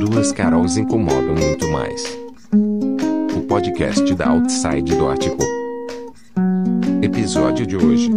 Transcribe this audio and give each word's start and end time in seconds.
Duas 0.00 0.32
Carols 0.32 0.78
incomodam 0.78 1.34
muito 1.34 1.68
mais. 1.68 2.02
O 3.36 3.42
podcast 3.42 4.14
da 4.14 4.30
Outside 4.30 4.96
do 4.96 5.10
Ático. 5.10 5.36
Episódio 7.02 7.66
de 7.66 7.76
hoje. 7.76 8.08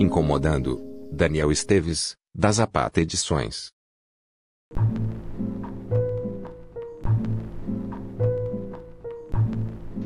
Incomodando 0.00 0.80
Daniel 1.12 1.52
Esteves, 1.52 2.16
da 2.34 2.50
Zapata 2.50 3.00
Edições. 3.00 3.70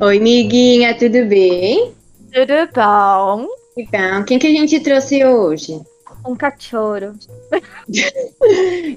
Oi, 0.01 0.19
miguinha, 0.19 0.95
tudo 0.95 1.25
bem? 1.25 1.95
Tudo 2.31 2.53
bom? 2.75 3.47
Então, 3.75 4.23
quem 4.23 4.37
que 4.37 4.45
a 4.45 4.51
gente 4.51 4.79
trouxe 4.81 5.25
hoje? 5.25 5.81
Um 6.25 6.35
cachorro. 6.35 7.13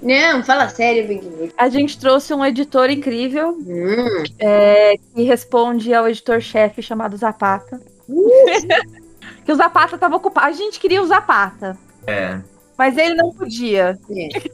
Não, 0.02 0.42
fala 0.42 0.68
sério, 0.68 1.06
miguinha. 1.06 1.50
A 1.56 1.68
gente 1.68 1.98
trouxe 1.98 2.32
um 2.34 2.44
editor 2.44 2.90
incrível 2.90 3.50
Hum, 3.58 4.22
é, 4.38 4.96
que 5.14 5.22
responde 5.22 5.92
ao 5.92 6.08
editor-chefe 6.08 6.82
chamado 6.82 7.16
Zapata. 7.16 7.80
que 9.44 9.52
o 9.52 9.56
Zapata 9.56 9.94
estava 9.96 10.16
ocupado. 10.16 10.46
A 10.46 10.52
gente 10.52 10.80
queria 10.80 11.02
o 11.02 11.06
Zapata, 11.06 11.76
É, 12.06 12.40
mas 12.76 12.96
ele 12.96 13.14
não 13.14 13.32
podia. 13.32 13.98
é. 14.10 14.14
ele 14.14 14.50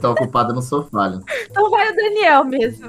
tá 0.00 0.10
ocupado 0.10 0.52
no 0.54 0.62
sofá. 0.62 1.10
né? 1.10 1.20
Então 1.50 1.70
vai 1.70 1.92
o 1.92 1.96
Daniel 1.96 2.44
mesmo. 2.44 2.88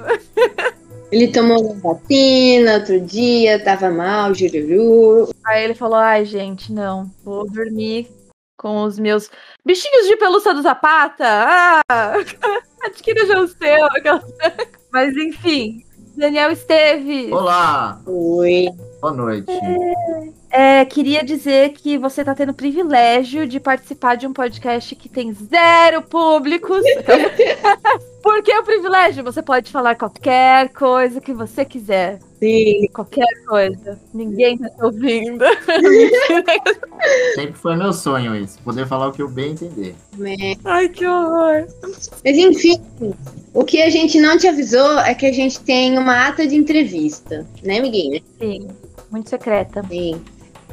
Ele 1.12 1.28
tomou 1.28 1.72
uma 1.72 1.94
vacina 1.94 2.74
outro 2.74 3.00
dia, 3.00 3.62
tava 3.62 3.90
mal, 3.90 4.32
jururu. 4.32 5.28
Aí 5.44 5.64
ele 5.64 5.74
falou: 5.74 5.96
ai, 5.98 6.24
gente, 6.24 6.72
não, 6.72 7.10
vou 7.24 7.48
dormir 7.50 8.08
com 8.60 8.84
os 8.84 8.98
meus 8.98 9.30
bichinhos 9.64 10.06
de 10.06 10.18
pelúcia 10.18 10.52
do 10.52 10.60
Zapata. 10.60 11.24
Ah, 11.24 11.80
adquira 12.84 13.26
já 13.26 13.40
o 13.40 13.48
seu. 13.48 13.88
Mas 14.92 15.16
enfim, 15.16 15.82
Daniel 16.14 16.50
Esteves. 16.50 17.32
Olá, 17.32 17.98
Oi. 18.06 18.68
boa 19.00 19.14
noite. 19.14 19.50
É, 19.50 20.32
queria 20.88 21.24
dizer 21.24 21.70
que 21.70 21.96
você 21.96 22.22
está 22.22 22.34
tendo 22.34 22.50
o 22.50 22.54
privilégio 22.54 23.46
de 23.46 23.60
participar 23.60 24.16
de 24.16 24.26
um 24.26 24.32
podcast 24.32 24.94
que 24.96 25.08
tem 25.08 25.32
zero 25.32 26.02
públicos. 26.02 26.82
Por 28.22 28.42
que 28.42 28.52
o 28.52 28.64
privilégio? 28.64 29.24
Você 29.24 29.42
pode 29.42 29.70
falar 29.70 29.94
qualquer 29.94 30.68
coisa 30.70 31.20
que 31.20 31.32
você 31.32 31.64
quiser. 31.64 32.18
Sim. 32.38 32.86
Qualquer 32.92 33.26
coisa. 33.46 33.98
Ninguém 34.12 34.58
tá 34.58 34.68
te 34.68 34.84
ouvindo. 34.84 35.44
Sempre 37.34 37.54
foi 37.54 37.76
meu 37.76 37.92
sonho 37.92 38.36
isso, 38.36 38.58
poder 38.62 38.86
falar 38.86 39.08
o 39.08 39.12
que 39.12 39.22
eu 39.22 39.28
bem 39.28 39.52
entender. 39.52 39.94
É. 40.20 40.54
Ai, 40.64 40.88
que 40.88 41.06
horror. 41.06 41.66
Mas 41.82 42.36
enfim, 42.36 42.80
o 43.54 43.64
que 43.64 43.82
a 43.82 43.88
gente 43.88 44.20
não 44.20 44.36
te 44.36 44.46
avisou 44.46 44.98
é 45.00 45.14
que 45.14 45.26
a 45.26 45.32
gente 45.32 45.60
tem 45.60 45.98
uma 45.98 46.28
ata 46.28 46.46
de 46.46 46.56
entrevista, 46.56 47.46
né, 47.62 47.78
amiguinha? 47.78 48.22
Sim, 48.38 48.68
muito 49.10 49.30
secreta. 49.30 49.82
Sim. 49.88 50.22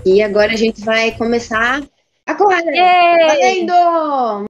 E 0.10 0.24
agora 0.24 0.54
a 0.54 0.56
gente 0.56 0.86
vai 0.86 1.12
começar 1.18 1.84
a 2.26 2.34
correr. 2.34 2.64
Yay! 2.64 3.66
Valendo! 3.66 4.46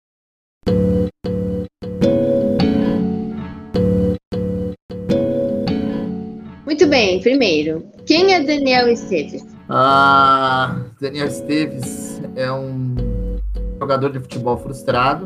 Muito 6.63 6.85
bem, 6.85 7.19
primeiro, 7.21 7.91
quem 8.05 8.35
é 8.35 8.39
Daniel 8.39 8.87
Esteves? 8.87 9.43
Ah, 9.67 10.79
Daniel 11.01 11.25
Esteves 11.25 12.21
é 12.35 12.51
um 12.51 12.95
jogador 13.79 14.11
de 14.11 14.19
futebol 14.19 14.59
frustrado 14.59 15.25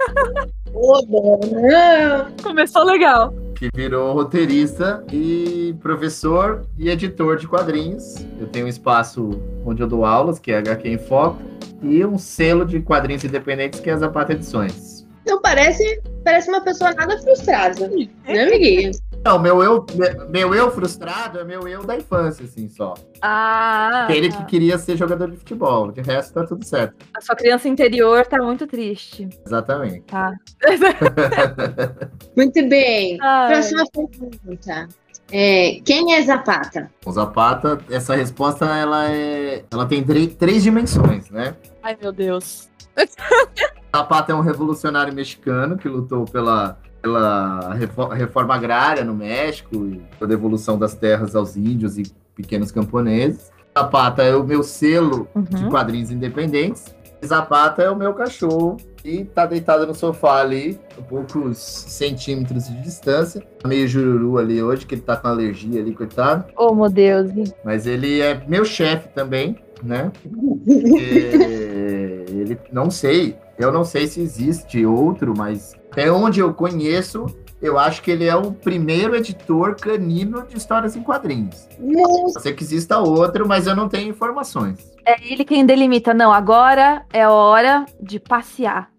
Ô, 0.72 1.02
não! 1.02 2.32
Começou 2.42 2.84
legal. 2.84 3.34
Que 3.60 3.68
virou 3.74 4.14
roteirista 4.14 5.04
e 5.12 5.76
professor 5.82 6.64
e 6.78 6.88
editor 6.88 7.36
de 7.36 7.46
quadrinhos. 7.46 8.26
Eu 8.40 8.46
tenho 8.46 8.64
um 8.64 8.68
espaço 8.68 9.38
onde 9.66 9.82
eu 9.82 9.86
dou 9.86 10.06
aulas, 10.06 10.38
que 10.38 10.50
é 10.50 10.56
HQ 10.56 10.88
em 10.88 10.96
Foco, 10.96 11.42
e 11.82 12.02
um 12.02 12.16
selo 12.16 12.64
de 12.64 12.80
quadrinhos 12.80 13.22
independentes 13.22 13.78
que 13.78 13.90
é 13.90 13.92
a 13.92 13.98
Zapata 13.98 14.32
Edições. 14.32 15.06
Não 15.26 15.42
parece, 15.42 16.00
parece 16.24 16.48
uma 16.48 16.62
pessoa 16.62 16.94
nada 16.94 17.18
frustrada, 17.18 17.86
né, 17.86 18.08
amiguinho? 18.26 18.92
Não, 19.24 19.38
meu 19.38 19.62
eu, 19.62 19.84
meu 20.30 20.54
eu 20.54 20.70
frustrado 20.70 21.38
é 21.40 21.44
meu 21.44 21.68
eu 21.68 21.84
da 21.84 21.94
infância, 21.96 22.44
assim, 22.44 22.68
só. 22.68 22.94
Ah, 23.20 24.04
Aquele 24.04 24.30
que 24.32 24.44
queria 24.46 24.78
ser 24.78 24.96
jogador 24.96 25.30
de 25.30 25.36
futebol. 25.36 25.92
De 25.92 26.00
resto, 26.00 26.32
tá 26.32 26.46
tudo 26.46 26.64
certo. 26.64 26.94
a 27.14 27.20
sua 27.20 27.36
criança 27.36 27.68
interior 27.68 28.24
tá 28.26 28.38
muito 28.42 28.66
triste. 28.66 29.28
Exatamente. 29.44 30.00
Tá. 30.02 30.32
Muito 32.36 32.68
bem. 32.68 33.18
Ai. 33.20 33.52
Próxima 33.52 33.84
pergunta. 33.92 34.88
É, 35.32 35.80
quem 35.84 36.14
é 36.14 36.22
Zapata? 36.22 36.90
O 37.04 37.12
Zapata, 37.12 37.78
essa 37.90 38.14
resposta, 38.16 38.64
ela 38.66 39.08
é. 39.10 39.64
Ela 39.70 39.86
tem 39.86 40.02
três- 40.02 40.34
três 40.34 40.62
dimensões, 40.62 41.30
né? 41.30 41.54
Ai, 41.82 41.96
meu 42.00 42.10
Deus. 42.12 42.68
Zapata 43.94 44.32
é 44.32 44.34
um 44.34 44.40
revolucionário 44.40 45.12
mexicano 45.12 45.76
que 45.76 45.88
lutou 45.88 46.24
pela, 46.24 46.78
pela 47.02 47.74
refo- 47.74 48.08
reforma 48.08 48.54
agrária 48.54 49.04
no 49.04 49.14
México 49.14 49.86
e 49.86 50.00
pela 50.18 50.28
devolução 50.28 50.78
das 50.78 50.94
terras 50.94 51.34
aos 51.34 51.56
índios 51.56 51.98
e 51.98 52.02
pequenos 52.34 52.70
camponeses. 52.70 53.50
Zapata 53.78 54.22
é 54.22 54.34
o 54.34 54.44
meu 54.44 54.62
selo 54.62 55.28
de 55.50 55.64
Uhum. 55.64 55.70
quadrinhos 55.70 56.10
independentes. 56.10 56.94
Zapata 57.24 57.82
é 57.82 57.90
o 57.90 57.96
meu 57.96 58.14
cachorro 58.14 58.78
e 59.04 59.24
tá 59.26 59.44
deitado 59.44 59.86
no 59.86 59.94
sofá 59.94 60.40
ali, 60.40 60.80
a 60.98 61.02
poucos 61.02 61.58
centímetros 61.58 62.66
de 62.66 62.80
distância. 62.80 63.42
Tá 63.62 63.68
meio 63.68 63.86
jururu 63.86 64.38
ali 64.38 64.62
hoje, 64.62 64.86
que 64.86 64.94
ele 64.94 65.02
tá 65.02 65.16
com 65.16 65.28
alergia 65.28 65.80
ali, 65.80 65.92
coitado. 65.94 66.46
Oh, 66.56 66.74
meu 66.74 66.88
Deus. 66.88 67.30
Mas 67.62 67.86
ele 67.86 68.20
é 68.22 68.42
meu 68.48 68.64
chefe 68.64 69.08
também, 69.10 69.56
né? 69.82 70.10
Porque 70.64 72.24
ele 72.30 72.58
não 72.72 72.90
sei, 72.90 73.36
eu 73.60 73.70
não 73.70 73.84
sei 73.84 74.06
se 74.06 74.22
existe 74.22 74.86
outro, 74.86 75.34
mas 75.36 75.74
até 75.92 76.10
onde 76.10 76.40
eu 76.40 76.54
conheço, 76.54 77.26
eu 77.60 77.78
acho 77.78 78.00
que 78.00 78.10
ele 78.10 78.24
é 78.24 78.34
o 78.34 78.52
primeiro 78.52 79.14
editor 79.14 79.76
canino 79.76 80.46
de 80.46 80.56
histórias 80.56 80.96
em 80.96 81.02
quadrinhos. 81.02 81.68
Nossa, 81.78 82.32
Pode 82.32 82.42
ser 82.42 82.52
que 82.54 82.62
exista 82.62 82.98
outro, 82.98 83.46
mas 83.46 83.66
eu 83.66 83.76
não 83.76 83.86
tenho 83.86 84.08
informações. 84.08 84.78
É 85.04 85.14
ele 85.30 85.44
quem 85.44 85.66
delimita. 85.66 86.14
Não, 86.14 86.32
agora 86.32 87.04
é 87.12 87.28
hora 87.28 87.84
de 88.00 88.18
passear. 88.18 88.90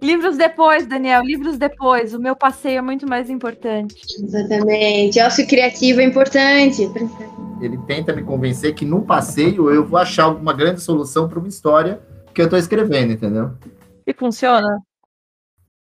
Livros 0.00 0.36
depois, 0.36 0.86
Daniel, 0.86 1.22
livros 1.22 1.58
depois. 1.58 2.14
O 2.14 2.20
meu 2.20 2.36
passeio 2.36 2.78
é 2.78 2.82
muito 2.82 3.08
mais 3.08 3.28
importante. 3.28 3.96
Exatamente. 4.22 5.20
Ócio 5.20 5.46
criativo 5.48 6.00
é 6.00 6.04
importante. 6.04 6.88
Ele 7.60 7.76
tenta 7.78 8.12
me 8.12 8.22
convencer 8.22 8.74
que 8.74 8.84
no 8.84 9.02
passeio 9.02 9.70
eu 9.70 9.84
vou 9.84 9.98
achar 9.98 10.24
alguma 10.24 10.52
grande 10.52 10.80
solução 10.80 11.28
para 11.28 11.40
uma 11.40 11.48
história 11.48 12.00
que 12.34 12.42
eu 12.42 12.48
tô 12.48 12.56
escrevendo, 12.56 13.12
entendeu? 13.12 13.52
E 14.06 14.12
funciona? 14.14 14.78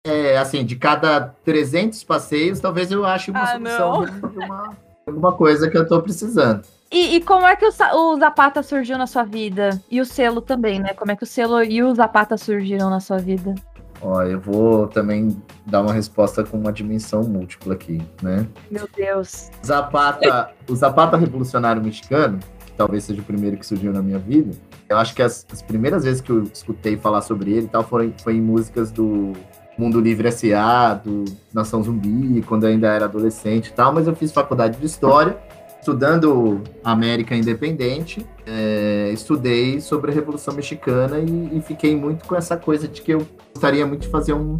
É, 0.05 0.37
assim, 0.37 0.63
de 0.63 0.75
cada 0.75 1.35
300 1.43 2.03
passeios, 2.03 2.59
talvez 2.59 2.91
eu 2.91 3.05
ache 3.05 3.31
uma 3.31 3.41
Ah, 3.41 3.47
solução 3.47 4.05
de 4.05 4.27
de 4.29 4.37
uma, 4.37 4.77
alguma 5.07 5.31
coisa 5.33 5.69
que 5.69 5.77
eu 5.77 5.87
tô 5.87 6.01
precisando. 6.01 6.61
E, 6.91 7.15
e 7.15 7.21
como 7.21 7.45
é 7.47 7.55
que 7.55 7.65
o, 7.65 7.69
o 7.69 8.19
Zapata 8.19 8.61
surgiu 8.61 8.97
na 8.97 9.07
sua 9.07 9.23
vida? 9.23 9.81
E 9.89 9.99
o 9.99 10.05
selo 10.05 10.41
também, 10.41 10.79
né? 10.79 10.93
Como 10.93 11.11
é 11.11 11.15
que 11.15 11.23
o 11.23 11.27
selo 11.27 11.63
e 11.63 11.81
o 11.81 11.93
Zapata 11.95 12.37
surgiram 12.37 12.89
na 12.89 12.99
sua 12.99 13.17
vida? 13.17 13.55
Ó, 14.01 14.21
eu 14.21 14.39
vou 14.39 14.87
também 14.87 15.41
dar 15.65 15.81
uma 15.81 15.91
resposta 15.93 16.43
com 16.43 16.57
uma 16.57 16.71
dimensão 16.71 17.23
múltipla 17.23 17.73
aqui, 17.73 18.01
né? 18.21 18.45
Meu 18.69 18.87
Deus. 18.95 19.49
Zapata, 19.65 20.51
o 20.69 20.75
Zapata 20.75 21.17
revolucionário 21.17 21.81
mexicano, 21.83 22.37
que 22.65 22.73
talvez 22.73 23.05
seja 23.05 23.21
o 23.21 23.25
primeiro 23.25 23.57
que 23.57 23.65
surgiu 23.65 23.91
na 23.91 24.03
minha 24.03 24.19
vida, 24.19 24.55
eu 24.89 24.97
acho 24.97 25.15
que 25.15 25.21
as, 25.21 25.45
as 25.51 25.61
primeiras 25.61 26.03
vezes 26.03 26.21
que 26.21 26.31
eu 26.31 26.43
escutei 26.43 26.97
falar 26.97 27.21
sobre 27.21 27.51
ele 27.51 27.65
e 27.65 27.69
tal 27.69 27.83
foram, 27.83 28.13
foi 28.23 28.35
em 28.35 28.41
músicas 28.41 28.91
do 28.91 29.33
Mundo 29.77 29.99
Livre 29.99 30.27
S.A., 30.27 30.93
do 30.93 31.25
Nação 31.53 31.83
Zumbi, 31.83 32.41
quando 32.43 32.63
eu 32.63 32.69
ainda 32.69 32.87
era 32.87 33.05
adolescente 33.05 33.67
e 33.67 33.73
tal, 33.73 33.93
mas 33.93 34.07
eu 34.07 34.15
fiz 34.15 34.31
faculdade 34.31 34.77
de 34.77 34.85
História, 34.85 35.37
estudando 35.79 36.61
América 36.83 37.35
Independente, 37.35 38.25
é, 38.45 39.09
estudei 39.13 39.81
sobre 39.81 40.11
a 40.11 40.13
Revolução 40.13 40.53
Mexicana 40.53 41.19
e, 41.19 41.57
e 41.57 41.61
fiquei 41.61 41.95
muito 41.95 42.25
com 42.25 42.35
essa 42.35 42.55
coisa 42.55 42.87
de 42.87 43.01
que 43.01 43.13
eu 43.13 43.27
gostaria 43.53 43.85
muito 43.85 44.01
de 44.01 44.07
fazer 44.07 44.33
um, 44.33 44.57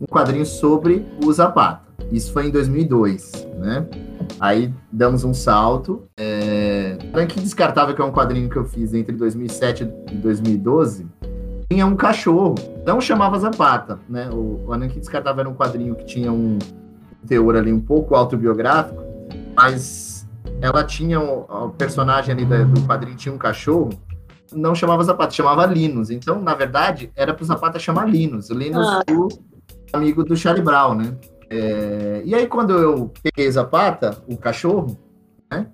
um 0.00 0.06
quadrinho 0.06 0.44
sobre 0.44 1.06
o 1.24 1.32
Zapata. 1.32 1.86
Isso 2.10 2.32
foi 2.32 2.46
em 2.46 2.50
2002, 2.50 3.46
né? 3.58 3.86
Aí 4.40 4.72
damos 4.92 5.24
um 5.24 5.32
salto. 5.34 6.04
É... 6.16 6.98
Frank 7.12 7.38
Descartável, 7.40 7.94
que 7.94 8.00
é 8.00 8.04
um 8.04 8.12
quadrinho 8.12 8.48
que 8.48 8.56
eu 8.56 8.64
fiz 8.64 8.92
entre 8.94 9.14
2007 9.14 9.84
e 10.10 10.14
2012, 10.16 11.06
tinha 11.70 11.86
um 11.86 11.96
cachorro. 11.96 12.54
Não 12.86 13.00
chamava 13.00 13.38
Zapata, 13.38 13.98
né? 14.08 14.28
O, 14.32 14.64
o 14.66 14.76
Descartável 14.88 15.40
era 15.40 15.48
um 15.48 15.54
quadrinho 15.54 15.94
que 15.94 16.04
tinha 16.04 16.32
um 16.32 16.58
teor 17.26 17.56
ali 17.56 17.72
um 17.72 17.80
pouco 17.80 18.14
autobiográfico, 18.14 19.02
mas 19.56 20.26
ela 20.60 20.84
tinha, 20.84 21.20
o, 21.20 21.40
o 21.66 21.70
personagem 21.70 22.32
ali 22.34 22.44
da- 22.44 22.62
do 22.64 22.80
quadrinho 22.82 23.16
tinha 23.16 23.34
um 23.34 23.38
cachorro 23.38 23.90
não 24.54 24.74
chamava 24.76 25.02
Zapata, 25.02 25.32
chamava 25.32 25.66
Linus. 25.66 26.08
Então, 26.08 26.40
na 26.40 26.54
verdade, 26.54 27.10
era 27.16 27.34
pro 27.34 27.44
Zapata 27.44 27.78
chamar 27.80 28.08
Linus. 28.08 28.48
O 28.48 28.54
Linus, 28.54 28.86
Ah. 28.86 29.02
o 29.10 29.28
amigo 29.92 30.22
do 30.22 30.36
Charlie 30.36 30.62
Brown, 30.62 30.94
né? 30.94 31.16
É, 31.50 32.22
e 32.24 32.34
aí, 32.34 32.46
quando 32.46 32.72
eu 32.74 33.12
peguei 33.22 33.50
Zapata, 33.50 34.22
o 34.28 34.36
cachorro, 34.36 34.98
né? 35.50 35.66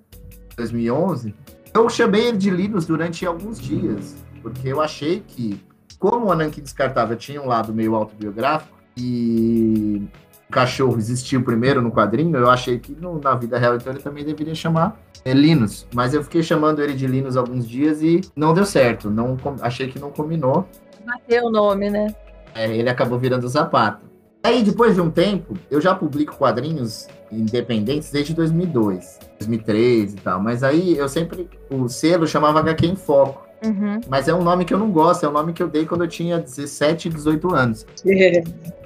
2011, 0.55 1.33
eu 1.73 1.89
chamei 1.89 2.27
ele 2.27 2.37
de 2.37 2.49
Linus 2.49 2.85
durante 2.85 3.25
alguns 3.25 3.59
dias, 3.59 4.15
porque 4.41 4.67
eu 4.67 4.79
achei 4.81 5.23
que, 5.25 5.59
como 5.97 6.27
o 6.27 6.31
Ananke 6.31 6.61
Descartável 6.61 7.17
tinha 7.17 7.41
um 7.41 7.47
lado 7.47 7.73
meio 7.73 7.95
autobiográfico 7.95 8.77
e 8.95 10.03
o 10.47 10.51
cachorro 10.53 10.97
existiu 10.97 11.43
primeiro 11.43 11.81
no 11.81 11.91
quadrinho, 11.91 12.37
eu 12.37 12.49
achei 12.51 12.77
que 12.77 12.91
no- 12.93 13.19
na 13.19 13.33
vida 13.33 13.57
real, 13.57 13.75
então, 13.75 13.91
ele 13.91 14.01
também 14.01 14.23
deveria 14.23 14.53
chamar 14.53 14.99
é, 15.25 15.33
Linus. 15.33 15.87
Mas 15.95 16.13
eu 16.13 16.21
fiquei 16.21 16.43
chamando 16.43 16.83
ele 16.83 16.93
de 16.93 17.07
Linus 17.07 17.35
alguns 17.37 17.67
dias 17.67 18.01
e 18.03 18.21
não 18.35 18.53
deu 18.53 18.65
certo, 18.65 19.09
não 19.09 19.37
achei 19.61 19.87
que 19.87 19.97
não 19.97 20.11
combinou. 20.11 20.67
Bateu 21.05 21.45
o 21.45 21.49
nome, 21.49 21.89
né? 21.89 22.13
É, 22.53 22.69
ele 22.75 22.89
acabou 22.89 23.17
virando 23.17 23.47
Zapata. 23.47 24.12
Aí, 24.43 24.61
depois 24.61 24.95
de 24.95 25.01
um 25.01 25.09
tempo, 25.09 25.57
eu 25.71 25.79
já 25.79 25.95
publico 25.95 26.35
quadrinhos 26.35 27.07
independentes 27.31 28.11
desde 28.11 28.33
2002, 28.33 29.19
2003 29.39 30.13
e 30.13 30.15
tal. 30.17 30.41
Mas 30.41 30.63
aí 30.63 30.97
eu 30.97 31.07
sempre. 31.07 31.49
O 31.69 31.87
selo 31.87 32.27
chamava 32.27 32.59
HQ 32.59 32.85
em 32.85 32.95
Foco. 32.95 33.47
Uhum. 33.65 34.01
Mas 34.09 34.27
é 34.27 34.33
um 34.33 34.43
nome 34.43 34.65
que 34.65 34.73
eu 34.73 34.77
não 34.77 34.91
gosto, 34.91 35.25
é 35.25 35.29
um 35.29 35.31
nome 35.31 35.53
que 35.53 35.63
eu 35.63 35.69
dei 35.69 35.85
quando 35.85 36.03
eu 36.03 36.07
tinha 36.09 36.37
17, 36.37 37.07
18 37.07 37.55
anos. 37.55 37.85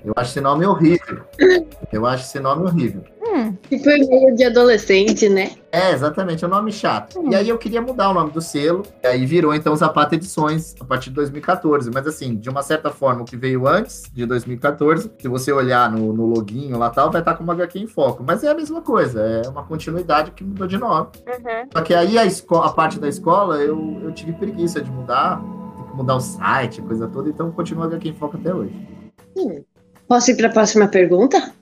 Eu 0.06 0.14
acho 0.16 0.32
esse 0.32 0.40
nome 0.40 0.66
horrível. 0.66 1.20
Eu 1.92 2.06
acho 2.06 2.24
esse 2.24 2.40
nome 2.40 2.64
horrível. 2.64 3.04
Hum, 3.34 3.54
Que 3.70 3.80
foi 3.80 3.98
meio 4.00 4.36
de 4.36 4.44
adolescente, 4.46 5.28
né? 5.28 5.52
É, 5.72 5.92
exatamente, 5.92 6.44
é 6.44 6.48
um 6.48 6.52
nome 6.52 6.72
chato. 6.72 7.22
E 7.30 7.36
aí 7.36 7.50
eu 7.50 7.58
queria 7.58 7.82
mudar 7.82 8.10
o 8.10 8.14
nome 8.14 8.32
do 8.32 8.42
selo, 8.42 8.84
e 9.04 9.08
aí 9.08 9.26
virou 9.26 9.54
então 9.54 9.76
Zapata 9.76 10.16
Edições 10.16 10.76
a 10.80 10.86
partir 10.86 11.10
de 11.10 11.16
2014. 11.18 11.92
Mas 11.94 12.08
assim, 12.08 12.36
de 12.36 12.50
uma 12.50 12.64
certa 12.64 12.90
forma, 12.90 13.22
o 13.22 13.26
que 13.26 13.36
veio 13.36 13.68
antes 13.68 14.04
de 14.14 14.26
2014, 14.26 15.12
se 15.20 15.28
você 15.28 15.52
olhar 15.52 15.92
no, 15.92 16.14
no 16.14 16.26
loginho 16.26 16.78
lá 16.78 16.90
tal, 16.90 17.12
vai 17.12 17.22
estar 17.22 17.36
com 17.36 17.44
uma 17.44 17.54
HQ 17.54 17.80
em 17.80 17.88
foco. 17.88 18.24
Mas 18.26 18.44
é 18.44 18.50
a 18.50 18.56
mesma 18.56 18.82
coisa, 18.82 19.22
é 19.22 19.48
uma 19.50 19.64
continuidade 19.64 20.32
que 20.32 20.44
mudou 20.44 20.68
de 20.68 20.78
nome. 20.78 21.08
uhum. 21.28 21.70
Só 21.74 21.82
que 21.82 21.94
aí 21.94 22.18
a, 22.18 22.24
a 22.24 22.70
parte 22.72 23.00
da 23.00 23.08
escola 23.08 23.58
eu, 23.58 24.00
eu 24.04 24.12
tive 24.14 24.34
preguiça 24.34 24.82
de 24.82 24.90
mudar, 24.90 25.42
tem 25.76 25.86
que 25.86 25.96
mudar 25.96 26.16
o 26.16 26.22
site, 26.22 26.82
coisa 26.82 27.08
toda, 27.08 27.30
então 27.30 27.52
continua 27.52 27.86
a 27.86 27.88
HQ 27.88 28.10
em 28.10 28.14
foco 28.14 28.38
até 28.38 28.54
hoje. 28.54 28.74
Hum. 29.38 29.64
Posso 30.08 30.32
ir 30.32 30.38
para 30.38 30.48
a 30.48 30.52
próxima 30.52 30.88
pergunta? 30.88 31.54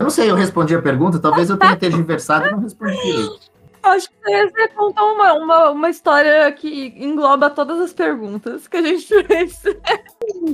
Eu 0.00 0.04
não 0.04 0.10
sei, 0.10 0.30
eu 0.30 0.34
respondi 0.34 0.74
a 0.74 0.80
pergunta, 0.80 1.18
talvez 1.18 1.50
eu 1.50 1.58
tenha 1.58 1.76
tergiversado 1.76 2.48
e 2.48 2.52
não 2.52 2.60
respondi 2.60 2.96
direito. 3.02 3.50
Acho 3.82 4.08
que 4.08 4.46
você 4.48 4.68
contou 4.68 5.12
uma, 5.12 5.34
uma, 5.34 5.70
uma 5.72 5.90
história 5.90 6.50
que 6.52 6.94
engloba 6.96 7.50
todas 7.50 7.78
as 7.80 7.92
perguntas 7.92 8.66
que 8.66 8.78
a 8.78 8.82
gente 8.82 9.06
fez. 9.24 9.62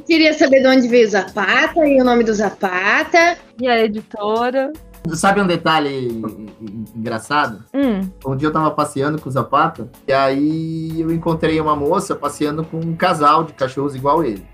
Queria 0.04 0.34
saber 0.34 0.62
de 0.62 0.66
onde 0.66 0.88
veio 0.88 1.06
o 1.06 1.10
Zapata 1.10 1.86
e 1.86 2.00
o 2.00 2.04
nome 2.04 2.24
do 2.24 2.34
Zapata. 2.34 3.38
E 3.60 3.68
a 3.68 3.84
editora. 3.84 4.72
Sabe 5.14 5.40
um 5.40 5.46
detalhe 5.46 6.08
en- 6.08 6.46
en- 6.60 6.84
engraçado? 6.96 7.64
Hum, 7.74 8.00
Um 8.26 8.36
dia 8.36 8.48
eu 8.48 8.52
tava 8.52 8.70
passeando 8.70 9.20
com 9.20 9.28
o 9.28 9.32
Zapata, 9.32 9.88
e 10.08 10.12
aí 10.12 11.00
eu 11.00 11.12
encontrei 11.12 11.60
uma 11.60 11.76
moça 11.76 12.14
passeando 12.14 12.64
com 12.64 12.78
um 12.78 12.94
casal 12.96 13.44
de 13.44 13.52
cachorros 13.52 13.94
igual 13.94 14.24
ele, 14.24 14.44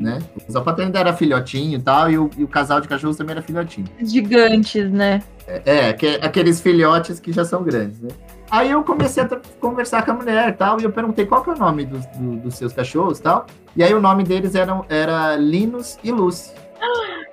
né? 0.00 0.18
O 0.48 0.52
Zapata 0.52 0.82
ainda 0.82 0.98
era 0.98 1.12
filhotinho 1.12 1.78
e 1.78 1.82
tal, 1.82 2.10
e 2.10 2.18
o, 2.18 2.30
e 2.36 2.44
o 2.44 2.48
casal 2.48 2.80
de 2.80 2.88
cachorros 2.88 3.16
também 3.16 3.32
era 3.32 3.42
filhotinho. 3.42 3.86
gigantes, 4.02 4.90
né? 4.90 5.22
É, 5.46 5.90
aque- 5.90 6.18
aqueles 6.22 6.60
filhotes 6.60 7.20
que 7.20 7.30
já 7.32 7.44
são 7.44 7.62
grandes, 7.62 8.00
né? 8.00 8.08
Aí 8.50 8.70
eu 8.70 8.82
comecei 8.84 9.22
a 9.22 9.28
conversar 9.60 10.04
com 10.04 10.12
a 10.12 10.14
mulher 10.14 10.48
e 10.48 10.52
tal, 10.52 10.80
e 10.80 10.84
eu 10.84 10.92
perguntei 10.92 11.26
qual 11.26 11.42
que 11.42 11.50
é 11.50 11.52
o 11.54 11.58
nome 11.58 11.84
dos, 11.84 12.06
do- 12.16 12.36
dos 12.36 12.54
seus 12.56 12.72
cachorros 12.72 13.18
e 13.18 13.22
tal. 13.22 13.46
E 13.76 13.82
aí 13.82 13.92
o 13.92 14.00
nome 14.00 14.22
deles 14.22 14.54
eram, 14.54 14.84
era 14.88 15.36
Linus 15.36 15.98
e 16.04 16.10
Lucy. 16.12 16.52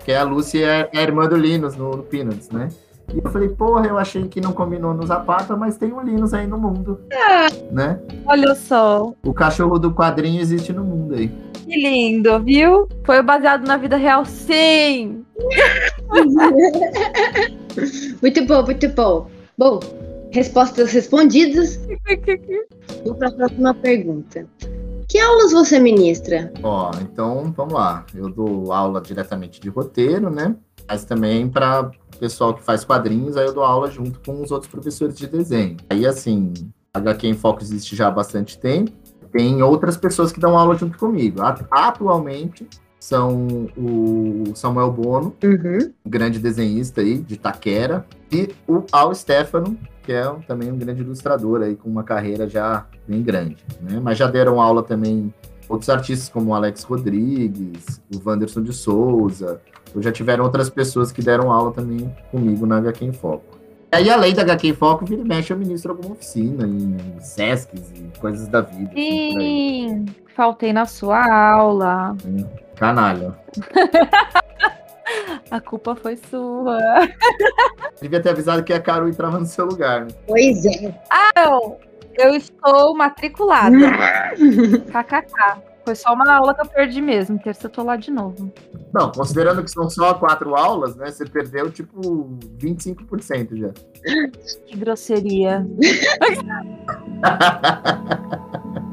Que 0.03 0.13
a 0.13 0.24
Lucy 0.24 0.63
é, 0.63 0.89
é 0.92 1.00
a 1.00 1.01
irmã 1.01 1.27
do 1.27 1.36
Linus 1.36 1.75
no, 1.75 1.92
no 1.92 2.03
Peanuts, 2.03 2.50
né? 2.50 2.69
E 3.13 3.19
eu 3.24 3.31
falei, 3.31 3.50
porra, 3.50 3.88
eu 3.88 3.98
achei 3.98 4.27
que 4.27 4.39
não 4.39 4.53
combinou 4.53 4.94
no 4.94 5.06
Zapata, 5.06 5.56
mas 5.57 5.77
tem 5.77 5.92
um 5.92 6.01
Linus 6.01 6.33
aí 6.33 6.48
no 6.48 6.57
mundo, 6.57 7.01
né? 7.69 8.00
Olha 8.25 8.56
só. 8.56 9.13
O 9.24 9.33
cachorro 9.33 9.77
do 9.77 9.94
quadrinho 9.94 10.39
existe 10.39 10.71
no 10.71 10.83
mundo 10.83 11.15
aí. 11.15 11.30
Que 11.65 11.75
lindo, 11.75 12.39
viu? 12.42 12.88
Foi 13.03 13.21
baseado 13.21 13.68
na 13.68 13.77
vida 13.77 13.98
real, 13.98 14.25
sim! 14.25 15.25
Muito 18.21 18.45
bom, 18.45 18.63
muito 18.63 18.89
bom. 18.89 19.27
Bom, 19.57 19.80
respostas 20.31 20.92
respondidas. 20.92 21.80
Vou 23.06 23.15
para 23.15 23.30
a 23.30 23.31
próxima 23.31 23.74
pergunta. 23.74 24.45
Que 25.12 25.19
aulas 25.19 25.52
você 25.52 25.78
ministra? 25.78 26.54
Ó, 26.63 26.90
então 27.02 27.52
vamos 27.52 27.74
lá. 27.74 28.06
Eu 28.16 28.30
dou 28.30 28.72
aula 28.72 29.02
diretamente 29.02 29.60
de 29.60 29.68
roteiro, 29.68 30.30
né? 30.30 30.56
Mas 30.88 31.04
também 31.04 31.50
para 31.50 31.92
pessoal 32.18 32.54
que 32.54 32.63
faz 32.63 32.86
quadrinhos, 32.86 33.36
aí 33.36 33.46
eu 33.46 33.54
dou 33.54 33.62
aula 33.62 33.92
junto 33.92 34.22
com 34.22 34.42
os 34.42 34.52
outros 34.52 34.72
professores 34.72 35.18
de 35.18 35.28
desenho. 35.28 35.75
Aí, 35.90 36.06
assim, 36.06 36.54
HQ 36.94 37.28
em 37.28 37.34
Foco 37.34 37.62
existe 37.62 37.94
já 37.94 38.08
há 38.08 38.12
bastante 38.12 38.58
tempo. 38.58 38.90
Tem 39.34 39.62
outras 39.62 39.98
pessoas 39.98 40.31
que 40.31 40.40
dão 40.40 40.58
aula 40.58 40.75
junto 40.75 40.98
comigo. 40.98 41.42
Atualmente 41.69 42.66
são 43.01 43.68
o 43.75 44.53
Samuel 44.53 44.92
Bono, 44.92 45.36
Uhum. 45.44 45.92
um 46.06 46.09
grande 46.09 46.38
desenhista 46.38 47.01
aí 47.01 47.18
de 47.18 47.36
Taquera, 47.36 48.06
e 48.31 48.50
o 48.68 48.83
Al 48.92 49.13
Stefano, 49.15 49.75
que 50.03 50.13
é 50.13 50.24
também 50.48 50.71
um 50.71 50.77
grande 50.77 51.01
ilustrador 51.01 51.63
aí 51.63 51.75
com 51.75 51.89
uma 51.89 52.03
carreira 52.03 52.48
já 52.48 52.86
bem 53.07 53.24
grande, 53.24 53.57
né? 53.81 54.00
Mas 54.01 54.19
já 54.19 54.27
deram 54.27 54.62
aula 54.62 54.83
também 54.83 55.33
outros 55.68 55.89
artistas 55.89 56.30
como 56.30 56.51
o 56.51 56.53
Alex 56.53 56.83
Rodrigues, 56.83 58.00
o 58.13 58.21
Wanderson 58.30 58.62
de 58.62 58.71
Souza, 58.71 59.59
ou 59.95 60.01
já 60.01 60.12
tiveram 60.12 60.44
outras 60.44 60.69
pessoas 60.69 61.12
que 61.12 61.24
deram 61.24 61.51
aula 61.51 61.71
também 61.71 62.13
comigo 62.30 62.65
na 62.68 62.77
HQ 62.77 63.03
em 63.06 63.12
Foco. 63.12 63.57
E 63.91 63.95
aí, 63.97 64.09
além 64.09 64.33
da 64.33 64.41
HQ 64.43 64.67
em 64.69 64.73
Foco, 64.73 65.05
vira 65.05 65.21
e 65.21 65.25
mexe, 65.25 65.51
eu 65.51 65.57
ministro 65.57 65.91
alguma 65.91 66.13
oficina 66.13 66.65
em 66.65 66.97
Sescs 67.19 67.91
e 67.91 68.19
coisas 68.19 68.47
da 68.47 68.61
vida. 68.61 68.89
assim. 68.89 68.95
Sim! 68.95 70.05
Faltei 70.33 70.71
na 70.71 70.85
sua 70.85 71.21
aula. 71.29 72.15
Canalha. 72.77 73.38
A 75.51 75.59
culpa 75.59 75.93
foi 75.93 76.15
sua. 76.15 76.79
Devia 78.01 78.21
ter 78.21 78.29
avisado 78.29 78.63
que 78.63 78.71
a 78.71 78.79
Caro 78.79 79.09
entrava 79.09 79.38
no 79.38 79.45
seu 79.45 79.65
lugar, 79.65 80.05
né? 80.05 80.07
Pois 80.25 80.65
é. 80.65 80.95
Não, 81.35 81.77
eu 82.17 82.33
estou 82.33 82.95
matriculada. 82.95 83.75
KKK. 84.88 85.70
Foi 85.83 85.95
só 85.95 86.13
uma 86.13 86.31
aula 86.31 86.54
que 86.54 86.62
eu 86.62 86.66
perdi 86.66 87.01
mesmo. 87.01 87.39
Terça 87.39 87.68
eu 87.68 87.72
tô 87.72 87.83
lá 87.83 87.95
de 87.95 88.12
novo. 88.12 88.51
Não, 88.94 89.12
considerando 89.12 89.63
que 89.63 89.72
são 89.72 89.89
só 89.89 90.13
quatro 90.13 90.55
aulas, 90.55 90.96
né? 90.96 91.10
Você 91.10 91.25
perdeu, 91.25 91.72
tipo, 91.72 92.29
25% 92.60 93.55
já. 93.55 93.72
Que 94.65 94.77
grosseria. 94.77 95.65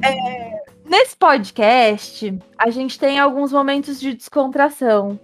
É, 0.00 0.62
nesse 0.84 1.16
podcast, 1.16 2.38
a 2.56 2.70
gente 2.70 2.98
tem 2.98 3.18
alguns 3.18 3.52
momentos 3.52 3.98
de 3.98 4.14
descontração. 4.14 5.18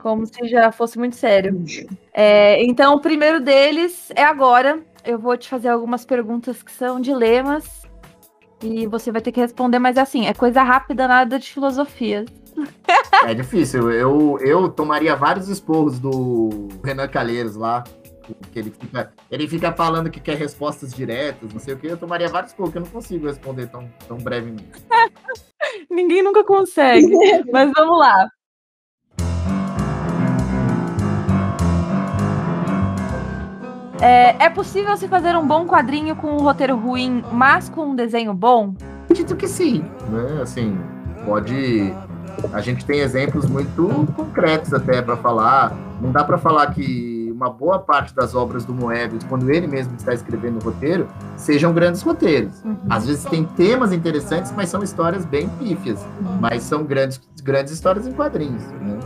Como 0.00 0.26
se 0.26 0.48
já 0.48 0.70
fosse 0.70 0.98
muito 0.98 1.16
sério. 1.16 1.64
É, 2.12 2.62
então, 2.64 2.94
o 2.94 3.00
primeiro 3.00 3.40
deles 3.40 4.10
é 4.14 4.22
agora. 4.22 4.80
Eu 5.04 5.18
vou 5.18 5.36
te 5.36 5.48
fazer 5.48 5.68
algumas 5.68 6.04
perguntas 6.04 6.62
que 6.62 6.70
são 6.70 7.00
dilemas. 7.00 7.82
E 8.62 8.86
você 8.86 9.12
vai 9.12 9.20
ter 9.20 9.32
que 9.32 9.40
responder, 9.40 9.78
mas 9.78 9.98
assim, 9.98 10.26
é 10.26 10.34
coisa 10.34 10.62
rápida, 10.62 11.06
nada 11.06 11.38
de 11.38 11.52
filosofia. 11.52 12.24
É 13.24 13.34
difícil. 13.34 13.90
Eu, 13.90 14.38
eu 14.40 14.68
tomaria 14.68 15.14
vários 15.14 15.48
esporros 15.48 15.98
do 15.98 16.68
Renan 16.82 17.08
Calheiros 17.08 17.56
lá. 17.56 17.84
Que 18.50 18.58
ele 18.58 18.72
fica, 18.72 19.12
ele 19.30 19.46
fica 19.46 19.72
falando 19.72 20.10
que 20.10 20.18
quer 20.18 20.36
respostas 20.36 20.92
diretas, 20.92 21.52
não 21.52 21.60
sei 21.60 21.74
o 21.74 21.78
que. 21.78 21.86
Eu 21.86 21.96
tomaria 21.96 22.28
vários 22.28 22.50
esporros, 22.50 22.72
que 22.72 22.78
eu 22.78 22.82
não 22.82 22.90
consigo 22.90 23.26
responder 23.26 23.68
tão, 23.68 23.88
tão 24.08 24.16
brevemente. 24.16 24.64
Ninguém 25.88 26.22
nunca 26.22 26.42
consegue. 26.42 27.08
mas 27.52 27.70
vamos 27.76 27.98
lá. 27.98 28.28
É, 34.00 34.44
é 34.44 34.50
possível 34.50 34.96
se 34.96 35.08
fazer 35.08 35.36
um 35.36 35.46
bom 35.46 35.66
quadrinho 35.66 36.14
com 36.16 36.28
um 36.28 36.38
roteiro 36.38 36.76
ruim, 36.76 37.24
mas 37.32 37.68
com 37.68 37.86
um 37.86 37.96
desenho 37.96 38.34
bom? 38.34 38.74
Acredito 39.04 39.36
que 39.36 39.48
sim. 39.48 39.84
Né? 40.08 40.40
Assim, 40.42 40.78
pode. 41.24 41.92
A 42.52 42.60
gente 42.60 42.84
tem 42.84 43.00
exemplos 43.00 43.48
muito 43.48 44.12
concretos 44.14 44.74
até 44.74 45.00
para 45.00 45.16
falar. 45.16 45.72
Não 46.00 46.12
dá 46.12 46.22
para 46.22 46.36
falar 46.36 46.66
que 46.74 47.16
uma 47.36 47.50
boa 47.50 47.78
parte 47.78 48.14
das 48.14 48.34
obras 48.34 48.64
do 48.64 48.74
Moebius, 48.74 49.22
quando 49.24 49.50
ele 49.50 49.66
mesmo 49.66 49.94
está 49.96 50.14
escrevendo 50.14 50.56
o 50.56 50.64
roteiro, 50.64 51.06
sejam 51.36 51.72
grandes 51.72 52.00
roteiros. 52.02 52.62
Às 52.88 53.06
vezes 53.06 53.24
tem 53.24 53.44
temas 53.44 53.92
interessantes, 53.92 54.52
mas 54.56 54.70
são 54.70 54.82
histórias 54.82 55.24
bem 55.24 55.48
pífias. 55.50 56.04
Mas 56.40 56.62
são 56.62 56.84
grandes, 56.84 57.20
grandes 57.42 57.74
histórias 57.74 58.06
em 58.06 58.12
quadrinhos. 58.12 58.62
Né? 58.62 58.98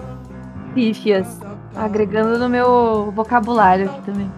Pífias. 0.74 1.40
Agregando 1.74 2.38
no 2.38 2.48
meu 2.48 3.12
vocabulário 3.12 3.86
aqui 3.86 4.02
também. 4.02 4.30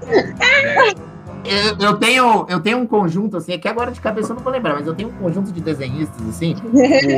eu, 1.45 1.89
eu, 1.89 1.97
tenho, 1.97 2.47
eu 2.49 2.61
tenho 2.61 2.79
um 2.79 2.87
conjunto, 2.87 3.37
assim, 3.37 3.53
é 3.53 3.59
que 3.59 3.69
agora 3.69 3.91
de 3.91 4.01
cabeça 4.01 4.33
eu 4.33 4.37
não 4.37 4.43
vou 4.43 4.53
lembrar, 4.53 4.75
mas 4.75 4.87
eu 4.87 4.95
tenho 4.95 5.09
um 5.09 5.12
conjunto 5.12 5.51
de 5.51 5.61
desenhistas, 5.61 6.29
assim, 6.29 6.55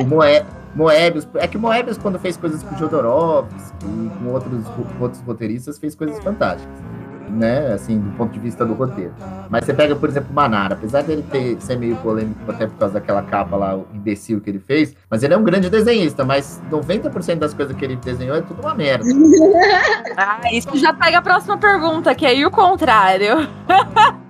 o 0.01 0.07
Moe, 0.07 0.45
Moebius. 0.75 1.27
É 1.35 1.47
que 1.47 1.59
Moebius, 1.59 1.99
quando 1.99 2.19
fez 2.19 2.37
coisas 2.37 2.63
com 2.63 2.77
Jodorowsky 2.77 3.87
e 3.87 4.11
com 4.19 4.31
outros, 4.31 4.69
com 4.69 5.03
outros 5.03 5.23
roteiristas, 5.23 5.79
fez 5.79 5.95
coisas 5.95 6.23
fantásticas 6.23 6.94
né, 7.29 7.73
assim, 7.73 7.99
do 7.99 8.11
ponto 8.17 8.33
de 8.33 8.39
vista 8.39 8.65
do 8.65 8.75
roteiro. 8.75 9.13
Mas 9.49 9.65
você 9.65 9.75
pega, 9.75 9.95
por 9.97 10.09
exemplo, 10.09 10.31
o 10.31 10.35
Manara, 10.35 10.75
apesar 10.75 11.03
dele 11.03 11.25
ter, 11.31 11.61
ser 11.61 11.77
meio 11.77 11.97
polêmico 11.97 12.51
até 12.51 12.67
por 12.67 12.79
causa 12.79 12.95
daquela 12.95 13.23
capa 13.23 13.57
lá, 13.57 13.77
o 13.77 13.87
imbecil 13.95 14.41
que 14.41 14.51
ele 14.51 14.59
fez, 14.59 14.95
mas 15.11 15.23
ele 15.23 15.35
é 15.35 15.37
um 15.37 15.45
grande 15.45 15.69
desenhista, 15.71 16.25
mas 16.25 16.63
90% 16.71 17.37
das 17.37 17.55
coisas 17.55 17.77
que 17.77 17.85
ele 17.85 17.97
desenhou 17.97 18.37
é 18.37 18.43
tudo 18.43 18.61
uma 18.61 18.75
merda. 18.75 19.05
ah, 20.17 20.41
isso 20.53 20.77
já 20.77 20.93
pega 20.93 21.19
a 21.19 21.23
próxima 21.23 21.57
pergunta, 21.59 22.15
que 22.15 22.27
é 22.27 22.31
aí 22.31 22.47
o 22.47 22.51
contrário. 22.51 23.49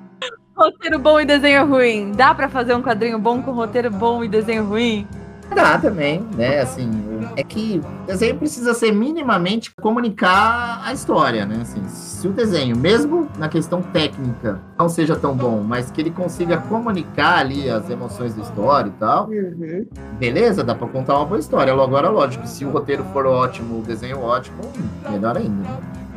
roteiro 0.56 0.98
bom 0.98 1.20
e 1.20 1.24
desenho 1.24 1.66
ruim. 1.66 2.12
Dá 2.12 2.34
para 2.34 2.48
fazer 2.48 2.74
um 2.74 2.82
quadrinho 2.82 3.18
bom 3.18 3.42
com 3.42 3.52
roteiro 3.52 3.90
bom 3.90 4.22
e 4.22 4.28
desenho 4.28 4.64
ruim? 4.64 5.06
Dá 5.52 5.78
também, 5.78 6.20
né? 6.36 6.60
Assim, 6.60 6.90
é 7.36 7.42
que 7.42 7.80
o 8.02 8.06
desenho 8.06 8.36
precisa 8.36 8.74
ser 8.74 8.92
minimamente 8.92 9.74
comunicar 9.80 10.80
a 10.84 10.92
história, 10.92 11.44
né? 11.44 11.58
Assim, 11.62 11.82
se 11.88 12.26
o 12.26 12.32
desenho, 12.32 12.76
mesmo 12.76 13.28
na 13.38 13.48
questão 13.48 13.82
técnica, 13.82 14.60
não 14.78 14.88
seja 14.88 15.16
tão 15.16 15.34
bom, 15.34 15.62
mas 15.62 15.90
que 15.90 16.00
ele 16.00 16.10
consiga 16.10 16.56
comunicar 16.56 17.38
ali 17.38 17.68
as 17.68 17.88
emoções 17.90 18.34
da 18.34 18.42
história 18.42 18.88
e 18.88 18.92
tal, 18.92 19.28
uhum. 19.28 19.86
beleza, 20.18 20.64
dá 20.64 20.74
pra 20.74 20.88
contar 20.88 21.16
uma 21.16 21.26
boa 21.26 21.38
história. 21.38 21.72
Agora, 21.72 22.08
lógico, 22.08 22.46
se 22.46 22.64
o 22.64 22.70
roteiro 22.70 23.04
for 23.12 23.26
ótimo, 23.26 23.80
o 23.80 23.82
desenho 23.82 24.20
ótimo, 24.20 24.62
melhor 25.10 25.36
ainda. 25.36 25.68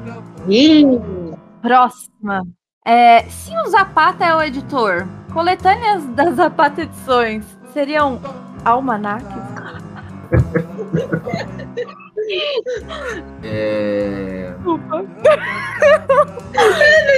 Né? 0.05 0.17
Próxima. 1.61 2.47
É, 2.85 3.23
se 3.23 3.51
o 3.65 3.69
Zapata 3.69 4.23
é 4.23 4.33
o 4.33 4.41
editor, 4.41 5.05
coletâneas 5.33 6.05
das 6.15 6.35
Zapata 6.35 6.83
Edições 6.83 7.45
seriam 7.73 8.19
almanaques? 8.67 9.27
É... 13.43 14.53
Desculpa. 14.57 15.05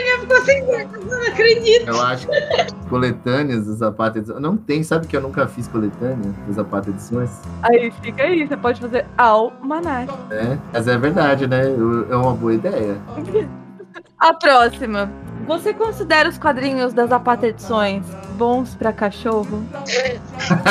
Eu 0.06 0.20
ficou 0.20 0.42
sem 0.42 0.64
não 0.66 1.22
acredito. 1.28 1.88
Eu 1.88 2.02
acho 2.02 2.28
que 2.28 2.90
coletâneas 2.90 3.66
do 3.66 3.74
Zapata 3.74 4.20
Edições. 4.20 4.40
Não 4.40 4.56
tem, 4.56 4.84
sabe 4.84 5.08
que 5.08 5.18
eu 5.18 5.22
nunca 5.22 5.48
fiz 5.48 5.68
coletânea 5.68 6.32
do 6.46 6.54
Zapata 6.54 6.90
Edições? 6.90 7.42
Aí 7.64 7.92
fica 8.04 8.24
aí, 8.24 8.48
você 8.48 8.58
pode 8.58 8.80
fazer 8.80 9.06
almanac. 9.18 10.14
É, 10.30 10.58
mas 10.72 10.88
é 10.88 10.98
verdade, 10.98 11.48
né? 11.48 11.64
É 12.10 12.16
uma 12.16 12.34
boa 12.34 12.54
ideia. 12.54 12.98
A 14.20 14.34
próxima. 14.34 15.10
Você 15.50 15.74
considera 15.74 16.30
os 16.30 16.38
quadrinhos 16.38 16.94
das 16.94 17.10
Zapata 17.10 17.48
Edições 17.48 18.06
bons 18.38 18.76
para 18.76 18.94
cachorro? 18.94 19.66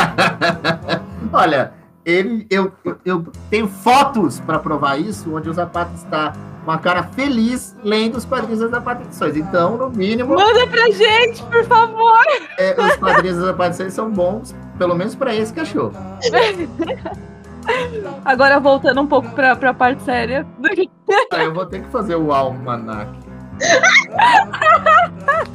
Olha, 1.33 1.73
ele, 2.05 2.47
eu, 2.49 2.71
eu, 3.05 3.27
tenho 3.51 3.67
fotos 3.67 4.39
para 4.39 4.61
provar 4.61 4.97
isso, 4.97 5.35
onde 5.35 5.51
o 5.51 5.53
Zapata 5.53 5.91
está 5.97 6.33
com 6.65 6.71
a 6.71 6.79
cara 6.79 7.03
feliz 7.03 7.77
lendo 7.83 8.19
os 8.19 8.25
quadrinhos 8.25 8.61
das 8.61 8.71
Zapata 8.71 9.03
Edições. 9.03 9.37
Então, 9.37 9.77
no 9.77 9.91
mínimo. 9.91 10.37
Manda 10.37 10.65
pra 10.69 10.89
gente, 10.93 11.43
por 11.43 11.65
favor! 11.65 12.25
É, 12.57 12.81
os 12.81 12.97
quadrinhos 12.99 13.39
das 13.39 13.47
Zapata 13.47 13.71
Edições 13.71 13.95
são 13.95 14.09
bons, 14.09 14.55
pelo 14.79 14.95
menos 14.95 15.17
para 15.17 15.35
esse 15.35 15.53
cachorro. 15.53 15.93
Agora, 18.25 18.61
voltando 18.61 19.01
um 19.01 19.09
pouco 19.09 19.29
para 19.31 19.55
a 19.55 19.75
parte 19.75 20.05
séria. 20.05 20.47
Ah, 21.33 21.43
eu 21.43 21.53
vou 21.53 21.67
ter 21.67 21.83
que 21.83 21.89
fazer 21.89 22.15
o 22.15 22.33
almanac. 22.33 23.28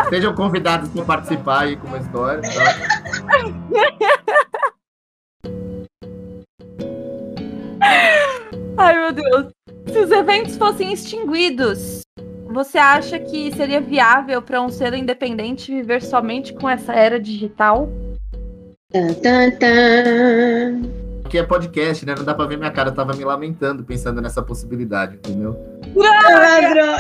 Sejam 0.09 0.33
convidados 0.35 0.89
para 0.89 1.05
participar 1.05 1.61
aí 1.61 1.77
com 1.77 1.87
uma 1.87 1.97
história. 1.97 2.41
Tá? 2.41 2.49
Ai, 8.77 8.93
meu 8.99 9.11
Deus. 9.11 9.47
Se 9.91 9.99
os 9.99 10.11
eventos 10.11 10.57
fossem 10.57 10.93
extinguidos, 10.93 12.01
você 12.51 12.77
acha 12.77 13.19
que 13.19 13.51
seria 13.55 13.81
viável 13.81 14.41
para 14.41 14.61
um 14.61 14.69
ser 14.69 14.93
independente 14.93 15.73
viver 15.73 16.01
somente 16.01 16.53
com 16.53 16.69
essa 16.69 16.93
era 16.93 17.19
digital? 17.19 17.89
Tan, 18.91 19.13
tan, 19.15 19.51
tan. 19.51 21.02
Aqui 21.33 21.39
é 21.39 21.43
podcast, 21.43 22.05
né? 22.05 22.13
Não 22.15 22.23
dá 22.23 22.35
pra 22.35 22.45
ver 22.45 22.59
minha 22.59 22.69
cara. 22.69 22.89
Eu 22.89 22.93
tava 22.93 23.11
me 23.13 23.25
lamentando 23.25 23.83
pensando 23.83 24.21
nessa 24.21 24.39
possibilidade, 24.39 25.15
entendeu? 25.15 25.57
Droga! 25.91 26.99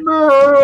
Não! 0.00 0.62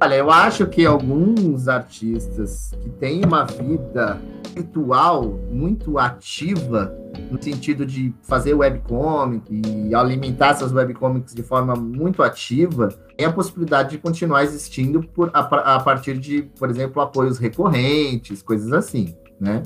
Olha, 0.00 0.14
eu 0.16 0.32
acho 0.32 0.66
que 0.66 0.84
alguns 0.84 1.68
artistas 1.68 2.72
que 2.82 2.90
têm 2.90 3.24
uma 3.24 3.44
vida 3.44 4.20
virtual 4.52 5.38
muito 5.52 6.00
ativa, 6.00 6.92
no 7.30 7.40
sentido 7.40 7.86
de 7.86 8.12
fazer 8.24 8.54
webcomic 8.54 9.62
e 9.64 9.94
alimentar 9.94 10.54
seus 10.54 10.72
webcomics 10.72 11.32
de 11.32 11.44
forma 11.44 11.76
muito 11.76 12.24
ativa, 12.24 12.88
tem 13.16 13.24
a 13.24 13.32
possibilidade 13.32 13.90
de 13.90 13.98
continuar 13.98 14.42
existindo 14.42 15.00
por, 15.00 15.30
a, 15.32 15.76
a 15.76 15.80
partir 15.80 16.18
de, 16.18 16.42
por 16.58 16.68
exemplo, 16.70 17.00
apoios 17.00 17.38
recorrentes, 17.38 18.42
coisas 18.42 18.72
assim, 18.72 19.14
né? 19.40 19.62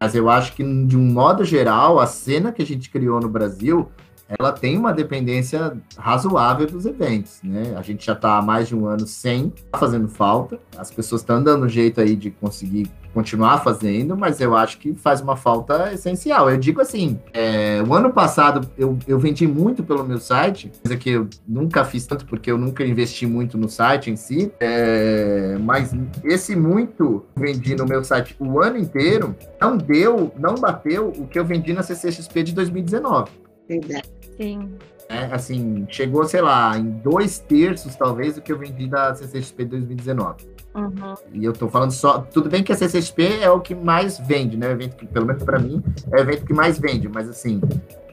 Mas 0.00 0.14
eu 0.14 0.28
acho 0.28 0.52
que, 0.52 0.62
de 0.84 0.96
um 0.96 1.04
modo 1.04 1.44
geral, 1.44 1.98
a 1.98 2.06
cena 2.06 2.52
que 2.52 2.62
a 2.62 2.66
gente 2.66 2.90
criou 2.90 3.20
no 3.20 3.28
Brasil 3.28 3.88
ela 4.28 4.52
tem 4.52 4.76
uma 4.76 4.92
dependência 4.92 5.76
razoável 5.96 6.66
dos 6.66 6.84
eventos, 6.84 7.40
né? 7.42 7.74
A 7.76 7.82
gente 7.82 8.04
já 8.04 8.12
está 8.12 8.38
há 8.38 8.42
mais 8.42 8.68
de 8.68 8.74
um 8.74 8.86
ano 8.86 9.06
sem 9.06 9.52
tá 9.70 9.78
fazendo 9.78 10.08
falta. 10.08 10.58
As 10.76 10.90
pessoas 10.90 11.20
estão 11.20 11.42
dando 11.42 11.68
jeito 11.68 12.00
aí 12.00 12.16
de 12.16 12.30
conseguir 12.30 12.90
continuar 13.14 13.64
fazendo, 13.64 14.14
mas 14.14 14.42
eu 14.42 14.54
acho 14.54 14.76
que 14.76 14.92
faz 14.92 15.22
uma 15.22 15.36
falta 15.36 15.90
essencial. 15.90 16.50
Eu 16.50 16.58
digo 16.58 16.82
assim, 16.82 17.18
é, 17.32 17.82
o 17.88 17.94
ano 17.94 18.12
passado 18.12 18.68
eu, 18.76 18.98
eu 19.08 19.18
vendi 19.18 19.46
muito 19.46 19.82
pelo 19.82 20.04
meu 20.04 20.18
site, 20.18 20.70
coisa 20.82 20.98
que 20.98 21.10
eu 21.10 21.26
nunca 21.48 21.82
fiz 21.82 22.06
tanto 22.06 22.26
porque 22.26 22.50
eu 22.50 22.58
nunca 22.58 22.84
investi 22.84 23.26
muito 23.26 23.56
no 23.56 23.70
site 23.70 24.10
em 24.10 24.16
si, 24.16 24.52
é, 24.60 25.56
mas 25.62 25.94
esse 26.22 26.54
muito 26.54 27.24
vendi 27.34 27.74
no 27.74 27.86
meu 27.86 28.04
site 28.04 28.36
o 28.38 28.60
ano 28.60 28.76
inteiro 28.76 29.34
não 29.58 29.78
deu, 29.78 30.30
não 30.38 30.54
bateu 30.54 31.08
o 31.08 31.26
que 31.26 31.38
eu 31.38 31.44
vendi 31.44 31.72
na 31.72 31.82
CCXP 31.82 32.42
de 32.42 32.52
2019. 32.52 33.30
Verdade. 33.66 34.15
Sim. 34.36 34.70
É, 35.08 35.26
assim, 35.26 35.86
chegou, 35.88 36.24
sei 36.24 36.40
lá, 36.40 36.76
em 36.76 36.90
dois 36.90 37.38
terços, 37.38 37.94
talvez, 37.94 38.34
do 38.34 38.42
que 38.42 38.52
eu 38.52 38.58
vendi 38.58 38.88
da 38.88 39.14
CCXP 39.14 39.64
2019. 39.66 40.56
Uhum. 40.74 41.14
E 41.32 41.44
eu 41.44 41.52
tô 41.52 41.68
falando 41.68 41.92
só. 41.92 42.18
Tudo 42.18 42.50
bem 42.50 42.62
que 42.62 42.72
a 42.72 42.76
CCXP 42.76 43.38
é 43.40 43.50
o 43.50 43.60
que 43.60 43.74
mais 43.74 44.18
vende, 44.18 44.56
né? 44.56 44.68
O 44.68 44.72
evento 44.72 44.96
que, 44.96 45.06
pelo 45.06 45.24
menos 45.24 45.42
para 45.42 45.58
mim, 45.58 45.82
é 46.12 46.16
o 46.16 46.20
evento 46.20 46.44
que 46.44 46.52
mais 46.52 46.78
vende, 46.78 47.08
mas 47.08 47.28
assim, 47.28 47.60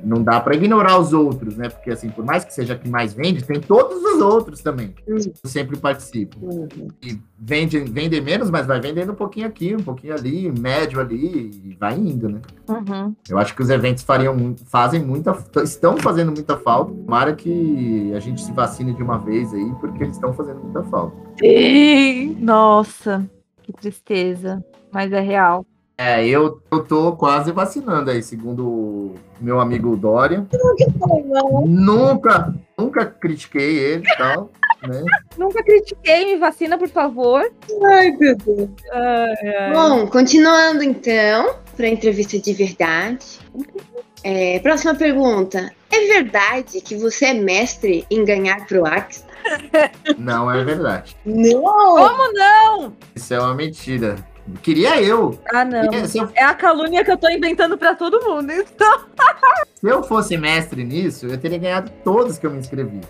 não 0.04 0.22
dá 0.22 0.40
para 0.40 0.56
ignorar 0.56 1.00
os 1.00 1.14
outros, 1.14 1.58
né? 1.58 1.70
Porque, 1.70 1.92
assim, 1.92 2.10
por 2.10 2.26
mais 2.26 2.44
que 2.44 2.54
seja 2.54 2.76
que 2.76 2.90
mais 2.90 3.14
vende, 3.14 3.44
tem 3.44 3.60
todos 3.60 4.04
os 4.04 4.22
outros 4.22 4.62
também. 4.62 4.94
Uhum. 5.08 5.18
Eu 5.18 5.50
sempre 5.50 5.78
participo. 5.78 6.38
Uhum. 6.42 6.88
E 7.02 7.20
vende, 7.38 7.80
vende 7.80 8.20
menos, 8.22 8.50
mas 8.50 8.66
vai 8.66 8.80
vendendo 8.80 9.12
um 9.12 9.16
pouquinho 9.16 9.48
aqui, 9.48 9.76
um 9.76 9.84
pouquinho 9.84 10.14
ali, 10.14 10.52
médio 10.52 11.00
ali, 11.00 11.52
e 11.64 11.78
vai 11.80 11.98
indo, 11.98 12.30
né? 12.30 12.42
Uhum. 12.68 13.16
Eu 13.30 13.38
acho 13.38 13.56
que 13.56 13.62
os 13.62 13.70
eventos 13.70 14.04
fariam, 14.04 14.56
fazem 14.66 15.04
muita, 15.04 15.38
estão 15.64 15.98
fazendo 15.98 16.32
muita 16.32 16.58
falta. 16.58 16.94
Tomara 16.94 17.34
que 17.34 18.14
a 18.14 18.20
gente 18.20 18.42
se 18.42 18.52
vacine 18.52 18.94
de 18.94 19.02
uma 19.02 19.18
vez 19.18 19.54
aí, 19.54 19.74
porque 19.80 20.04
eles 20.04 20.16
estão 20.16 20.34
fazendo 20.34 20.62
muita 20.62 20.84
falta. 20.84 21.16
Sim! 21.40 22.38
Nossa, 22.40 23.30
que 23.62 23.72
tristeza. 23.74 24.64
Mas 24.92 25.12
é 25.12 25.20
real. 25.20 25.66
É, 25.98 26.26
eu, 26.28 26.60
eu 26.72 26.84
tô 26.84 27.16
quase 27.16 27.52
vacinando 27.52 28.10
aí, 28.10 28.24
segundo 28.24 29.14
meu 29.40 29.60
amigo 29.60 29.96
Dória. 29.96 30.46
nunca, 31.66 32.54
nunca 32.78 33.06
critiquei 33.06 33.78
ele 33.78 34.04
e 34.08 34.18
tal. 34.18 34.50
Né? 34.82 35.04
Nunca 35.38 35.64
critiquei, 35.64 36.34
me 36.34 36.40
vacina, 36.40 36.78
por 36.78 36.90
favor. 36.90 37.50
Ai, 37.84 38.12
meu 38.12 38.36
Deus. 38.36 38.70
Ai, 38.92 39.56
ai. 39.56 39.74
Bom, 39.74 40.08
continuando 40.08 40.84
então, 40.84 41.56
para 41.78 41.88
entrevista 41.88 42.40
de 42.40 42.54
verdade. 42.54 43.40
É, 44.24 44.60
próxima 44.60 44.96
pergunta. 44.96 45.72
É 45.92 46.08
verdade 46.08 46.82
que 46.82 46.96
você 46.96 47.26
é 47.28 47.34
mestre 47.34 48.06
em 48.10 48.26
ganhar 48.26 48.66
pro 48.66 48.86
Axe? 48.86 49.24
Não 50.18 50.52
é 50.52 50.64
verdade. 50.64 51.16
Não! 51.26 51.62
Como 51.62 52.34
não? 52.34 52.94
Isso 53.16 53.34
é 53.34 53.40
uma 53.40 53.54
mentira. 53.54 54.16
Queria 54.62 55.02
eu. 55.02 55.40
Ah, 55.54 55.64
não. 55.64 55.84
Eu... 55.84 56.30
É 56.36 56.44
a 56.44 56.54
calúnia 56.54 57.04
que 57.04 57.12
eu 57.12 57.18
tô 57.18 57.30
inventando 57.30 57.78
para 57.78 57.96
todo 57.96 58.22
mundo. 58.22 58.52
Então... 58.52 59.06
Se 59.76 59.88
eu 59.88 60.04
fosse 60.04 60.38
mestre 60.38 60.84
nisso, 60.84 61.28
eu 61.28 61.38
teria 61.38 61.58
ganhado 61.58 61.92
todos 62.04 62.38
que 62.38 62.46
eu 62.46 62.52
me 62.52 62.60
inscrevi. 62.60 63.02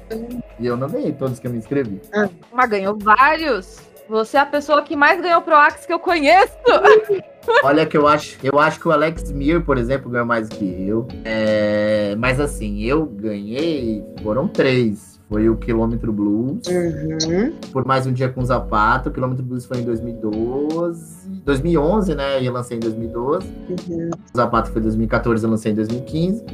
E 0.60 0.66
eu 0.66 0.76
não 0.76 0.88
ganhei 0.88 1.12
todos 1.12 1.40
que 1.40 1.46
eu 1.46 1.52
me 1.52 1.58
inscrevi. 1.58 2.02
Ah. 2.14 2.28
Mas 2.52 2.70
ganhou 2.70 2.98
vários. 2.98 3.80
Você 4.10 4.38
é 4.38 4.40
a 4.40 4.46
pessoa 4.46 4.82
que 4.82 4.96
mais 4.96 5.22
ganhou 5.22 5.42
pro 5.42 5.56
Axe 5.56 5.88
que 5.88 5.94
eu 5.94 6.00
conheço. 6.00 6.54
Olha 7.64 7.86
que 7.86 7.98
eu 7.98 8.08
acho, 8.08 8.38
eu 8.44 8.60
acho 8.60 8.80
que 8.80 8.88
o 8.88 8.92
Alex 8.92 9.32
Mir, 9.32 9.64
por 9.64 9.78
exemplo, 9.78 10.10
ganhou 10.10 10.26
mais 10.26 10.50
que 10.50 10.88
eu. 10.88 11.08
É, 11.26 12.16
mas 12.18 12.40
assim, 12.40 12.84
eu 12.84 13.06
ganhei, 13.06 14.04
foram 14.22 14.48
três 14.48 15.13
foi 15.34 15.50
o 15.50 15.58
Quilômetro 15.58 16.14
Blues. 16.14 16.68
Uhum. 16.68 17.54
Por 17.72 17.84
mais 17.86 18.06
um 18.06 18.14
dia 18.14 18.30
com 18.30 18.46
Zapata. 18.46 19.10
O 19.10 19.12
Quilômetro 19.12 19.44
Blues 19.44 19.66
foi 19.66 19.80
em 19.80 19.84
2012. 19.84 21.28
2011, 21.44 22.14
né? 22.14 22.46
Eu 22.46 22.54
lancei 22.54 22.78
em 22.78 22.80
2012. 22.80 23.48
Uhum. 23.48 24.12
O 24.32 24.38
Zapata 24.38 24.70
foi 24.70 24.80
em 24.80 24.84
2014, 24.84 25.44
eu 25.44 25.50
lancei 25.50 25.72
em 25.72 25.76
2015. 25.76 26.46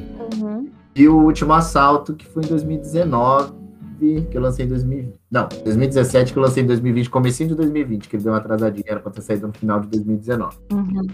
Uhum. 0.42 0.70
E 0.96 1.10
o 1.10 1.18
último 1.18 1.52
assalto, 1.52 2.14
que 2.14 2.26
foi 2.26 2.42
em 2.46 2.48
2019, 2.48 3.52
que 4.00 4.38
eu 4.38 4.42
lancei 4.42 4.66
em 4.66 4.70
2020. 4.70 5.14
Não, 5.30 5.50
2017 5.66 6.32
que 6.32 6.40
eu 6.40 6.44
lancei 6.44 6.64
em 6.64 6.68
2020, 6.68 7.10
comecinho 7.10 7.50
de 7.50 7.56
2020, 7.56 8.08
que 8.08 8.16
ele 8.16 8.24
deu 8.24 8.32
uma 8.32 8.40
atrasadinha, 8.40 8.86
era 8.88 9.02
pra 9.02 9.12
ter 9.12 9.22
saído 9.22 9.48
no 9.48 9.54
final 9.54 9.82
de 9.82 9.88
2019. 9.90 10.58
Uhum. 10.72 11.08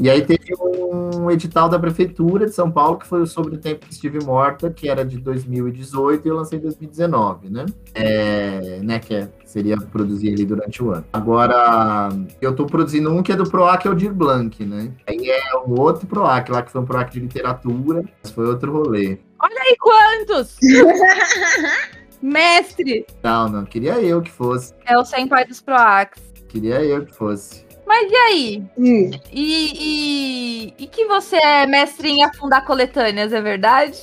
E 0.00 0.08
aí 0.08 0.24
teve 0.24 0.54
um 0.58 1.30
edital 1.30 1.68
da 1.68 1.78
Prefeitura 1.78 2.46
de 2.46 2.52
São 2.52 2.70
Paulo, 2.70 2.96
que 2.96 3.06
foi 3.06 3.26
sobre 3.26 3.56
o 3.56 3.58
tempo 3.58 3.84
que 3.84 3.92
estive 3.92 4.24
morta, 4.24 4.70
que 4.70 4.88
era 4.88 5.04
de 5.04 5.18
2018, 5.18 6.26
e 6.26 6.28
eu 6.30 6.36
lancei 6.36 6.58
em 6.58 6.62
2019, 6.62 7.50
né? 7.50 7.66
É, 7.92 8.80
né 8.82 8.98
que 8.98 9.14
é, 9.14 9.28
seria 9.44 9.76
produzir 9.76 10.32
ali 10.32 10.46
durante 10.46 10.82
o 10.82 10.90
ano. 10.90 11.04
Agora, 11.12 12.08
eu 12.40 12.54
tô 12.54 12.64
produzindo 12.64 13.12
um 13.12 13.22
que 13.22 13.30
é 13.30 13.36
do 13.36 13.48
PROAC 13.48 13.86
Aldir 13.86 14.14
Blanc, 14.14 14.64
né? 14.64 14.90
Aí 15.06 15.28
é 15.28 15.56
um 15.58 15.78
outro 15.78 16.06
PROAC, 16.06 16.50
lá 16.50 16.62
que 16.62 16.72
foi 16.72 16.80
um 16.80 16.86
PROAC 16.86 17.12
de 17.12 17.20
literatura, 17.20 18.02
mas 18.22 18.32
foi 18.32 18.46
outro 18.46 18.72
rolê. 18.72 19.18
Olha 19.38 19.60
aí 19.60 19.76
quantos! 19.78 20.56
Mestre! 22.22 23.06
Não, 23.22 23.50
não, 23.50 23.64
queria 23.66 24.00
eu 24.00 24.22
que 24.22 24.30
fosse. 24.30 24.74
É 24.86 24.98
o 24.98 25.04
senpai 25.04 25.46
dos 25.46 25.60
Proax. 25.60 26.20
Queria 26.48 26.82
eu 26.82 27.04
que 27.04 27.14
fosse. 27.14 27.69
Mas 27.90 28.08
e 28.08 28.14
aí? 28.14 28.62
Hum. 28.78 29.10
E, 29.32 29.72
e, 29.74 30.74
e 30.78 30.86
que 30.86 31.06
você 31.06 31.34
é 31.34 31.66
mestre 31.66 32.08
em 32.08 32.22
afundar 32.22 32.64
coletâneas, 32.64 33.32
é 33.32 33.40
verdade? 33.42 33.98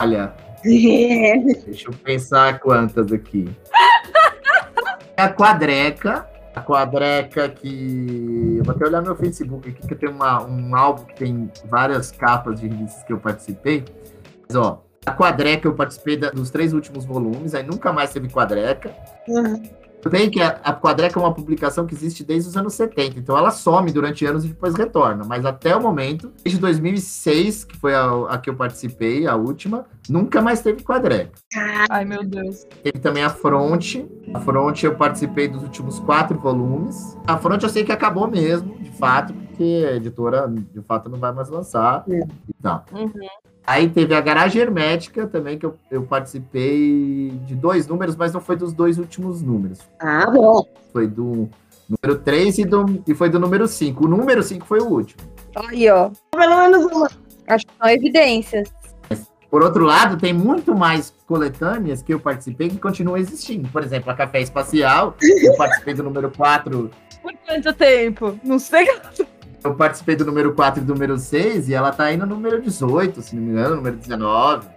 Olha, 0.00 0.34
É. 0.66 1.36
deixa 1.66 1.88
eu 1.88 1.92
pensar 1.94 2.58
quantas 2.58 3.12
aqui. 3.12 3.48
A 5.16 5.28
quadreca. 5.28 6.28
A 6.52 6.60
quadreca 6.60 7.48
que. 7.48 8.56
Eu 8.58 8.64
vou 8.64 8.74
até 8.74 8.86
olhar 8.86 9.02
meu 9.02 9.14
Facebook 9.14 9.68
aqui, 9.70 9.86
que 9.86 9.94
tem 9.94 10.08
uma, 10.08 10.44
um 10.44 10.74
álbum 10.74 11.04
que 11.04 11.14
tem 11.14 11.48
várias 11.66 12.10
capas 12.10 12.58
de 12.60 12.66
revistas 12.66 13.04
que 13.04 13.12
eu 13.12 13.20
participei. 13.20 13.84
Mas, 14.48 14.56
ó, 14.56 14.82
a 15.06 15.12
quadreca 15.12 15.68
eu 15.68 15.74
participei 15.74 16.16
da- 16.16 16.30
dos 16.30 16.50
três 16.50 16.72
últimos 16.72 17.04
volumes, 17.04 17.54
aí 17.54 17.62
nunca 17.62 17.92
mais 17.92 18.12
teve 18.12 18.28
quadreca. 18.28 18.92
Uhum. 19.28 19.62
Tudo 20.00 20.12
bem 20.12 20.30
que 20.30 20.40
a, 20.40 20.48
a 20.64 20.72
Quadreca 20.72 21.18
é 21.18 21.22
uma 21.22 21.34
publicação 21.34 21.86
que 21.86 21.94
existe 21.94 22.24
desde 22.24 22.48
os 22.48 22.56
anos 22.56 22.72
70, 22.74 23.18
então 23.18 23.36
ela 23.36 23.50
some 23.50 23.92
durante 23.92 24.24
anos 24.24 24.44
e 24.44 24.48
depois 24.48 24.74
retorna. 24.74 25.24
Mas 25.26 25.44
até 25.44 25.76
o 25.76 25.80
momento, 25.82 26.32
desde 26.42 26.58
2006, 26.60 27.64
que 27.64 27.76
foi 27.76 27.94
a, 27.94 28.10
a 28.30 28.38
que 28.38 28.48
eu 28.48 28.54
participei, 28.54 29.26
a 29.26 29.36
última, 29.36 29.84
nunca 30.08 30.40
mais 30.40 30.62
teve 30.62 30.82
Quadreca. 30.82 31.32
Ai, 31.90 32.04
meu 32.04 32.24
Deus. 32.24 32.64
Teve 32.82 32.98
também 32.98 33.22
a 33.22 33.30
Fronte. 33.30 34.06
A 34.32 34.40
Fronte 34.40 34.86
eu 34.86 34.94
participei 34.94 35.48
dos 35.48 35.62
últimos 35.62 36.00
quatro 36.00 36.38
volumes. 36.38 37.16
A 37.26 37.36
Fronte 37.36 37.64
eu 37.64 37.70
sei 37.70 37.84
que 37.84 37.92
acabou 37.92 38.26
mesmo, 38.26 38.78
de 38.78 38.90
fato, 38.92 39.34
porque 39.34 39.86
a 39.86 39.96
editora, 39.96 40.48
de 40.48 40.80
fato, 40.82 41.10
não 41.10 41.18
vai 41.18 41.32
mais 41.32 41.48
lançar 41.50 42.04
É. 42.08 42.20
e 42.20 42.62
tal. 42.62 42.84
Uhum. 42.92 43.10
Aí 43.66 43.88
teve 43.88 44.14
a 44.14 44.20
Garagem 44.20 44.62
Hermética 44.62 45.26
também, 45.26 45.58
que 45.58 45.66
eu, 45.66 45.76
eu 45.90 46.02
participei 46.02 47.30
de 47.46 47.54
dois 47.54 47.86
números, 47.86 48.16
mas 48.16 48.32
não 48.32 48.40
foi 48.40 48.56
dos 48.56 48.72
dois 48.72 48.98
últimos 48.98 49.42
números 49.42 49.78
Ah, 49.98 50.28
bom. 50.30 50.64
foi 50.92 51.06
do 51.06 51.48
número 51.88 52.20
3 52.20 52.58
e, 52.58 52.64
do, 52.64 53.02
e 53.06 53.14
foi 53.14 53.28
do 53.28 53.38
número 53.38 53.66
5. 53.68 54.04
O 54.04 54.08
número 54.08 54.42
5 54.42 54.66
foi 54.66 54.80
o 54.80 54.86
último. 54.86 55.22
Aí, 55.56 55.88
ó. 55.90 56.10
Pelo 56.30 56.56
menos 56.56 56.84
uma. 56.86 57.10
Acho 57.48 57.66
que 57.66 57.72
são 57.78 57.88
evidências. 57.88 58.72
Por 59.50 59.64
outro 59.64 59.84
lado, 59.84 60.16
tem 60.16 60.32
muito 60.32 60.72
mais 60.76 61.12
coletâneas 61.26 62.02
que 62.02 62.14
eu 62.14 62.20
participei 62.20 62.68
que 62.68 62.78
continuam 62.78 63.16
existindo. 63.16 63.68
Por 63.70 63.82
exemplo, 63.82 64.10
a 64.10 64.14
Café 64.14 64.40
Espacial, 64.40 65.16
eu 65.20 65.56
participei 65.56 65.92
do 65.94 66.04
número 66.04 66.30
4, 66.30 66.88
Por 67.20 67.32
quanto 67.44 67.72
tempo? 67.72 68.38
Não 68.44 68.60
sei. 68.60 68.86
Eu 69.62 69.74
participei 69.74 70.16
do 70.16 70.24
número 70.24 70.54
4 70.54 70.82
e 70.82 70.84
do 70.84 70.92
número 70.92 71.18
6, 71.18 71.68
e 71.68 71.74
ela 71.74 71.92
tá 71.92 72.04
aí 72.04 72.16
no 72.16 72.26
número 72.26 72.60
18, 72.60 73.22
se 73.22 73.36
não 73.36 73.42
me 73.42 73.50
engano, 73.50 73.76
número 73.76 73.96
19. 73.96 74.68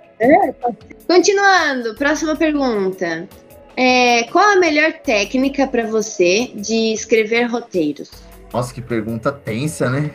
Continuando, 1.08 1.95
próxima 1.95 2.36
pergunta. 2.36 3.27
É, 3.75 4.23
qual 4.23 4.51
a 4.51 4.55
melhor 4.55 4.93
técnica 4.93 5.65
para 5.67 5.88
você 5.88 6.51
de 6.55 6.93
escrever 6.93 7.45
roteiros? 7.45 8.12
Nossa, 8.53 8.73
que 8.73 8.81
pergunta 8.81 9.31
tensa, 9.31 9.89
né? 9.89 10.12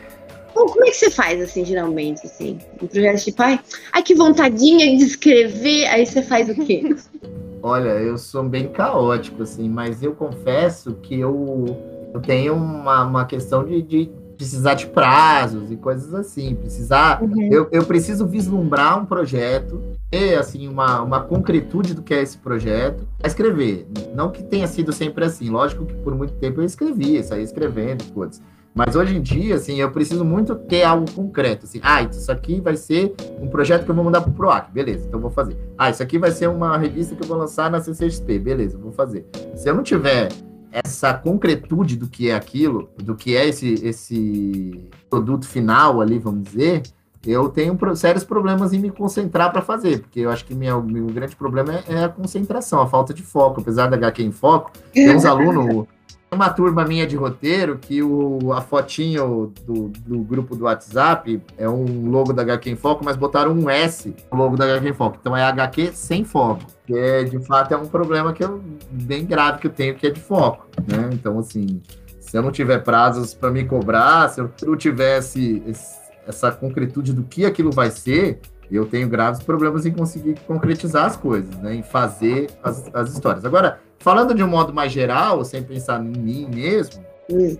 Como, 0.53 0.71
como 0.71 0.85
é 0.85 0.89
que 0.89 0.95
você 0.95 1.11
faz, 1.11 1.41
assim, 1.41 1.65
geralmente, 1.65 2.25
assim? 2.25 2.57
Um 2.81 2.87
projeto 2.87 3.23
tipo, 3.23 3.41
ai, 3.41 3.59
ai, 3.91 4.01
que 4.01 4.15
vontadinha 4.15 4.97
de 4.97 5.03
escrever, 5.03 5.87
aí 5.87 6.05
você 6.05 6.21
faz 6.21 6.49
o 6.49 6.55
quê? 6.55 6.95
Olha, 7.61 7.89
eu 7.89 8.17
sou 8.17 8.43
bem 8.43 8.69
caótico, 8.69 9.43
assim, 9.43 9.67
mas 9.67 10.01
eu 10.01 10.15
confesso 10.15 10.95
que 10.95 11.19
eu, 11.19 11.77
eu 12.13 12.21
tenho 12.21 12.55
uma, 12.55 13.03
uma 13.03 13.25
questão 13.25 13.65
de, 13.65 13.81
de 13.81 14.09
precisar 14.39 14.73
de 14.75 14.87
prazos 14.87 15.69
e 15.69 15.75
coisas 15.75 16.13
assim. 16.13 16.55
Precisar. 16.55 17.21
Eu, 17.51 17.67
eu 17.73 17.83
preciso 17.85 18.25
vislumbrar 18.25 18.97
um 18.97 19.05
projeto, 19.05 19.83
ter 20.09 20.35
assim, 20.35 20.65
uma, 20.69 21.01
uma 21.01 21.19
concretude 21.19 21.93
do 21.93 22.01
que 22.01 22.13
é 22.13 22.21
esse 22.21 22.37
projeto, 22.37 23.05
escrever. 23.21 23.85
Não 24.15 24.31
que 24.31 24.41
tenha 24.41 24.65
sido 24.65 24.93
sempre 24.93 25.25
assim. 25.25 25.49
Lógico 25.49 25.85
que 25.85 25.93
por 25.95 26.15
muito 26.15 26.33
tempo 26.35 26.61
eu 26.61 26.65
escrevia, 26.65 27.21
saía 27.21 27.43
escrevendo, 27.43 28.05
coisas. 28.13 28.41
Mas 28.73 28.95
hoje 28.95 29.17
em 29.17 29.21
dia, 29.21 29.55
assim, 29.55 29.81
eu 29.81 29.91
preciso 29.91 30.23
muito 30.23 30.55
ter 30.55 30.83
algo 30.83 31.11
concreto. 31.11 31.65
Assim, 31.65 31.81
ah, 31.83 32.01
isso 32.03 32.31
aqui 32.31 32.61
vai 32.61 32.77
ser 32.77 33.13
um 33.41 33.47
projeto 33.49 33.83
que 33.83 33.91
eu 33.91 33.95
vou 33.95 34.05
mandar 34.05 34.21
pro 34.21 34.31
PROAC. 34.31 34.71
Beleza, 34.71 35.05
então 35.05 35.19
vou 35.19 35.31
fazer. 35.31 35.57
Ah, 35.77 35.89
isso 35.89 36.01
aqui 36.01 36.17
vai 36.17 36.31
ser 36.31 36.47
uma 36.47 36.77
revista 36.77 37.13
que 37.13 37.21
eu 37.21 37.27
vou 37.27 37.37
lançar 37.37 37.69
na 37.69 37.81
CCXP. 37.81 38.39
Beleza, 38.39 38.77
vou 38.77 38.93
fazer. 38.93 39.25
Se 39.55 39.69
eu 39.69 39.75
não 39.75 39.83
tiver 39.83 40.29
essa 40.71 41.13
concretude 41.13 41.95
do 41.95 42.07
que 42.07 42.29
é 42.29 42.35
aquilo, 42.35 42.89
do 42.97 43.15
que 43.15 43.35
é 43.35 43.47
esse, 43.47 43.73
esse 43.85 44.89
produto 45.09 45.47
final 45.47 46.01
ali, 46.01 46.19
vamos 46.19 46.43
dizer, 46.43 46.83
eu 47.25 47.49
tenho 47.49 47.77
sérios 47.95 48.23
problemas 48.23 48.71
em 48.73 48.79
me 48.79 48.89
concentrar 48.89 49.51
para 49.51 49.61
fazer, 49.61 49.99
porque 49.99 50.21
eu 50.21 50.29
acho 50.29 50.45
que 50.45 50.55
minha, 50.55 50.79
meu 50.79 51.07
grande 51.07 51.35
problema 51.35 51.73
é, 51.73 51.83
é 51.87 52.03
a 52.05 52.09
concentração, 52.09 52.81
a 52.81 52.87
falta 52.87 53.13
de 53.13 53.23
foco. 53.23 53.59
Apesar 53.59 53.87
da 53.87 53.97
HQ 53.97 54.23
em 54.23 54.31
foco, 54.31 54.71
tem 54.93 55.15
uns 55.15 55.25
alunos, 55.25 55.85
uma 56.31 56.49
turma 56.49 56.85
minha 56.85 57.07
de 57.07 57.15
roteiro 57.15 57.77
que 57.79 58.03
o, 58.03 58.53
a 58.53 58.61
fotinho 58.61 59.51
do, 59.65 59.89
do 60.05 60.19
grupo 60.19 60.55
do 60.55 60.65
WhatsApp 60.65 61.41
é 61.57 61.67
um 61.67 62.09
logo 62.09 62.31
da 62.33 62.43
HQ 62.43 62.69
em 62.69 62.75
foco, 62.75 63.03
mas 63.03 63.15
botaram 63.17 63.51
um 63.51 63.69
S 63.69 64.13
no 64.31 64.37
logo 64.37 64.55
da 64.55 64.65
HQ 64.65 64.89
em 64.89 64.93
foco. 64.93 65.17
Então 65.19 65.35
é 65.35 65.43
HQ 65.43 65.91
sem 65.93 66.23
foco, 66.23 66.61
que 66.85 66.93
é, 66.95 67.23
de 67.23 67.39
fato 67.45 67.73
é 67.73 67.77
um 67.77 67.87
problema 67.87 68.31
que 68.31 68.43
eu, 68.43 68.61
bem 68.91 69.25
grave 69.25 69.59
que 69.59 69.67
eu 69.67 69.71
tenho, 69.71 69.95
que 69.95 70.05
é 70.07 70.11
de 70.11 70.19
foco. 70.19 70.67
Né? 70.87 71.09
Então, 71.13 71.39
assim, 71.39 71.81
se 72.19 72.37
eu 72.37 72.41
não 72.43 72.51
tiver 72.51 72.79
prazos 72.83 73.33
para 73.33 73.49
me 73.49 73.65
cobrar, 73.65 74.29
se 74.29 74.39
eu 74.39 74.51
não 74.67 74.75
tivesse 74.77 75.63
esse- 75.65 75.97
essa 76.27 76.51
concretude 76.51 77.11
do 77.11 77.23
que 77.23 77.43
aquilo 77.43 77.71
vai 77.71 77.89
ser, 77.89 78.39
eu 78.71 78.85
tenho 78.85 79.09
graves 79.09 79.41
problemas 79.41 79.87
em 79.87 79.91
conseguir 79.91 80.35
concretizar 80.45 81.05
as 81.07 81.17
coisas, 81.17 81.55
né? 81.57 81.73
Em 81.73 81.81
fazer 81.81 82.51
as, 82.61 82.87
as 82.93 83.11
histórias. 83.11 83.43
Agora, 83.43 83.79
falando 83.99 84.33
de 84.33 84.43
um 84.43 84.47
modo 84.47 84.73
mais 84.73 84.91
geral, 84.91 85.43
sem 85.43 85.63
pensar 85.63 86.01
em 86.03 86.17
mim 86.17 86.49
mesmo, 86.53 87.03
Hum. 87.31 87.55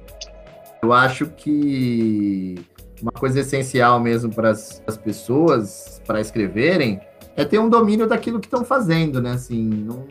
eu 0.82 0.92
acho 0.92 1.28
que 1.28 2.56
uma 3.02 3.12
coisa 3.12 3.42
essencial 3.42 4.00
mesmo 4.00 4.34
para 4.34 4.50
as 4.50 4.98
pessoas, 5.04 6.02
para 6.06 6.20
escreverem, 6.20 7.00
é 7.36 7.46
ter 7.46 7.60
um 7.60 7.70
domínio 7.70 8.08
daquilo 8.08 8.40
que 8.40 8.48
estão 8.48 8.66
fazendo, 8.66 9.22
né? 9.22 9.32
Assim, 9.32 9.64
não, 9.64 10.06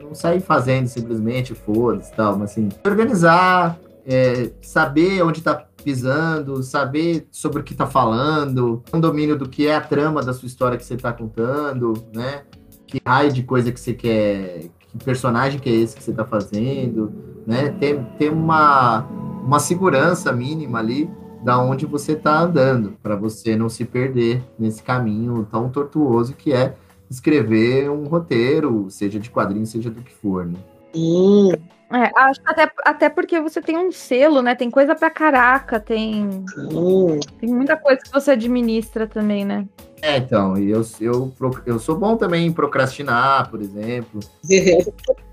não 0.00 0.14
sair 0.14 0.40
fazendo 0.40 0.86
simplesmente, 0.86 1.54
foda-se 1.54 2.12
e 2.12 2.14
tal, 2.14 2.38
mas 2.38 2.52
assim, 2.52 2.68
organizar, 2.86 3.78
é, 4.06 4.50
saber 4.62 5.22
onde 5.22 5.38
está 5.38 5.66
pisando, 5.84 6.62
saber 6.62 7.26
sobre 7.30 7.60
o 7.60 7.64
que 7.64 7.72
está 7.72 7.86
falando, 7.86 8.82
um 8.92 9.00
domínio 9.00 9.36
do 9.36 9.48
que 9.48 9.66
é 9.66 9.74
a 9.74 9.80
trama 9.80 10.22
da 10.22 10.32
sua 10.32 10.46
história 10.46 10.78
que 10.78 10.84
você 10.84 10.94
está 10.94 11.12
contando, 11.12 11.92
né? 12.14 12.42
Que 12.86 13.00
raio 13.04 13.32
de 13.32 13.42
coisa 13.42 13.72
que 13.72 13.80
você 13.80 13.92
quer, 13.92 14.70
que 14.98 15.04
personagem 15.04 15.58
que 15.58 15.68
é 15.68 15.72
esse 15.72 15.96
que 15.96 16.02
você 16.02 16.10
está 16.10 16.24
fazendo, 16.24 17.12
né? 17.46 17.70
Ter, 17.70 18.00
ter 18.18 18.30
uma, 18.30 19.00
uma 19.44 19.58
segurança 19.58 20.32
mínima 20.32 20.78
ali 20.78 21.10
da 21.42 21.58
onde 21.58 21.86
você 21.86 22.12
está 22.12 22.40
andando, 22.40 22.94
para 23.02 23.16
você 23.16 23.56
não 23.56 23.68
se 23.68 23.84
perder 23.84 24.42
nesse 24.58 24.82
caminho 24.82 25.46
tão 25.50 25.68
tortuoso 25.68 26.34
que 26.34 26.52
é 26.52 26.76
escrever 27.10 27.90
um 27.90 28.06
roteiro, 28.06 28.86
seja 28.88 29.18
de 29.18 29.30
quadrinho, 29.30 29.66
seja 29.66 29.90
do 29.90 30.00
que 30.02 30.12
for, 30.12 30.46
né? 30.46 30.58
Sim. 30.92 31.52
É, 31.92 32.10
acho 32.16 32.40
que 32.40 32.50
até, 32.50 32.70
até 32.86 33.08
porque 33.10 33.38
você 33.38 33.60
tem 33.60 33.76
um 33.76 33.92
selo, 33.92 34.40
né? 34.40 34.54
Tem 34.54 34.70
coisa 34.70 34.94
pra 34.94 35.10
caraca, 35.10 35.78
tem. 35.78 36.42
Sim. 36.54 37.20
Tem 37.38 37.50
muita 37.50 37.76
coisa 37.76 38.00
que 38.00 38.10
você 38.10 38.30
administra 38.30 39.06
também, 39.06 39.44
né? 39.44 39.66
É, 40.00 40.16
então, 40.16 40.56
eu, 40.56 40.82
eu, 41.00 41.32
eu 41.64 41.78
sou 41.78 41.96
bom 41.96 42.16
também 42.16 42.46
em 42.46 42.52
procrastinar, 42.52 43.48
por 43.50 43.60
exemplo, 43.60 44.18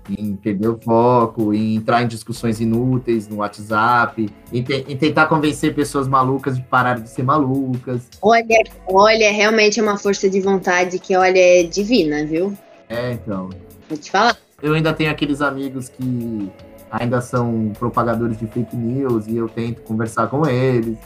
em 0.08 0.36
perder 0.36 0.68
o 0.68 0.78
foco, 0.78 1.52
em 1.52 1.74
entrar 1.74 2.02
em 2.02 2.06
discussões 2.06 2.60
inúteis 2.60 3.26
no 3.26 3.36
WhatsApp, 3.38 4.28
em, 4.52 4.62
te- 4.62 4.84
em 4.86 4.96
tentar 4.96 5.26
convencer 5.26 5.74
pessoas 5.74 6.06
malucas 6.06 6.56
de 6.56 6.62
pararem 6.62 7.02
de 7.02 7.10
ser 7.10 7.24
malucas. 7.24 8.02
olha, 8.22 8.62
olha, 8.86 9.32
realmente 9.32 9.80
é 9.80 9.82
uma 9.82 9.98
força 9.98 10.30
de 10.30 10.40
vontade 10.40 10.98
que, 11.00 11.16
olha, 11.16 11.40
é 11.40 11.62
divina, 11.64 12.24
viu? 12.24 12.56
É, 12.88 13.12
então. 13.12 13.50
Vou 13.88 13.98
te 13.98 14.10
falar. 14.10 14.36
Eu 14.62 14.74
ainda 14.74 14.92
tenho 14.92 15.10
aqueles 15.10 15.40
amigos 15.40 15.88
que 15.88 16.50
ainda 16.90 17.20
são 17.20 17.72
propagadores 17.78 18.38
de 18.38 18.46
fake 18.46 18.76
news 18.76 19.26
e 19.26 19.36
eu 19.36 19.48
tento 19.48 19.82
conversar 19.82 20.28
com 20.28 20.46
eles. 20.46 20.98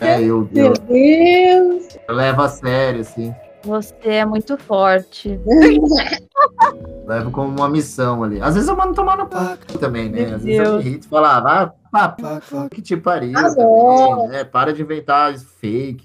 É, 0.00 0.20
eu, 0.20 0.48
eu, 0.54 0.72
Deus! 0.72 1.98
eu 2.08 2.14
levo 2.14 2.42
a 2.42 2.48
sério, 2.48 3.00
assim. 3.00 3.34
Você 3.64 4.08
é 4.08 4.24
muito 4.24 4.56
forte. 4.56 5.38
Levo 7.06 7.30
como 7.30 7.48
uma 7.48 7.68
missão 7.68 8.22
ali. 8.22 8.40
Às 8.40 8.54
vezes 8.54 8.68
eu 8.68 8.76
mando 8.76 8.94
tomar 8.94 9.16
no 9.16 9.26
cu 9.26 9.78
também, 9.78 10.08
né? 10.08 10.26
Meu 10.26 10.36
Às 10.36 10.42
vezes 10.44 10.66
eu 10.66 10.74
me 10.74 10.80
irrito 10.80 11.06
e 11.06 11.08
falo, 11.10 11.26
ah, 11.26 11.40
vai, 11.40 11.72
pá, 11.90 12.08
pá, 12.10 12.68
que 12.70 12.80
te 12.82 12.96
pariu. 12.96 13.32
Tá 13.32 13.54
também, 13.54 14.28
né? 14.28 14.44
Para 14.44 14.72
de 14.72 14.82
inventar 14.82 15.32
isso 15.34 15.46
fake. 15.46 16.04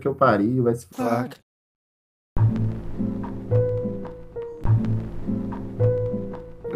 que 0.00 0.08
eu 0.08 0.14
pariu, 0.14 0.64
vai 0.64 0.74
se 0.74 0.86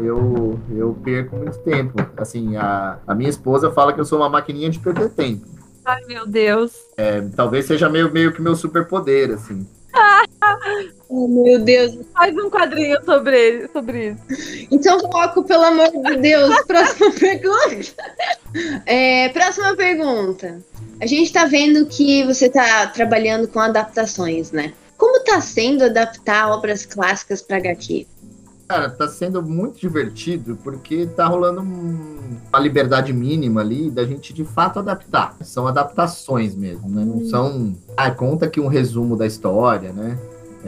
Eu, 0.03 0.59
eu 0.71 0.97
perco 1.03 1.37
muito 1.37 1.59
tempo. 1.59 1.95
Assim, 2.17 2.57
a, 2.57 2.99
a 3.07 3.15
minha 3.15 3.31
esposa 3.31 3.71
fala 3.71 3.93
que 3.93 4.01
eu 4.01 4.05
sou 4.05 4.19
uma 4.19 4.29
maquininha 4.29 4.71
de 4.71 4.79
perder 4.79 5.11
tempo. 5.11 5.47
Ai, 5.85 6.01
meu 6.07 6.27
Deus. 6.27 6.73
É, 6.97 7.21
talvez 7.35 7.67
seja 7.67 7.89
meio, 7.89 8.13
meio 8.13 8.33
que 8.33 8.41
meu 8.41 8.55
superpoder, 8.55 9.33
assim. 9.33 9.67
Oh, 11.15 11.29
meu 11.29 11.63
Deus. 11.63 11.99
Faz 12.15 12.35
um 12.35 12.49
quadrinho 12.49 12.97
sobre, 13.05 13.69
sobre 13.69 14.13
isso. 14.13 14.67
Então, 14.71 14.99
foco, 14.99 15.45
pelo 15.45 15.65
amor 15.65 15.91
de 15.91 16.17
Deus. 16.17 16.55
Próxima 16.65 17.11
pergunta. 17.13 18.03
É, 18.87 19.29
próxima 19.29 19.77
pergunta. 19.77 20.63
A 21.03 21.07
gente 21.07 21.31
tá 21.31 21.45
vendo 21.45 21.85
que 21.85 22.25
você 22.25 22.49
tá 22.49 22.87
trabalhando 22.87 23.47
com 23.47 23.61
adaptações, 23.61 24.53
né? 24.53 24.73
Como 24.97 25.23
tá 25.23 25.39
sendo 25.43 25.85
adaptar 25.85 26.49
obras 26.49 26.87
clássicas 26.87 27.43
para 27.43 27.59
HQ? 27.59 28.07
Cara, 28.73 28.89
tá 28.89 29.07
sendo 29.07 29.43
muito 29.43 29.79
divertido 29.79 30.57
porque 30.65 31.05
tá 31.07 31.27
rolando 31.27 31.61
um- 31.61 32.39
uma 32.49 32.59
liberdade 32.59 33.13
mínima 33.13 33.61
ali 33.61 33.91
da 33.91 34.03
gente 34.07 34.33
de 34.33 34.45
fato 34.45 34.79
adaptar. 34.79 35.37
São 35.43 35.67
adaptações 35.67 36.55
mesmo, 36.57 36.89
né? 36.89 37.05
Não 37.05 37.23
são. 37.27 37.75
Ah, 37.95 38.11
conta 38.11 38.47
aqui 38.47 38.61
um 38.61 38.69
resumo 38.69 39.15
da 39.15 39.27
história, 39.27 39.93
né? 39.93 40.17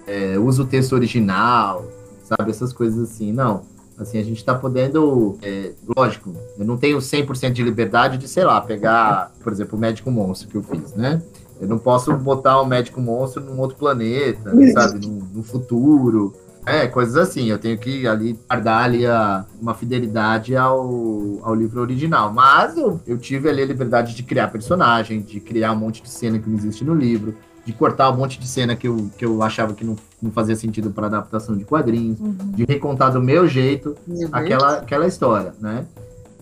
É, 0.06 0.38
usa 0.38 0.62
o 0.62 0.66
texto 0.66 0.92
original, 0.92 1.86
sabe? 2.24 2.50
Essas 2.50 2.74
coisas 2.74 3.10
assim. 3.10 3.32
Não. 3.32 3.62
Assim, 3.96 4.18
a 4.18 4.22
gente 4.22 4.44
tá 4.44 4.54
podendo. 4.54 5.38
é, 5.40 5.72
lógico, 5.96 6.30
eu 6.58 6.64
não 6.66 6.76
tenho 6.76 7.00
100% 7.00 7.52
de 7.54 7.62
liberdade 7.62 8.18
de, 8.18 8.28
sei 8.28 8.44
lá, 8.44 8.60
pegar, 8.60 9.32
por 9.42 9.50
exemplo, 9.50 9.78
o 9.78 9.80
Médico 9.80 10.10
Monstro 10.10 10.48
que 10.48 10.56
eu 10.56 10.62
fiz, 10.62 10.92
né? 10.94 11.22
Eu 11.58 11.68
não 11.68 11.78
posso 11.78 12.12
botar 12.16 12.60
o 12.60 12.66
Médico 12.66 13.00
Monstro 13.00 13.42
num 13.42 13.58
outro 13.60 13.78
planeta, 13.78 14.52
sabe? 14.74 15.06
No, 15.06 15.24
no 15.36 15.42
futuro. 15.42 16.34
É, 16.66 16.86
coisas 16.86 17.16
assim. 17.16 17.46
Eu 17.50 17.58
tenho 17.58 17.76
que 17.78 18.06
ali 18.06 18.38
guardar 18.48 18.84
ali 18.84 19.06
a, 19.06 19.44
uma 19.60 19.74
fidelidade 19.74 20.56
ao, 20.56 21.40
ao 21.42 21.54
livro 21.54 21.80
original. 21.80 22.32
Mas 22.32 22.76
eu, 22.76 23.00
eu 23.06 23.18
tive 23.18 23.48
ali 23.48 23.62
a 23.62 23.66
liberdade 23.66 24.14
de 24.14 24.22
criar 24.22 24.48
personagem, 24.48 25.20
de 25.20 25.40
criar 25.40 25.72
um 25.72 25.76
monte 25.76 26.02
de 26.02 26.08
cena 26.08 26.38
que 26.38 26.48
não 26.48 26.56
existe 26.56 26.84
no 26.84 26.94
livro, 26.94 27.34
de 27.66 27.72
cortar 27.72 28.10
um 28.10 28.16
monte 28.16 28.38
de 28.38 28.46
cena 28.46 28.74
que 28.76 28.88
eu, 28.88 29.10
que 29.16 29.24
eu 29.24 29.42
achava 29.42 29.74
que 29.74 29.84
não, 29.84 29.96
não 30.22 30.30
fazia 30.30 30.56
sentido 30.56 30.90
para 30.90 31.06
adaptação 31.06 31.56
de 31.56 31.64
quadrinhos, 31.64 32.18
de 32.54 32.64
recontar 32.64 33.12
do 33.12 33.20
meu 33.22 33.46
jeito 33.48 33.96
aquela, 34.32 34.78
aquela 34.78 35.06
história, 35.06 35.54
né? 35.60 35.86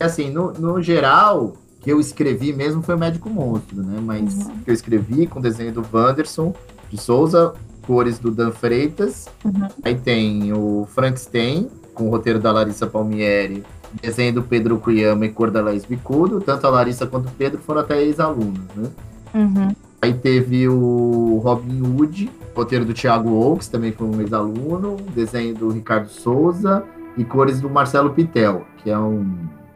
E 0.01 0.05
assim, 0.05 0.31
no, 0.31 0.53
no 0.53 0.83
geral, 0.83 1.55
que 1.81 1.91
eu 1.93 2.01
escrevi 2.01 2.53
mesmo 2.53 2.83
foi 2.83 2.95
o 2.95 2.99
Médico 2.99 3.29
Monstro, 3.31 3.83
né? 3.83 4.01
Mas 4.01 4.35
Uhum. 4.35 4.59
que 4.65 4.71
eu 4.71 4.75
escrevi 4.75 5.27
com 5.27 5.41
desenho 5.41 5.73
do 5.73 5.85
Wanderson 5.93 6.53
de 6.91 6.99
Souza, 7.01 7.55
cores 7.87 8.19
do 8.19 8.31
Dan 8.31 8.51
Freitas. 8.51 9.29
Uhum. 9.45 9.69
Aí 9.85 9.95
tem 9.95 10.53
o 10.53 10.87
Frankenstein, 10.93 11.69
com 11.95 12.09
o 12.09 12.11
roteiro 12.11 12.39
da 12.39 12.53
Larissa 12.53 12.87
Palmieri, 12.87 13.63
desenho 14.01 14.35
do 14.35 14.43
Pedro 14.43 14.79
Cuyama 14.79 15.27
e 15.27 15.29
cor 15.29 15.51
da 15.51 15.61
Laís 15.61 15.85
Bicudo. 15.85 16.41
Tanto 16.41 16.67
a 16.67 16.71
Larissa 16.71 17.07
quanto 17.07 17.29
o 17.29 17.33
Pedro 17.33 17.59
foram 17.59 17.81
até 17.81 18.03
ex-alunos, 18.03 18.61
né? 18.75 18.89
Uhum. 19.35 19.75
Aí 20.01 20.15
teve 20.15 20.69
o 20.69 21.41
Robin 21.45 21.81
Hood, 21.81 22.31
roteiro 22.57 22.85
do 22.85 22.93
Thiago 22.93 23.31
Oaks, 23.31 23.69
também 23.69 23.93
foi 23.93 24.07
um 24.09 24.21
ex-aluno, 24.21 24.97
desenho 25.15 25.55
do 25.55 25.71
Ricardo 25.71 26.09
Souza 26.09 26.83
e 27.17 27.25
cores 27.25 27.61
do 27.61 27.71
Marcelo 27.71 28.11
Pitel, 28.11 28.65
que 28.83 28.91
é 28.91 28.99
um 28.99 29.25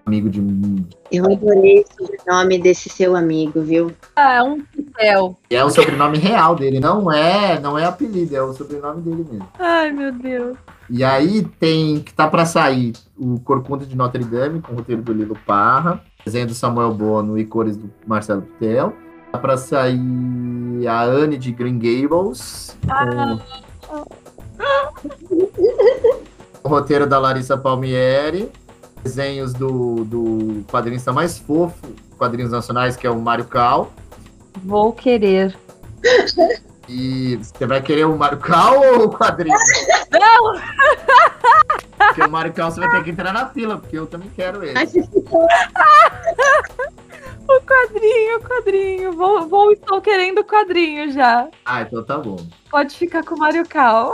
amigo 0.07 0.31
de 0.31 0.41
Eu 1.11 1.25
adorei 1.25 1.81
o 1.81 1.87
sobrenome 1.93 2.59
desse 2.61 2.89
seu 2.89 3.17
amigo, 3.17 3.61
viu? 3.61 3.93
Ah, 4.15 4.35
é 4.35 4.43
um 4.43 4.61
pitel. 4.61 5.37
é 5.51 5.65
o 5.65 5.71
sobrenome 5.71 6.17
real 6.19 6.55
dele, 6.55 6.79
não 6.79 7.11
é, 7.11 7.59
não 7.59 7.77
é 7.77 7.85
apelido, 7.85 8.35
é 8.35 8.41
o 8.41 8.53
sobrenome 8.53 9.03
dele 9.03 9.27
mesmo. 9.29 9.49
Ai, 9.59 9.91
meu 9.91 10.13
Deus. 10.13 10.57
E 10.89 11.03
aí 11.03 11.43
tem 11.59 11.99
que 11.99 12.15
tá 12.15 12.29
para 12.29 12.47
sair 12.47 12.93
o 13.19 13.41
Corcunda 13.41 13.85
de 13.85 13.97
Notre 13.97 14.23
Dame 14.23 14.61
com 14.61 14.73
o 14.73 14.77
roteiro 14.77 15.03
do 15.03 15.13
Lilo 15.13 15.37
Parra, 15.45 16.01
desenho 16.25 16.47
do 16.47 16.55
Samuel 16.55 16.95
Bono 16.95 17.37
e 17.37 17.45
cores 17.45 17.77
do 17.77 17.91
Marcelo 18.07 18.43
Pitel. 18.43 18.93
Tá 19.33 19.39
para 19.39 19.57
sair 19.57 20.87
a 20.89 21.03
Anne 21.03 21.37
de 21.37 21.51
Green 21.51 21.79
Gables 21.79 22.79
com 26.63 26.69
o 26.69 26.69
roteiro 26.69 27.09
da 27.09 27.19
Larissa 27.19 27.59
Palmieri, 27.59 28.49
desenhos 29.07 29.53
do, 29.53 30.05
do 30.05 30.65
quadrinista 30.69 31.13
mais 31.13 31.39
fofo, 31.39 31.95
quadrinhos 32.19 32.51
nacionais, 32.51 32.97
que 32.97 33.07
é 33.07 33.11
o 33.11 33.21
Mário 33.21 33.45
Cal. 33.45 33.93
Vou 34.65 34.93
querer. 34.93 35.57
E 36.89 37.37
você 37.37 37.67
vai 37.67 37.81
querer 37.81 38.05
o 38.05 38.17
Mário 38.17 38.39
Cal 38.39 38.81
ou 38.81 39.05
o 39.05 39.11
quadrinho? 39.11 39.57
Não! 40.11 40.61
Porque 41.97 42.23
o 42.23 42.31
Mário 42.31 42.53
Cal 42.53 42.71
você 42.71 42.81
vai 42.81 42.91
ter 42.91 43.05
que 43.05 43.11
entrar 43.11 43.33
na 43.33 43.49
fila, 43.49 43.79
porque 43.79 43.97
eu 43.97 44.07
também 44.07 44.29
quero 44.35 44.65
ele. 44.65 44.75
O 47.49 47.61
quadrinho, 47.61 48.39
o 48.39 48.41
quadrinho. 48.41 49.13
Vou, 49.13 49.49
vou, 49.49 49.71
estou 49.71 50.01
querendo 50.01 50.41
o 50.41 50.45
quadrinho 50.45 51.13
já. 51.13 51.49
Ah, 51.65 51.83
então 51.83 52.05
tá 52.05 52.19
bom. 52.19 52.39
Pode 52.69 52.97
ficar 52.97 53.25
com 53.25 53.37
o 53.37 53.39
Mario 53.39 53.65
Cal. 53.69 54.13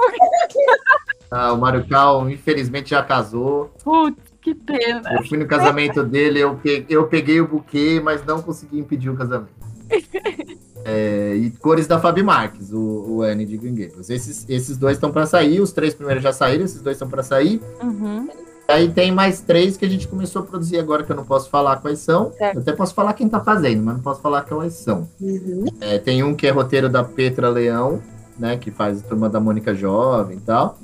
Ah, 1.31 1.51
o 1.55 1.57
Mário 1.57 1.89
Cal, 1.89 2.29
infelizmente, 2.29 2.91
já 2.91 3.03
casou. 3.03 3.73
Putz, 3.83 4.32
que 4.43 4.55
pena. 4.55 5.15
Eu 5.15 5.25
fui 5.25 5.39
no 5.39 5.47
casamento 5.47 6.03
dele, 6.03 6.41
eu 6.41 6.57
peguei, 6.57 6.87
eu 6.89 7.07
peguei 7.07 7.41
o 7.41 7.47
buquê, 7.47 8.01
mas 8.03 8.25
não 8.27 8.43
consegui 8.43 8.79
impedir 8.79 9.09
o 9.09 9.17
casamento. 9.17 9.51
É, 10.85 11.37
e 11.37 11.49
cores 11.53 11.87
da 11.87 12.01
Fabi 12.01 12.25
Marques, 12.25 12.73
o, 12.73 13.05
o 13.07 13.23
Anne 13.23 13.47
de 13.47 13.57
Green 13.57 13.73
Gables. 13.73 14.11
Esses, 14.11 14.45
esses 14.49 14.77
dois 14.77 14.97
estão 14.97 15.13
para 15.13 15.27
sair, 15.27 15.61
os 15.61 15.71
três 15.71 15.95
primeiros 15.95 16.25
já 16.25 16.33
saíram, 16.33 16.65
esses 16.65 16.83
dois 16.83 16.97
estão 16.97 17.09
para 17.09 17.23
sair. 17.23 17.61
Uhum. 17.81 18.29
Aí 18.67 18.91
tem 18.91 19.13
mais 19.13 19.41
três 19.41 19.77
que 19.77 19.85
a 19.85 19.89
gente 19.89 20.09
começou 20.09 20.43
a 20.43 20.45
produzir 20.45 20.79
agora, 20.79 21.05
que 21.05 21.13
eu 21.13 21.15
não 21.15 21.25
posso 21.25 21.49
falar 21.51 21.77
quais 21.77 22.01
são. 22.01 22.33
Certo. 22.33 22.57
Eu 22.57 22.63
até 22.63 22.73
posso 22.73 22.95
falar 22.95 23.13
quem 23.13 23.29
tá 23.29 23.39
fazendo, 23.39 23.81
mas 23.83 23.95
não 23.95 24.03
posso 24.03 24.21
falar 24.21 24.43
quais 24.43 24.75
são. 24.75 25.09
Uhum. 25.21 25.67
É, 25.81 25.99
tem 25.99 26.23
um 26.25 26.35
que 26.35 26.49
é 26.49 26.51
roteiro 26.51 26.89
da 26.89 27.05
Petra 27.05 27.49
Leão, 27.49 28.03
né? 28.37 28.57
Que 28.57 28.73
faz 28.73 28.99
a 28.99 29.03
turma 29.07 29.29
da 29.29 29.39
Mônica 29.39 29.73
Jovem 29.75 30.39
e 30.39 30.41
tal. 30.41 30.79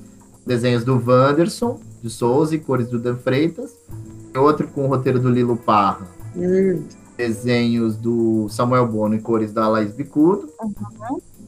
Desenhos 0.46 0.84
do 0.84 1.02
Wanderson, 1.04 1.80
de 2.02 2.10
Souza 2.10 2.54
e 2.54 2.58
cores 2.58 2.88
do 2.88 2.98
Dan 2.98 3.16
Freitas. 3.16 3.72
Tem 4.32 4.40
outro 4.40 4.68
com 4.68 4.84
o 4.84 4.88
roteiro 4.88 5.18
do 5.18 5.30
Lilo 5.30 5.56
Parra. 5.56 6.06
Hum. 6.36 6.84
Desenhos 7.16 7.96
do 7.96 8.48
Samuel 8.48 8.86
Bono 8.86 9.16
e 9.16 9.20
cores 9.20 9.52
da 9.52 9.68
Laís 9.68 9.92
Bicudo. 9.92 10.48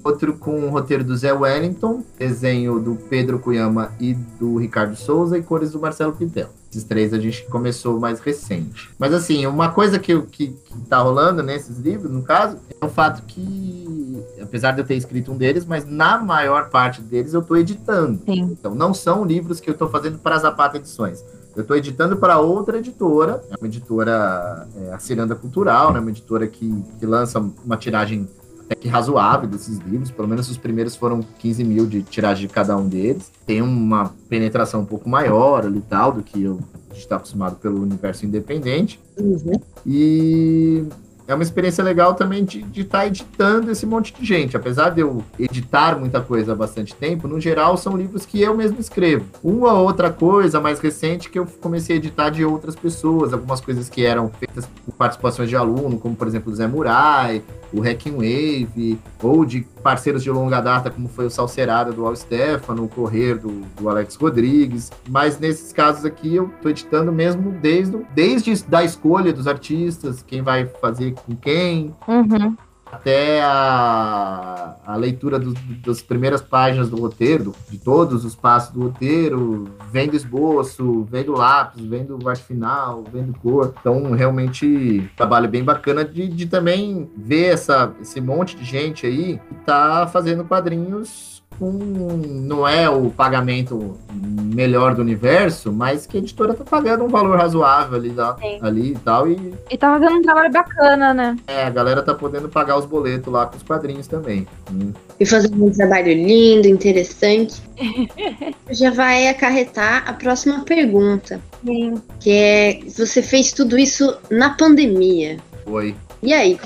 Outro 0.03 0.35
com 0.35 0.67
o 0.67 0.71
roteiro 0.71 1.05
do 1.05 1.17
Zé 1.17 1.33
Wellington, 1.33 2.03
desenho 2.19 2.81
do 2.81 2.95
Pedro 2.95 3.39
Cuyama 3.39 3.93
e 4.01 4.15
do 4.15 4.57
Ricardo 4.57 4.97
Souza 4.97 5.37
e 5.37 5.43
cores 5.43 5.73
do 5.73 5.81
Marcelo 5.81 6.13
Pitel. 6.13 6.49
Esses 6.71 6.85
três 6.85 7.13
a 7.13 7.19
gente 7.19 7.45
começou 7.47 7.99
mais 7.99 8.21
recente. 8.21 8.91
Mas 8.99 9.13
assim, 9.13 9.45
uma 9.45 9.71
coisa 9.71 9.99
que, 9.99 10.19
que, 10.23 10.49
que 10.49 10.79
tá 10.89 10.99
rolando 10.99 11.43
nesses 11.43 11.79
livros, 11.79 12.11
no 12.11 12.23
caso, 12.23 12.59
é 12.81 12.87
o 12.87 12.89
fato 12.89 13.23
que, 13.27 14.25
apesar 14.41 14.73
de 14.73 14.81
eu 14.81 14.87
ter 14.87 14.95
escrito 14.95 15.33
um 15.33 15.37
deles, 15.37 15.65
mas 15.67 15.85
na 15.85 16.19
maior 16.19 16.71
parte 16.71 17.03
deles 17.03 17.35
eu 17.35 17.43
tô 17.43 17.57
editando. 17.57 18.21
Sim. 18.25 18.43
Então 18.53 18.75
não 18.75 18.95
são 18.95 19.25
livros 19.25 19.61
que 19.61 19.69
eu 19.69 19.75
tô 19.75 19.89
fazendo 19.89 20.19
para 20.19 20.39
Zapata 20.39 20.77
Edições. 20.77 21.25
Eu 21.57 21.65
tô 21.65 21.75
editando 21.75 22.17
para 22.17 22.39
outra 22.39 22.79
editora, 22.79 23.43
é 23.51 23.57
uma 23.57 23.67
editora, 23.67 24.69
é, 24.77 24.93
a 24.93 24.99
Ciranda 25.01 25.35
Cultural, 25.35 25.93
né, 25.93 25.99
uma 25.99 26.11
editora 26.11 26.47
que, 26.47 26.85
que 26.99 27.05
lança 27.05 27.45
uma 27.65 27.77
tiragem 27.77 28.29
até 28.71 28.77
que 28.77 28.89
razoável 28.89 29.49
desses 29.49 29.79
livros. 29.79 30.13
Pelo 30.13 30.29
menos 30.29 30.49
os 30.49 30.57
primeiros 30.57 30.95
foram 30.95 31.21
15 31.41 31.65
mil 31.65 31.87
de 31.87 32.03
tiragem 32.03 32.47
de 32.47 32.53
cada 32.53 32.77
um 32.77 32.89
deles. 32.89 33.31
Tem 33.45 33.61
uma 33.61 34.15
penetração 34.29 34.83
um 34.83 34.87
pouco 34.87 35.09
maior 35.09 35.67
ali 35.67 35.81
tal 35.81 36.13
do 36.13 36.23
que 36.23 36.41
eu 36.41 36.61
está 36.95 37.17
acostumado 37.17 37.57
pelo 37.57 37.83
universo 37.83 38.25
independente. 38.25 39.01
Uhum. 39.19 39.61
E 39.85 40.85
é 41.31 41.35
uma 41.35 41.45
experiência 41.45 41.83
legal 41.85 42.15
também 42.15 42.45
de 42.45 42.81
estar 42.81 43.01
tá 43.01 43.07
editando 43.07 43.71
esse 43.71 43.87
monte 43.87 44.13
de 44.13 44.25
gente. 44.25 44.57
Apesar 44.57 44.91
de 44.91 45.01
eu 45.01 45.25
editar 45.39 45.99
muita 45.99 46.21
coisa 46.21 46.53
há 46.53 46.55
bastante 46.57 46.95
tempo, 46.95 47.29
no 47.29 47.41
geral 47.41 47.77
são 47.77 47.97
livros 47.97 48.27
que 48.27 48.41
eu 48.43 48.57
mesmo 48.57 48.81
escrevo. 48.81 49.27
Uma 49.43 49.75
outra 49.75 50.11
coisa 50.11 50.61
mais 50.61 50.81
recente 50.81 51.31
que 51.31 51.39
eu 51.39 51.47
comecei 51.61 51.97
a 51.97 51.99
editar 51.99 52.31
de 52.31 52.45
outras 52.45 52.75
pessoas, 52.75 53.33
algumas 53.33 53.61
coisas 53.61 53.89
que 53.89 54.05
eram 54.05 54.29
feitas 54.29 54.67
por 54.85 54.93
participações 54.95 55.49
de 55.49 55.55
aluno, 55.55 55.99
como 55.99 56.17
por 56.17 56.27
exemplo 56.27 56.53
o 56.53 56.55
Zé 56.57 56.67
Murai, 56.67 57.43
o 57.73 57.81
Hacking 57.81 58.13
Wave, 58.13 58.99
ou 59.23 59.45
de 59.45 59.61
parceiros 59.83 60.23
de 60.23 60.31
longa 60.31 60.61
data, 60.61 60.91
como 60.91 61.09
foi 61.09 61.27
o 61.27 61.31
Salcerada 61.31 61.93
do 61.93 62.07
Al 62.07 62.15
Stefano, 62.15 62.85
o 62.85 62.89
Correr 62.89 63.39
do, 63.39 63.63
do, 63.77 63.89
Alex 63.89 64.17
Rodrigues. 64.17 64.91
Mas 65.09 65.39
nesses 65.39 65.73
casos 65.73 66.05
aqui 66.05 66.37
eu 66.37 66.47
estou 66.47 66.71
editando 66.71 67.13
mesmo 67.13 67.53
desde, 67.61 67.97
desde 68.15 68.65
da 68.65 68.85
escolha 68.85 69.33
dos 69.33 69.47
artistas, 69.47 70.23
quem 70.23 70.43
vai 70.43 70.67
fazer 70.67 71.13
com 71.13 71.35
quem. 71.37 71.95
Uhum 72.07 72.57
até 72.93 73.41
a, 73.43 74.77
a 74.85 74.97
leitura 74.97 75.39
do, 75.39 75.55
das 75.85 76.03
primeiras 76.03 76.43
páginas 76.43 76.89
do 76.89 77.01
roteiro, 77.01 77.55
de 77.69 77.79
todos 77.79 78.25
os 78.25 78.35
passos 78.35 78.73
do 78.73 78.83
roteiro, 78.85 79.69
vendo 79.91 80.15
esboço, 80.15 81.07
vendo 81.11 81.33
lápis, 81.33 81.85
vendo 81.85 82.29
arte 82.29 82.43
final, 82.43 83.05
vendo 83.11 83.33
cor. 83.39 83.75
Então, 83.81 84.13
realmente, 84.13 85.11
trabalho 85.17 85.49
bem 85.49 85.63
bacana 85.63 86.05
de, 86.05 86.29
de 86.29 86.47
também 86.47 87.11
ver 87.17 87.55
essa, 87.55 87.93
esse 88.01 88.21
monte 88.21 88.57
de 88.57 88.65
gente 88.65 89.07
aí 89.07 89.41
que 89.49 89.55
tá 89.65 90.07
fazendo 90.07 90.45
quadrinhos 90.45 91.40
um, 91.61 92.17
não 92.17 92.67
é 92.67 92.89
o 92.89 93.11
pagamento 93.11 93.99
melhor 94.13 94.95
do 94.95 95.03
universo, 95.03 95.73
mas 95.73 96.07
que 96.07 96.17
a 96.17 96.21
editora 96.21 96.55
tá 96.55 96.65
pagando 96.65 97.05
um 97.05 97.09
valor 97.09 97.39
razoável 97.39 97.97
ali, 97.97 98.11
tá, 98.11 98.37
ali 98.63 98.93
e 98.93 98.97
tal. 98.97 99.29
E, 99.29 99.55
e 99.71 99.77
tá 99.77 99.93
fazendo 99.93 100.17
um 100.17 100.23
trabalho 100.23 100.53
bacana, 100.53 101.15
né? 101.15 101.37
É, 101.47 101.65
a 101.65 101.71
galera 101.71 102.03
tá 102.03 102.15
podendo 102.15 102.49
pagar 102.49 102.79
os 102.79 102.87
boletos 102.87 103.33
lá 103.33 103.47
com 103.47 103.57
os 103.57 103.63
quadrinhos 103.63 104.07
também. 104.07 104.47
Hum. 104.73 104.93
E 105.19 105.27
fazendo 105.27 105.65
um 105.65 105.71
trabalho 105.71 106.13
lindo, 106.13 106.67
interessante. 106.67 107.61
Já 108.71 108.91
vai 108.91 109.29
acarretar 109.29 110.09
a 110.09 110.13
próxima 110.13 110.65
pergunta. 110.65 111.41
Sim. 111.65 112.01
Que 112.19 112.31
é: 112.31 112.81
você 112.97 113.23
fez 113.23 113.53
tudo 113.53 113.79
isso 113.79 114.17
na 114.31 114.51
pandemia. 114.51 115.39
Foi. 115.65 115.95
E 116.23 116.33
aí? 116.33 116.59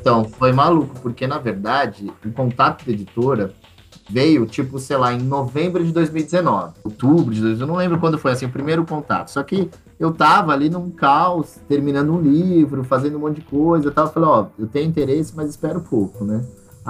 Então, 0.00 0.24
foi 0.24 0.52
maluco, 0.52 0.98
porque 1.00 1.26
na 1.26 1.38
verdade, 1.38 2.12
o 2.24 2.30
contato 2.32 2.84
da 2.84 2.92
editora 2.92 3.52
veio, 4.08 4.44
tipo, 4.44 4.78
sei 4.78 4.96
lá, 4.96 5.12
em 5.12 5.22
novembro 5.22 5.82
de 5.82 5.92
2019, 5.92 6.74
outubro 6.84 7.34
de 7.34 7.40
2019, 7.40 7.60
eu 7.60 7.66
não 7.66 7.76
lembro 7.76 7.98
quando 7.98 8.18
foi 8.18 8.32
assim 8.32 8.46
o 8.46 8.50
primeiro 8.50 8.84
contato. 8.84 9.30
Só 9.30 9.42
que 9.42 9.70
eu 9.98 10.12
tava 10.12 10.52
ali 10.52 10.68
num 10.68 10.90
caos, 10.90 11.56
terminando 11.68 12.12
um 12.12 12.20
livro, 12.20 12.84
fazendo 12.84 13.16
um 13.16 13.20
monte 13.20 13.36
de 13.36 13.46
coisa, 13.46 13.86
eu 13.86 13.92
tava 13.92 14.10
falando, 14.10 14.30
ó, 14.30 14.46
eu 14.58 14.66
tenho 14.66 14.88
interesse, 14.88 15.32
mas 15.34 15.50
espero 15.50 15.80
pouco, 15.80 16.24
né? 16.24 16.42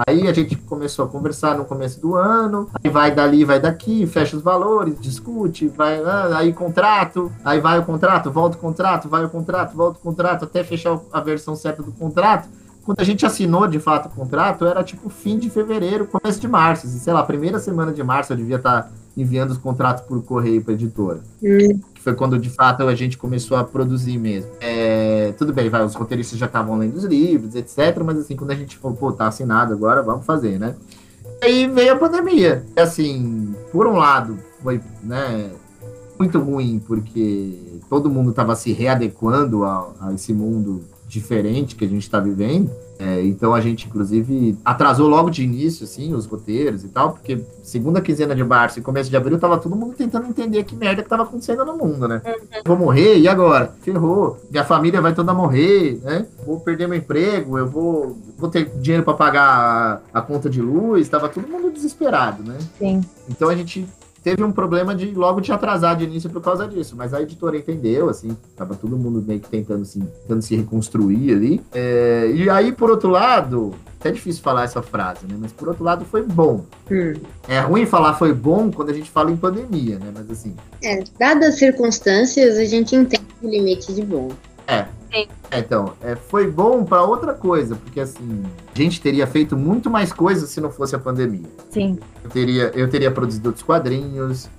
Aí 0.05 0.27
a 0.27 0.33
gente 0.33 0.57
começou 0.57 1.05
a 1.05 1.07
conversar 1.07 1.57
no 1.57 1.63
começo 1.63 2.01
do 2.01 2.15
ano, 2.15 2.69
aí 2.83 2.91
vai 2.91 3.15
dali, 3.15 3.45
vai 3.45 3.61
daqui, 3.61 4.05
fecha 4.05 4.35
os 4.35 4.43
valores, 4.43 4.99
discute, 4.99 5.69
vai 5.69 6.03
ah, 6.03 6.37
aí 6.37 6.51
contrato, 6.51 7.31
aí 7.45 7.61
vai 7.61 7.79
o 7.79 7.85
contrato, 7.85 8.29
volta 8.29 8.57
o 8.57 8.59
contrato, 8.59 9.07
vai 9.07 9.23
o 9.23 9.29
contrato, 9.29 9.73
volta 9.73 9.97
o 9.97 10.01
contrato, 10.01 10.43
até 10.43 10.65
fechar 10.65 10.99
a 11.13 11.21
versão 11.21 11.55
certa 11.55 11.81
do 11.81 11.93
contrato 11.93 12.49
quando 12.85 12.99
a 12.99 13.03
gente 13.03 13.25
assinou 13.25 13.67
de 13.67 13.79
fato 13.79 14.05
o 14.05 14.09
contrato, 14.09 14.63
era 14.63 14.83
tipo 14.83 15.09
fim 15.09 15.39
de 15.39 15.49
fevereiro, 15.49 16.05
começo 16.05 16.39
de 16.39 16.47
março. 16.47 16.87
Sei 16.87 17.11
lá, 17.11 17.23
primeira 17.23 17.59
semana 17.59 17.91
de 17.91 18.03
março 18.03 18.31
eu 18.31 18.37
devia 18.37 18.57
estar 18.57 18.91
enviando 19.17 19.51
os 19.51 19.57
contratos 19.57 20.03
por 20.03 20.23
correio 20.23 20.63
para 20.63 20.73
editora. 20.73 21.19
Hum. 21.41 21.79
Que 21.95 22.01
foi 22.01 22.13
quando 22.13 22.37
de 22.37 22.49
fato 22.49 22.83
a 22.83 22.93
gente 22.93 23.17
começou 23.17 23.57
a 23.57 23.63
produzir 23.63 24.19
mesmo. 24.19 24.51
É, 24.61 25.33
tudo 25.35 25.51
bem, 25.51 25.67
vai, 25.67 25.83
os 25.83 25.95
roteiristas 25.95 26.37
já 26.37 26.45
estavam 26.45 26.77
lendo 26.77 26.95
os 26.95 27.05
livros, 27.05 27.55
etc. 27.55 27.99
Mas 28.05 28.19
assim, 28.19 28.35
quando 28.35 28.51
a 28.51 28.55
gente 28.55 28.77
falou, 28.77 28.95
pô, 28.95 29.11
tá 29.11 29.27
assinado 29.27 29.73
agora, 29.73 30.03
vamos 30.03 30.23
fazer, 30.23 30.59
né? 30.59 30.75
Aí 31.41 31.67
veio 31.67 31.93
a 31.93 31.97
pandemia. 31.97 32.63
Assim, 32.75 33.55
por 33.71 33.87
um 33.87 33.93
lado, 33.93 34.37
foi, 34.61 34.79
né, 35.01 35.49
muito 36.19 36.39
ruim, 36.39 36.79
porque 36.85 37.79
todo 37.89 38.11
mundo 38.11 38.29
estava 38.29 38.55
se 38.55 38.71
readequando 38.71 39.63
a, 39.63 39.91
a 40.01 40.13
esse 40.13 40.33
mundo 40.33 40.83
diferente 41.07 41.75
que 41.75 41.85
a 41.85 41.87
gente 41.87 42.03
está 42.03 42.19
vivendo. 42.19 42.69
É, 42.97 43.21
então 43.23 43.53
a 43.53 43.59
gente, 43.59 43.87
inclusive, 43.87 44.57
atrasou 44.63 45.09
logo 45.09 45.29
de 45.29 45.43
início, 45.43 45.83
assim, 45.83 46.13
os 46.13 46.25
roteiros 46.25 46.83
e 46.83 46.87
tal, 46.87 47.11
porque 47.11 47.41
segunda 47.61 47.99
quinzena 47.99 48.33
de 48.33 48.43
março 48.43 48.79
e 48.79 48.81
começo 48.81 49.09
de 49.09 49.17
abril 49.17 49.37
tava 49.37 49.57
todo 49.57 49.75
mundo 49.75 49.93
tentando 49.95 50.27
entender 50.27 50.63
que 50.63 50.75
merda 50.75 51.03
que 51.03 51.09
tava 51.09 51.23
acontecendo 51.23 51.65
no 51.65 51.77
mundo, 51.77 52.07
né? 52.07 52.21
Uhum. 52.25 52.61
Vou 52.65 52.77
morrer, 52.77 53.17
e 53.17 53.27
agora? 53.27 53.73
Ferrou. 53.81 54.37
Minha 54.49 54.63
família 54.63 55.01
vai 55.01 55.13
toda 55.13 55.33
morrer, 55.33 55.99
né? 56.03 56.25
Vou 56.45 56.59
perder 56.61 56.87
meu 56.87 56.97
emprego, 56.97 57.57
eu 57.57 57.67
vou, 57.67 58.17
vou 58.37 58.49
ter 58.49 58.69
dinheiro 58.79 59.03
para 59.03 59.13
pagar 59.13 60.01
a, 60.13 60.19
a 60.19 60.21
conta 60.21 60.49
de 60.49 60.61
luz, 60.61 61.09
tava 61.09 61.27
todo 61.27 61.47
mundo 61.47 61.71
desesperado, 61.71 62.43
né? 62.43 62.57
Sim. 62.79 63.01
Então 63.27 63.49
a 63.49 63.55
gente 63.55 63.85
teve 64.25 64.43
um 64.43 64.51
problema 64.51 64.95
de 64.95 65.11
logo 65.11 65.39
de 65.39 65.51
atrasar 65.51 65.95
de 65.95 66.03
início 66.03 66.31
por 66.31 66.41
causa 66.41 66.67
disso, 66.67 66.95
mas 66.97 67.13
a 67.13 67.21
editora 67.21 67.55
entendeu, 67.55 68.09
assim, 68.09 68.35
tava 68.57 68.73
todo 68.73 68.97
mundo 68.97 69.21
meio 69.21 69.39
que 69.39 69.47
tentando, 69.47 69.83
assim, 69.83 69.99
tentando 70.23 70.41
se 70.41 70.55
reconstruir 70.55 71.31
ali. 71.31 71.61
É, 71.71 72.31
e 72.33 72.49
aí, 72.49 72.71
por 72.71 72.89
outro 72.89 73.07
lado, 73.07 73.75
até 73.99 74.11
difícil 74.11 74.41
falar 74.41 74.63
essa 74.63 74.81
frase, 74.81 75.27
né? 75.27 75.35
Mas 75.39 75.51
por 75.51 75.67
outro 75.67 75.83
lado 75.83 76.03
foi 76.05 76.23
bom. 76.23 76.65
Hum. 76.89 77.13
É 77.47 77.59
ruim 77.59 77.85
falar 77.85 78.15
foi 78.15 78.33
bom 78.33 78.71
quando 78.71 78.89
a 78.89 78.93
gente 78.93 79.11
fala 79.11 79.29
em 79.31 79.37
pandemia, 79.37 79.99
né? 79.99 80.11
Mas 80.11 80.27
assim. 80.31 80.55
É, 80.81 81.03
dadas 81.19 81.49
as 81.49 81.59
circunstâncias, 81.59 82.57
a 82.57 82.65
gente 82.65 82.95
entende 82.95 83.27
o 83.43 83.47
limite 83.47 83.93
de 83.93 84.01
bom. 84.01 84.31
É, 84.67 84.87
é, 85.11 85.59
então, 85.59 85.93
é, 86.01 86.15
foi 86.15 86.49
bom 86.49 86.83
para 86.83 87.03
outra 87.03 87.31
coisa, 87.35 87.75
porque 87.75 87.99
assim, 87.99 88.43
a 88.75 88.77
gente 88.77 88.99
teria 88.99 89.25
feito 89.25 89.55
muito 89.55 89.89
mais 89.89 90.11
coisas 90.11 90.49
se 90.49 90.59
não 90.59 90.69
fosse 90.69 90.95
a 90.95 90.99
pandemia. 90.99 91.47
Sim. 91.69 91.97
Eu 92.23 92.29
teria, 92.29 92.71
eu 92.75 92.89
teria 92.89 93.09
produzido 93.09 93.49
outros 93.49 93.63
quadrinhos, 93.63 94.49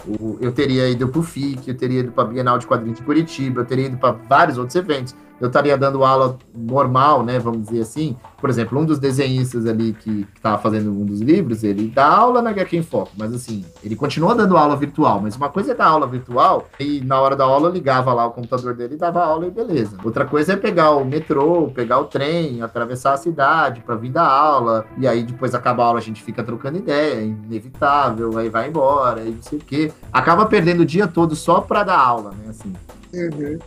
eu 0.40 0.52
teria 0.52 0.88
ido 0.88 1.09
pro 1.09 1.22
FIC, 1.22 1.68
eu 1.68 1.76
teria 1.76 2.00
ido 2.00 2.12
pra 2.12 2.24
Bienal 2.24 2.59
de 2.59 2.66
Quadrinhos 2.66 2.98
de 2.98 3.05
Curitiba, 3.05 3.61
eu 3.61 3.64
teria 3.66 3.87
ido 3.87 3.98
para 3.98 4.12
vários 4.12 4.57
outros 4.57 4.74
eventos 4.76 5.14
eu 5.40 5.48
estaria 5.48 5.76
dando 5.76 6.05
aula 6.05 6.38
normal, 6.55 7.22
né, 7.22 7.38
vamos 7.38 7.66
dizer 7.66 7.83
assim. 7.83 8.16
Por 8.38 8.48
exemplo, 8.48 8.79
um 8.79 8.85
dos 8.85 8.98
desenhistas 8.98 9.66
ali 9.66 9.92
que 9.92 10.26
estava 10.35 10.59
fazendo 10.59 10.90
um 10.90 11.05
dos 11.05 11.20
livros, 11.20 11.62
ele 11.62 11.88
dá 11.88 12.07
aula 12.07 12.40
na 12.40 12.50
HQ 12.50 12.76
em 12.76 12.83
Foco, 12.83 13.12
mas 13.16 13.33
assim, 13.33 13.64
ele 13.83 13.96
continua 13.96 14.35
dando 14.35 14.57
aula 14.57 14.76
virtual, 14.76 15.20
mas 15.20 15.37
uma 15.37 15.48
coisa 15.48 15.72
é 15.72 15.74
dar 15.74 15.87
aula 15.87 16.07
virtual 16.07 16.68
e 16.81 17.00
na 17.00 17.20
hora 17.20 17.37
da 17.37 17.44
aula 17.44 17.68
eu 17.68 17.72
ligava 17.72 18.12
lá 18.12 18.26
o 18.26 18.31
computador 18.31 18.74
dele 18.74 18.94
e 18.94 18.98
dava 18.98 19.24
aula 19.24 19.46
e 19.46 19.50
beleza. 19.50 19.96
Outra 20.02 20.24
coisa 20.24 20.55
é 20.55 20.57
pegar 20.57 20.90
o 20.92 21.05
metrô, 21.05 21.70
pegar 21.74 21.98
o 21.98 22.05
trem, 22.05 22.62
atravessar 22.62 23.14
a 23.14 23.16
cidade 23.16 23.81
para 23.81 23.94
vir 23.94 24.05
dar 24.10 24.26
aula, 24.26 24.86
e 24.98 25.06
aí 25.06 25.22
depois 25.22 25.54
acaba 25.54 25.82
a 25.82 25.86
aula 25.86 25.98
a 25.98 26.02
gente 26.02 26.22
fica 26.22 26.42
trocando 26.42 26.78
ideia, 26.78 27.20
é 27.20 27.24
inevitável, 27.24 28.36
aí 28.38 28.48
vai 28.48 28.68
embora, 28.68 29.22
e 29.22 29.30
não 29.30 29.42
sei 29.42 29.58
o 29.58 29.62
quê. 29.62 29.92
Acaba 30.12 30.46
perdendo 30.46 30.80
o 30.80 30.86
dia 30.86 31.06
todo 31.06 31.34
só 31.36 31.60
para 31.60 31.82
dar 31.84 31.98
aula, 31.98 32.30
né, 32.32 32.50
assim. 32.50 32.72
Uhum. 33.14 33.58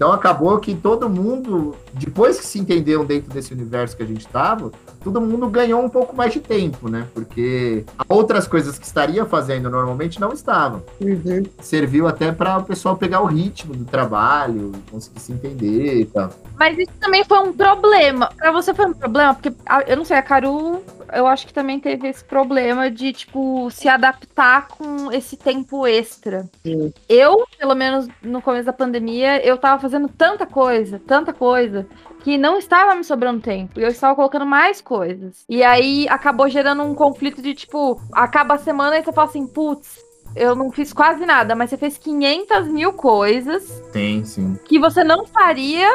Então 0.00 0.12
acabou 0.12 0.58
que 0.58 0.74
todo 0.74 1.10
mundo, 1.10 1.76
depois 1.92 2.40
que 2.40 2.46
se 2.46 2.58
entendeu 2.58 3.04
dentro 3.04 3.30
desse 3.30 3.52
universo 3.52 3.94
que 3.94 4.02
a 4.02 4.06
gente 4.06 4.22
estava, 4.22 4.72
todo 5.04 5.20
mundo 5.20 5.46
ganhou 5.46 5.84
um 5.84 5.90
pouco 5.90 6.16
mais 6.16 6.32
de 6.32 6.40
tempo, 6.40 6.88
né? 6.88 7.06
Porque 7.12 7.84
outras 8.08 8.48
coisas 8.48 8.78
que 8.78 8.86
estaria 8.86 9.26
fazendo 9.26 9.68
normalmente 9.68 10.18
não 10.18 10.32
estavam. 10.32 10.82
Uhum. 11.02 11.42
Serviu 11.60 12.08
até 12.08 12.32
para 12.32 12.56
o 12.56 12.64
pessoal 12.64 12.96
pegar 12.96 13.20
o 13.20 13.26
ritmo 13.26 13.74
do 13.74 13.84
trabalho, 13.84 14.72
conseguir 14.90 15.20
se 15.20 15.32
entender 15.32 16.00
e 16.00 16.06
tal. 16.06 16.30
Mas 16.58 16.78
isso 16.78 16.92
também 16.98 17.22
foi 17.22 17.38
um 17.40 17.52
problema. 17.52 18.30
Para 18.38 18.52
você 18.52 18.72
foi 18.72 18.86
um 18.86 18.94
problema, 18.94 19.34
porque 19.34 19.52
eu 19.86 19.98
não 19.98 20.06
sei, 20.06 20.16
a 20.16 20.22
Caru 20.22 20.82
eu 21.12 21.26
acho 21.26 21.46
que 21.46 21.52
também 21.52 21.78
teve 21.80 22.08
esse 22.08 22.24
problema 22.24 22.90
de, 22.90 23.12
tipo, 23.12 23.70
se 23.70 23.88
adaptar 23.88 24.68
com 24.68 25.12
esse 25.12 25.36
tempo 25.36 25.86
extra. 25.86 26.48
Sim. 26.62 26.92
Eu, 27.08 27.46
pelo 27.58 27.74
menos 27.74 28.08
no 28.22 28.42
começo 28.42 28.66
da 28.66 28.72
pandemia, 28.72 29.44
eu 29.44 29.56
tava 29.58 29.80
fazendo 29.80 30.08
tanta 30.08 30.46
coisa, 30.46 31.00
tanta 31.06 31.32
coisa, 31.32 31.86
que 32.22 32.36
não 32.38 32.58
estava 32.58 32.94
me 32.94 33.04
sobrando 33.04 33.40
tempo. 33.40 33.78
E 33.78 33.82
eu 33.82 33.88
estava 33.88 34.14
colocando 34.14 34.46
mais 34.46 34.80
coisas. 34.80 35.44
E 35.48 35.62
aí 35.62 36.06
acabou 36.08 36.48
gerando 36.48 36.82
um 36.82 36.94
conflito 36.94 37.42
de, 37.42 37.54
tipo, 37.54 38.00
acaba 38.12 38.54
a 38.54 38.58
semana 38.58 38.98
e 38.98 39.04
você 39.04 39.12
fala 39.12 39.28
assim, 39.28 39.46
putz, 39.46 39.98
eu 40.36 40.54
não 40.54 40.70
fiz 40.70 40.92
quase 40.92 41.26
nada, 41.26 41.54
mas 41.54 41.70
você 41.70 41.76
fez 41.76 41.98
500 41.98 42.68
mil 42.68 42.92
coisas. 42.92 43.62
Sim, 43.92 44.24
sim. 44.24 44.58
Que 44.64 44.78
você 44.78 45.02
não 45.02 45.26
faria 45.26 45.88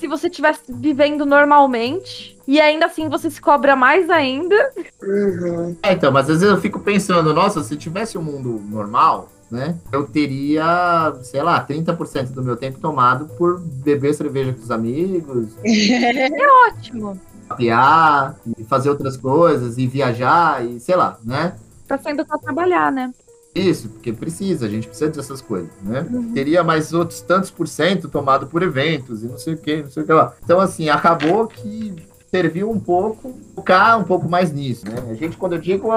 se 0.00 0.08
você 0.08 0.28
estivesse 0.28 0.62
vivendo 0.68 1.26
normalmente. 1.26 2.38
E 2.48 2.58
ainda 2.60 2.86
assim 2.86 3.08
você 3.08 3.30
se 3.30 3.40
cobra 3.40 3.76
mais 3.76 4.08
ainda. 4.10 4.72
Uhum. 5.02 5.76
É, 5.82 5.92
então, 5.92 6.10
mas 6.10 6.28
às 6.28 6.40
vezes 6.40 6.54
eu 6.54 6.60
fico 6.60 6.80
pensando, 6.80 7.32
nossa, 7.32 7.62
se 7.62 7.76
tivesse 7.76 8.16
um 8.18 8.22
mundo 8.22 8.60
normal, 8.68 9.28
né? 9.50 9.76
Eu 9.92 10.06
teria, 10.06 11.14
sei 11.22 11.42
lá, 11.42 11.64
30% 11.64 12.30
do 12.30 12.42
meu 12.42 12.56
tempo 12.56 12.80
tomado 12.80 13.26
por 13.36 13.60
beber 13.60 14.14
cerveja 14.14 14.52
com 14.52 14.62
os 14.62 14.70
amigos. 14.70 15.54
É 15.62 16.68
ótimo. 16.68 17.20
papear, 17.48 18.36
e 18.56 18.64
fazer 18.64 18.90
outras 18.90 19.16
coisas, 19.16 19.76
e 19.76 19.86
viajar, 19.86 20.64
e 20.64 20.80
sei 20.80 20.96
lá, 20.96 21.18
né? 21.22 21.54
Tá 21.86 21.98
sendo 21.98 22.24
pra 22.24 22.38
trabalhar, 22.38 22.90
né? 22.90 23.12
Isso, 23.54 23.88
porque 23.88 24.12
precisa, 24.12 24.66
a 24.66 24.68
gente 24.68 24.86
precisa 24.86 25.10
dessas 25.10 25.40
coisas, 25.40 25.70
né? 25.82 26.06
Uhum. 26.10 26.32
Teria 26.32 26.62
mais 26.62 26.92
outros 26.92 27.20
tantos 27.20 27.50
por 27.50 27.66
cento 27.66 28.08
tomado 28.08 28.46
por 28.46 28.62
eventos 28.62 29.24
e 29.24 29.26
não 29.26 29.38
sei 29.38 29.54
o 29.54 29.58
que, 29.58 29.82
não 29.82 29.90
sei 29.90 30.02
o 30.02 30.06
que 30.06 30.12
lá. 30.12 30.34
Então, 30.44 30.60
assim, 30.60 30.88
acabou 30.88 31.48
que 31.48 31.94
serviu 32.30 32.70
um 32.70 32.78
pouco, 32.78 33.36
focar 33.54 33.98
um 33.98 34.04
pouco 34.04 34.28
mais 34.28 34.52
nisso, 34.52 34.86
né? 34.86 34.94
A 35.10 35.14
gente, 35.14 35.36
quando 35.36 35.54
eu 35.54 35.58
digo, 35.58 35.88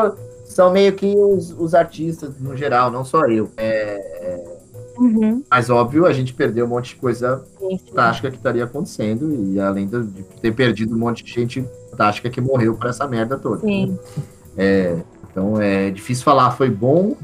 são 0.45 0.71
meio 0.71 0.93
que 0.93 1.15
os, 1.15 1.51
os 1.51 1.75
artistas 1.75 2.39
no 2.39 2.57
geral, 2.57 2.89
não 2.89 3.05
só 3.05 3.25
eu. 3.27 3.51
É, 3.55 4.53
Uhum. 4.97 5.43
Mas 5.49 5.69
óbvio, 5.69 6.05
a 6.05 6.13
gente 6.13 6.33
perdeu 6.33 6.65
um 6.65 6.69
monte 6.69 6.89
de 6.89 6.95
coisa 6.97 7.43
fantástica 7.87 8.29
que 8.29 8.37
estaria 8.37 8.63
acontecendo, 8.63 9.33
e 9.51 9.59
além 9.59 9.87
de 9.87 10.23
ter 10.41 10.51
perdido 10.53 10.95
um 10.95 10.99
monte 10.99 11.23
de 11.23 11.31
gente 11.31 11.65
fantástica 11.89 12.29
que 12.29 12.39
morreu 12.39 12.75
por 12.75 12.87
essa 12.87 13.07
merda 13.07 13.37
toda. 13.37 13.65
Né? 13.65 13.95
É, 14.57 14.97
então 15.29 15.59
é 15.59 15.89
difícil 15.89 16.23
falar, 16.23 16.51
foi 16.51 16.69
bom, 16.69 17.15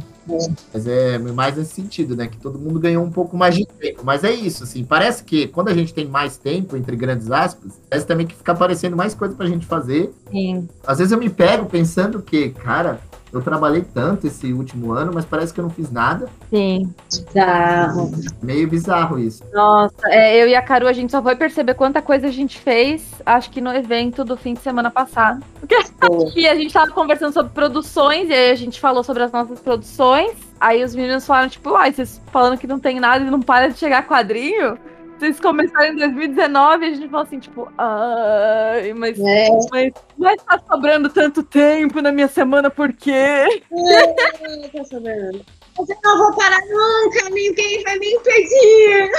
mas 0.74 0.88
é 0.88 1.18
mais 1.18 1.56
nesse 1.56 1.74
sentido, 1.74 2.16
né? 2.16 2.28
Que 2.28 2.38
todo 2.38 2.60
mundo 2.60 2.80
ganhou 2.80 3.04
um 3.04 3.12
pouco 3.12 3.36
mais 3.36 3.56
de 3.56 3.66
tempo. 3.66 4.02
Mas 4.04 4.24
é 4.24 4.32
isso, 4.32 4.64
assim, 4.64 4.84
parece 4.84 5.24
que 5.24 5.48
quando 5.48 5.70
a 5.70 5.74
gente 5.74 5.94
tem 5.94 6.08
mais 6.08 6.38
tempo, 6.38 6.76
entre 6.78 6.96
grandes 6.96 7.30
aspas, 7.32 7.80
parece 7.90 8.08
também 8.08 8.28
que 8.28 8.36
fica 8.36 8.52
aparecendo 8.52 8.96
mais 8.96 9.14
coisa 9.14 9.36
pra 9.36 9.48
gente 9.48 9.66
fazer. 9.66 10.12
Sim. 10.32 10.68
Às 10.86 11.00
vezes 11.00 11.12
eu 11.12 11.20
me 11.20 11.30
pego 11.30 11.66
pensando 11.66 12.22
que, 12.22 12.50
cara, 12.50 13.00
eu 13.32 13.42
trabalhei 13.42 13.82
tanto 13.82 14.28
esse 14.28 14.52
último 14.52 14.92
ano, 14.92 15.12
mas 15.14 15.26
parece 15.26 15.54
que 15.54 15.60
eu 15.60 15.64
não 15.64 15.70
fiz 15.70 15.92
nada. 15.92 16.28
Sim. 16.50 16.94
Bizarro. 17.12 18.12
Meio 18.42 18.68
bizarro 18.68 19.20
isso. 19.20 19.44
Nossa, 19.54 19.96
é, 20.08 20.42
eu 20.42 20.48
e 20.48 20.56
a 20.56 20.62
Caru, 20.62 20.88
a 20.88 20.94
gente 20.94 21.12
só 21.12 21.22
foi 21.22 21.36
perceber 21.36 21.76
quanta 21.76 22.02
coisa 22.02 22.28
a 22.28 22.32
gente 22.32 22.60
fez, 22.60 23.14
acho 23.26 23.52
que 23.52 23.62
no 23.62 23.74
evento 23.74 24.24
do 24.24 24.36
fim 24.36 24.54
de 24.54 24.62
semana 24.62 24.90
passado. 24.90 25.44
Porque 25.62 25.76
aqui 25.76 26.48
a 26.48 26.56
gente 26.56 26.74
tava 26.74 26.92
conversando 26.92 27.34
sobre 27.34 27.52
produções, 27.52 28.30
e 28.30 28.34
aí 28.34 28.52
a 28.52 28.56
gente 28.56 28.80
falou 28.80 29.04
sobre 29.04 29.24
as 29.24 29.32
nossas 29.32 29.60
produções. 29.60 30.32
Aí 30.60 30.84
os 30.84 30.96
meninos 30.96 31.26
falaram, 31.26 31.50
tipo, 31.50 31.70
uai, 31.72 31.94
vocês 31.94 32.22
falando 32.32 32.58
que 32.58 32.68
não 32.68 32.80
tem 32.80 33.00
nada 33.00 33.24
e 33.24 33.30
não 33.30 33.42
para 33.42 33.70
de 33.70 33.78
chegar 33.78 34.08
quadrinho? 34.08 34.78
Vocês 35.20 35.38
começaram 35.38 35.92
em 35.94 35.98
2019 35.98 36.86
e 36.86 36.88
a 36.88 36.94
gente 36.94 37.10
falou 37.10 37.26
assim, 37.26 37.40
tipo, 37.40 37.70
ai, 37.78 38.94
mas, 38.94 39.20
é. 39.20 39.50
mas, 39.70 39.94
mas 40.18 40.42
tá 40.44 40.58
sobrando 40.66 41.10
tanto 41.10 41.44
tempo 41.44 42.02
na 42.02 42.10
minha 42.10 42.30
semana, 42.30 42.70
por 42.70 42.94
quê? 42.94 43.12
É, 43.12 44.08
tá 44.14 44.86
sobrando. 44.86 45.46
Eu 45.78 45.98
não 46.06 46.18
vou 46.18 46.36
parar 46.38 46.62
nunca, 46.62 47.30
ninguém 47.32 47.84
vai 47.84 48.00
me 48.00 48.14
impedir. 48.14 49.12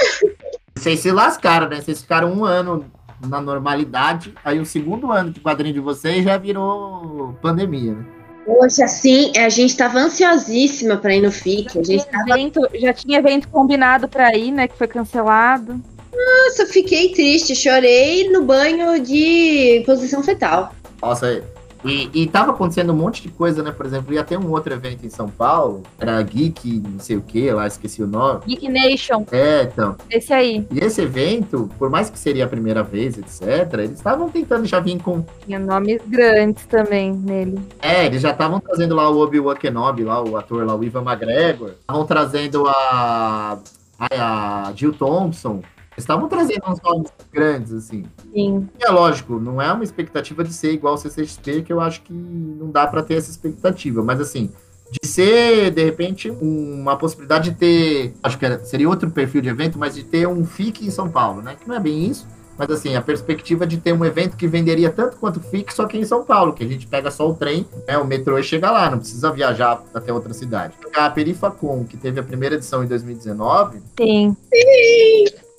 Vocês 0.75 0.99
se 1.01 1.11
lascaram, 1.11 1.69
né? 1.69 1.79
Vocês 1.79 2.01
ficaram 2.01 2.33
um 2.33 2.45
ano 2.45 2.83
na 3.23 3.39
normalidade, 3.39 4.33
aí 4.43 4.59
o 4.59 4.65
segundo 4.65 5.11
ano 5.11 5.29
de 5.29 5.39
quadrinho 5.39 5.75
de 5.75 5.79
vocês 5.79 6.23
já 6.23 6.35
virou 6.35 7.37
pandemia, 7.43 7.93
né? 7.93 8.05
Poxa, 8.45 8.85
assim, 8.85 9.31
a 9.37 9.49
gente 9.49 9.69
estava 9.69 9.99
ansiosíssima 9.99 10.97
para 10.97 11.15
ir 11.15 11.21
no 11.21 11.31
FIC. 11.31 11.77
A 11.77 11.83
gente 11.83 12.05
tava... 12.07 12.31
evento, 12.31 12.59
já 12.73 12.91
tinha 12.91 13.19
evento 13.19 13.47
combinado 13.47 14.07
para 14.07 14.35
ir, 14.35 14.51
né? 14.51 14.67
Que 14.67 14.77
foi 14.77 14.87
cancelado. 14.87 15.79
Nossa, 16.13 16.65
fiquei 16.65 17.13
triste, 17.13 17.55
chorei 17.55 18.29
no 18.29 18.43
banho 18.43 19.01
de 19.01 19.83
posição 19.85 20.21
fetal. 20.23 20.73
Nossa, 21.01 21.41
e, 21.83 22.09
e 22.13 22.27
tava 22.27 22.51
acontecendo 22.51 22.93
um 22.93 22.95
monte 22.95 23.23
de 23.23 23.29
coisa, 23.29 23.63
né? 23.63 23.71
Por 23.71 23.85
exemplo, 23.85 24.13
ia 24.13 24.23
ter 24.23 24.37
um 24.37 24.51
outro 24.51 24.73
evento 24.73 25.05
em 25.05 25.09
São 25.09 25.27
Paulo, 25.27 25.81
era 25.99 26.21
Geek, 26.21 26.79
não 26.79 26.99
sei 26.99 27.17
o 27.17 27.21
que, 27.21 27.51
lá 27.51 27.65
esqueci 27.65 28.03
o 28.03 28.07
nome. 28.07 28.41
Geek 28.45 28.69
Nation. 28.69 29.25
É, 29.31 29.63
então. 29.63 29.95
Esse 30.09 30.31
aí. 30.33 30.65
E 30.71 30.79
esse 30.79 31.01
evento, 31.01 31.69
por 31.79 31.89
mais 31.89 32.09
que 32.09 32.19
seria 32.19 32.45
a 32.45 32.47
primeira 32.47 32.83
vez, 32.83 33.17
etc., 33.17 33.73
eles 33.73 33.91
estavam 33.93 34.29
tentando 34.29 34.65
já 34.65 34.79
vir 34.79 35.01
com. 35.01 35.25
Tinha 35.45 35.59
nomes 35.59 36.01
grandes 36.07 36.65
também 36.65 37.13
nele. 37.13 37.59
É, 37.81 38.05
eles 38.05 38.21
já 38.21 38.31
estavam 38.31 38.59
trazendo 38.59 38.95
lá 38.95 39.09
o 39.09 39.19
Obi-Wan 39.19 39.55
Kenobi, 39.55 40.03
lá, 40.03 40.23
o 40.23 40.37
ator 40.37 40.65
lá, 40.65 40.75
o 40.75 40.83
Ivan 40.83 41.03
McGregor. 41.03 41.71
Estavam 41.79 42.05
trazendo 42.05 42.67
a. 42.67 43.59
A 44.03 44.73
Jill 44.75 44.93
Thompson, 44.93 45.61
estavam 46.03 46.27
trazendo 46.27 46.63
uns 46.67 46.81
nomes 46.81 47.11
grandes, 47.31 47.73
assim. 47.73 48.05
Sim. 48.33 48.67
E 48.79 48.83
é 48.83 48.89
lógico, 48.89 49.39
não 49.39 49.61
é 49.61 49.71
uma 49.71 49.83
expectativa 49.83 50.43
de 50.43 50.53
ser 50.53 50.73
igual 50.73 50.93
ao 50.93 50.97
CCXP, 50.97 51.63
que 51.63 51.73
eu 51.73 51.79
acho 51.79 52.01
que 52.01 52.13
não 52.13 52.69
dá 52.71 52.87
para 52.87 53.03
ter 53.03 53.15
essa 53.15 53.31
expectativa. 53.31 54.03
Mas, 54.03 54.19
assim, 54.19 54.49
de 54.91 55.07
ser, 55.07 55.71
de 55.71 55.83
repente, 55.83 56.29
uma 56.29 56.97
possibilidade 56.97 57.51
de 57.51 57.55
ter. 57.55 58.13
Acho 58.21 58.37
que 58.37 58.59
seria 58.65 58.89
outro 58.89 59.09
perfil 59.09 59.41
de 59.41 59.49
evento, 59.49 59.79
mas 59.79 59.95
de 59.95 60.03
ter 60.03 60.27
um 60.27 60.43
FIC 60.43 60.85
em 60.85 60.91
São 60.91 61.09
Paulo, 61.09 61.41
né? 61.41 61.55
Que 61.59 61.67
não 61.67 61.75
é 61.75 61.79
bem 61.79 62.07
isso. 62.07 62.27
Mas 62.57 62.69
assim, 62.69 62.95
a 62.95 63.01
perspectiva 63.01 63.65
de 63.65 63.77
ter 63.77 63.91
um 63.93 64.05
evento 64.05 64.37
que 64.37 64.47
venderia 64.47 64.91
tanto 64.91 65.17
quanto 65.17 65.39
FIC, 65.39 65.73
só 65.73 65.87
que 65.87 65.97
em 65.97 66.03
São 66.03 66.23
Paulo, 66.23 66.53
que 66.53 66.63
a 66.63 66.67
gente 66.67 66.85
pega 66.85 67.09
só 67.09 67.27
o 67.27 67.33
trem, 67.33 67.65
né, 67.87 67.97
o 67.97 68.05
metrô 68.05 68.37
e 68.37 68.43
chega 68.43 68.69
lá, 68.69 68.91
não 68.91 68.99
precisa 68.99 69.31
viajar 69.31 69.81
até 69.93 70.13
outra 70.13 70.31
cidade. 70.31 70.75
A 70.95 71.09
Perifacom, 71.09 71.85
que 71.85 71.97
teve 71.97 72.19
a 72.19 72.23
primeira 72.23 72.55
edição 72.55 72.83
em 72.83 72.87
2019. 72.87 73.81
Sim. 73.99 74.37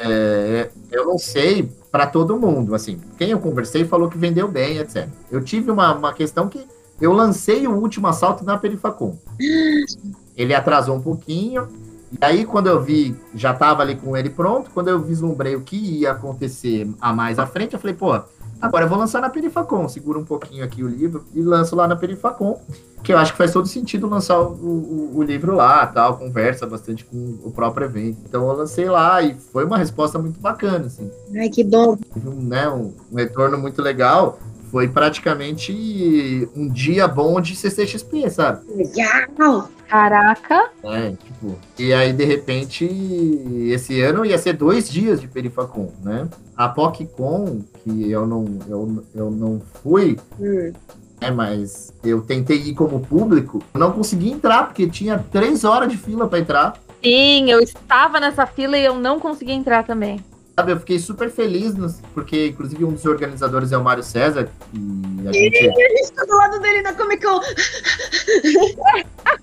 É, 0.05 0.71
eu 0.91 1.07
não 1.07 1.17
sei 1.17 1.71
para 1.91 2.07
todo 2.07 2.39
mundo, 2.39 2.75
assim, 2.75 2.99
quem 3.17 3.31
eu 3.31 3.39
conversei 3.39 3.85
falou 3.85 4.09
que 4.09 4.19
vendeu 4.19 4.49
bem, 4.49 4.79
etc. 4.79 5.09
Eu 5.31 5.43
tive 5.43 5.71
uma, 5.71 5.95
uma 5.95 6.13
questão 6.13 6.49
que 6.49 6.67
eu 7.01 7.13
lancei 7.13 7.67
o 7.67 7.75
último 7.75 8.07
assalto 8.09 8.45
na 8.45 8.59
Perifacom. 8.59 9.17
Ele 10.37 10.55
atrasou 10.55 10.97
um 10.97 11.01
pouquinho, 11.01 11.69
e 12.13 12.25
aí, 12.25 12.45
quando 12.45 12.67
eu 12.67 12.81
vi, 12.81 13.17
já 13.35 13.53
estava 13.53 13.83
ali 13.83 13.97
com 13.97 14.15
ele 14.17 14.29
pronto, 14.29 14.71
quando 14.71 14.89
eu 14.89 15.01
vislumbrei 15.01 15.57
o 15.57 15.63
que 15.63 15.77
ia 15.77 16.13
acontecer 16.13 16.87
a 17.01 17.13
mais 17.13 17.39
à 17.39 17.47
frente, 17.47 17.73
eu 17.73 17.81
falei, 17.81 17.97
pô, 17.97 18.13
agora 18.61 18.85
eu 18.85 18.89
vou 18.89 18.99
lançar 18.99 19.23
na 19.23 19.31
Perifacom, 19.31 19.89
segura 19.89 20.19
um 20.19 20.25
pouquinho 20.25 20.63
aqui 20.63 20.85
o 20.85 20.89
livro 20.89 21.25
e 21.35 21.41
lanço 21.41 21.75
lá 21.75 21.89
na 21.89 21.97
Perifacom, 21.97 22.61
que 23.03 23.13
eu 23.13 23.19
acho 23.19 23.33
que 23.33 23.39
faz 23.39 23.53
todo 23.53 23.67
sentido 23.67 24.09
lançar 24.09 24.41
o, 24.41 24.53
o, 24.53 25.19
o 25.19 25.23
livro 25.23 25.55
lá, 25.55 25.87
tal, 25.87 26.17
conversa 26.17 26.67
bastante 26.67 27.05
com 27.05 27.39
o 27.43 27.51
próprio 27.51 27.87
evento. 27.87 28.19
Então 28.29 28.49
eu 28.49 28.57
lancei 28.57 28.89
lá 28.89 29.21
e 29.23 29.35
foi 29.35 29.65
uma 29.65 29.77
resposta 29.77 30.19
muito 30.19 30.41
bacana, 30.41 30.87
assim. 30.87 31.11
Ai, 31.37 31.49
que 31.49 31.65
bom. 31.65 31.99
Um, 32.25 32.43
né, 32.43 32.69
um, 32.69 32.93
um 33.11 33.17
retorno 33.17 33.59
muito 33.59 33.83
legal 33.83 34.39
foi 34.71 34.89
praticamente 34.89 36.49
um 36.57 36.67
dia 36.67 37.07
bom 37.07 37.39
de 37.41 37.55
CCXP, 37.55 38.31
sabe? 38.31 38.65
Legal! 38.75 39.69
Caraca! 39.87 40.71
É, 40.85 41.11
tipo, 41.11 41.59
e 41.79 41.93
aí 41.93 42.15
de 42.15 42.25
repente 42.25 42.87
esse 43.71 44.01
ano 44.01 44.25
ia 44.25 44.39
ser 44.39 44.55
dois 44.55 44.89
dias 44.89 45.21
de 45.21 45.29
Perifacon, 45.29 45.93
né? 46.03 46.27
A 46.57 46.67
PocCon, 46.67 47.61
que 47.85 48.11
eu 48.11 48.27
não, 48.27 48.47
eu, 48.67 49.05
eu 49.15 49.31
não 49.31 49.61
fui, 49.83 50.19
hum. 50.41 50.73
É, 51.23 51.31
mas 51.31 51.93
eu 52.03 52.21
tentei 52.21 52.57
ir 52.57 52.75
como 52.75 52.99
público, 53.01 53.63
não 53.73 53.93
consegui 53.93 54.33
entrar, 54.33 54.67
porque 54.67 54.89
tinha 54.89 55.25
três 55.31 55.63
horas 55.63 55.89
de 55.89 55.97
fila 55.97 56.27
para 56.27 56.41
entrar. 56.41 56.75
Sim, 57.03 57.49
eu 57.49 57.61
estava 57.61 58.19
nessa 58.19 58.45
fila 58.45 58.77
e 58.77 58.85
eu 58.85 58.97
não 58.97 59.21
consegui 59.21 59.53
entrar 59.53 59.85
também. 59.85 60.19
Sabe, 60.57 60.73
eu 60.73 60.81
fiquei 60.81 60.99
super 60.99 61.31
feliz, 61.31 61.75
porque 62.13 62.49
inclusive 62.49 62.85
um 62.85 62.93
dos 62.93 63.07
organizadores 63.07 63.71
é 63.73 63.79
o 63.79 63.85
Mário 63.85 64.03
César. 64.03 64.49
E 64.75 65.29
a 65.29 65.33
gente. 65.33 65.65
E 65.65 65.69
a 65.69 65.97
gente 65.97 66.13
tá 66.13 66.25
do 66.25 66.37
lado 66.37 66.59
dele 66.61 66.83
na 66.83 66.93
Comic 66.93 67.25
Con. 67.25 67.41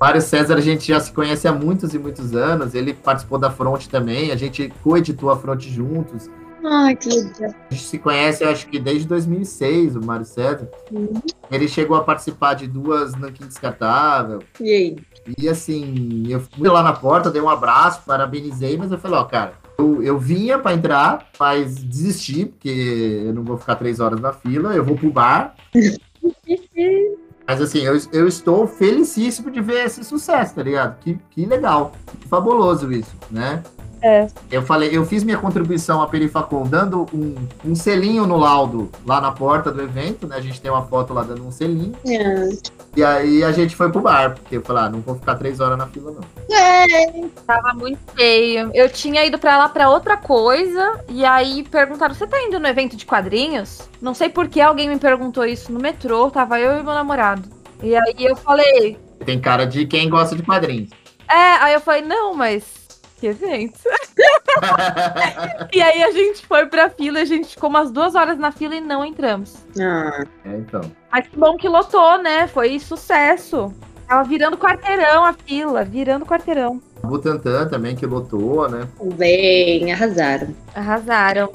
Mário 0.00 0.20
César, 0.20 0.56
a 0.56 0.60
gente 0.60 0.88
já 0.88 0.98
se 0.98 1.12
conhece 1.12 1.46
há 1.46 1.52
muitos 1.52 1.94
e 1.94 1.98
muitos 1.98 2.34
anos. 2.34 2.74
Ele 2.74 2.92
participou 2.92 3.38
da 3.38 3.50
Fronte 3.50 3.88
também. 3.88 4.32
A 4.32 4.36
gente 4.36 4.72
coeditou 4.82 5.30
a 5.30 5.36
Fronte 5.36 5.70
juntos. 5.70 6.28
Ai, 6.64 6.94
que 6.94 7.08
legal. 7.08 7.54
A 7.70 7.74
gente 7.74 7.84
se 7.84 7.98
conhece, 7.98 8.44
acho 8.44 8.68
que 8.68 8.78
desde 8.78 9.06
2006, 9.08 9.96
o 9.96 10.04
Mário 10.04 10.24
César. 10.24 10.70
Uhum. 10.90 11.20
Ele 11.50 11.66
chegou 11.66 11.96
a 11.96 12.04
participar 12.04 12.54
de 12.54 12.68
duas 12.68 13.14
Nankin 13.14 13.46
Descartável. 13.46 14.42
E 14.60 14.70
aí? 14.70 14.96
E 15.38 15.48
assim, 15.48 16.24
eu 16.28 16.40
fui 16.40 16.68
lá 16.68 16.82
na 16.82 16.92
porta, 16.92 17.30
dei 17.30 17.40
um 17.40 17.48
abraço, 17.48 18.02
parabenizei, 18.06 18.76
mas 18.76 18.92
eu 18.92 18.98
falei, 18.98 19.18
ó, 19.18 19.24
cara, 19.24 19.54
eu, 19.78 20.02
eu 20.02 20.18
vinha 20.18 20.58
para 20.58 20.74
entrar, 20.74 21.28
mas 21.38 21.74
desisti, 21.76 22.46
porque 22.46 23.22
eu 23.26 23.32
não 23.32 23.42
vou 23.42 23.56
ficar 23.56 23.76
três 23.76 24.00
horas 24.00 24.20
na 24.20 24.32
fila, 24.32 24.74
eu 24.74 24.84
vou 24.84 24.96
pro 24.96 25.10
bar. 25.10 25.54
mas 27.46 27.60
assim, 27.60 27.80
eu, 27.80 27.98
eu 28.12 28.28
estou 28.28 28.66
felicíssimo 28.66 29.50
de 29.50 29.60
ver 29.60 29.86
esse 29.86 30.04
sucesso, 30.04 30.54
tá 30.54 30.62
ligado? 30.62 30.98
Que, 31.00 31.18
que 31.30 31.44
legal, 31.44 31.92
que 32.20 32.28
fabuloso 32.28 32.92
isso, 32.92 33.14
né? 33.30 33.62
É. 34.02 34.26
Eu 34.50 34.62
falei, 34.62 34.90
eu 34.92 35.04
fiz 35.06 35.22
minha 35.22 35.38
contribuição 35.38 36.02
à 36.02 36.08
Perifacom 36.08 36.64
dando 36.64 37.06
um, 37.14 37.34
um 37.64 37.74
selinho 37.74 38.26
no 38.26 38.36
laudo 38.36 38.90
lá 39.06 39.20
na 39.20 39.30
porta 39.30 39.70
do 39.70 39.80
evento, 39.80 40.26
né? 40.26 40.36
A 40.36 40.40
gente 40.40 40.60
tem 40.60 40.70
uma 40.70 40.82
foto 40.82 41.14
lá 41.14 41.22
dando 41.22 41.46
um 41.46 41.52
selinho. 41.52 41.94
É. 42.06 42.48
E 42.96 43.04
aí 43.04 43.44
a 43.44 43.52
gente 43.52 43.76
foi 43.76 43.90
pro 43.90 44.00
bar, 44.00 44.34
porque 44.34 44.56
eu 44.56 44.62
falei, 44.62 44.84
ah, 44.84 44.90
não 44.90 45.00
vou 45.00 45.14
ficar 45.14 45.36
três 45.36 45.60
horas 45.60 45.78
na 45.78 45.86
fila, 45.86 46.12
não. 46.12 46.56
É. 46.56 47.28
Tava 47.46 47.72
muito 47.74 48.00
feio. 48.14 48.70
Eu 48.74 48.88
tinha 48.90 49.24
ido 49.24 49.38
pra 49.38 49.56
lá 49.56 49.68
pra 49.68 49.88
outra 49.88 50.16
coisa, 50.16 51.00
e 51.08 51.24
aí 51.24 51.62
perguntaram: 51.62 52.14
você 52.14 52.26
tá 52.26 52.42
indo 52.42 52.58
no 52.58 52.66
evento 52.66 52.96
de 52.96 53.06
quadrinhos? 53.06 53.88
Não 54.00 54.14
sei 54.14 54.28
por 54.28 54.48
que 54.48 54.60
alguém 54.60 54.88
me 54.88 54.98
perguntou 54.98 55.44
isso 55.44 55.72
no 55.72 55.80
metrô, 55.80 56.30
tava 56.30 56.58
eu 56.58 56.80
e 56.80 56.82
meu 56.82 56.92
namorado. 56.92 57.48
E 57.82 57.94
aí 57.94 58.14
eu 58.18 58.36
falei. 58.36 58.98
Tem 59.24 59.40
cara 59.40 59.64
de 59.64 59.86
quem 59.86 60.10
gosta 60.10 60.34
de 60.34 60.42
quadrinhos. 60.42 60.90
É, 61.30 61.54
aí 61.62 61.72
eu 61.72 61.80
falei, 61.80 62.02
não, 62.02 62.34
mas 62.34 62.62
que 63.22 63.28
evento. 63.28 63.78
e 65.72 65.80
aí 65.80 66.02
a 66.02 66.10
gente 66.10 66.44
foi 66.44 66.66
pra 66.66 66.90
fila, 66.90 67.20
a 67.20 67.24
gente 67.24 67.54
ficou 67.54 67.70
umas 67.70 67.92
duas 67.92 68.16
horas 68.16 68.36
na 68.36 68.50
fila 68.50 68.74
e 68.74 68.80
não 68.80 69.04
entramos. 69.04 69.64
Ah. 69.80 70.24
É, 70.44 70.56
então. 70.56 70.80
Mas 71.10 71.28
que 71.28 71.38
bom 71.38 71.56
que 71.56 71.68
lotou, 71.68 72.18
né? 72.18 72.48
Foi 72.48 72.80
sucesso. 72.80 73.72
Tava 74.08 74.24
virando 74.24 74.58
quarteirão 74.58 75.24
a 75.24 75.32
fila, 75.32 75.84
virando 75.84 76.26
quarteirão. 76.26 76.82
Butantan 77.04 77.68
também, 77.68 77.94
que 77.94 78.04
lotou, 78.06 78.68
né? 78.68 78.88
Bem, 79.14 79.92
arrasaram. 79.92 80.54
Arrasaram. 80.74 81.52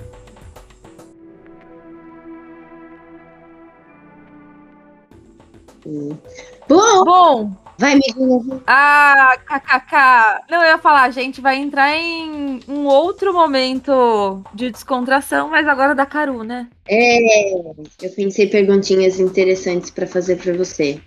Bom, 5.85 7.03
Bom, 7.05 7.51
vai, 7.77 7.95
menina. 7.95 8.61
ah, 8.67 9.37
kkk. 9.45 10.43
Não, 10.49 10.61
eu 10.63 10.69
ia 10.69 10.77
falar, 10.77 11.03
a 11.03 11.11
gente 11.11 11.41
vai 11.41 11.57
entrar 11.57 11.95
em 11.95 12.59
um 12.67 12.85
outro 12.85 13.33
momento 13.33 14.43
de 14.53 14.71
descontração, 14.71 15.49
mas 15.49 15.67
agora 15.67 15.93
da 15.93 16.05
Caru, 16.05 16.43
né? 16.43 16.67
É, 16.87 17.53
eu 17.53 18.09
pensei 18.15 18.47
perguntinhas 18.47 19.19
interessantes 19.19 19.89
pra 19.89 20.07
fazer 20.07 20.37
pra 20.37 20.53
você. 20.53 21.01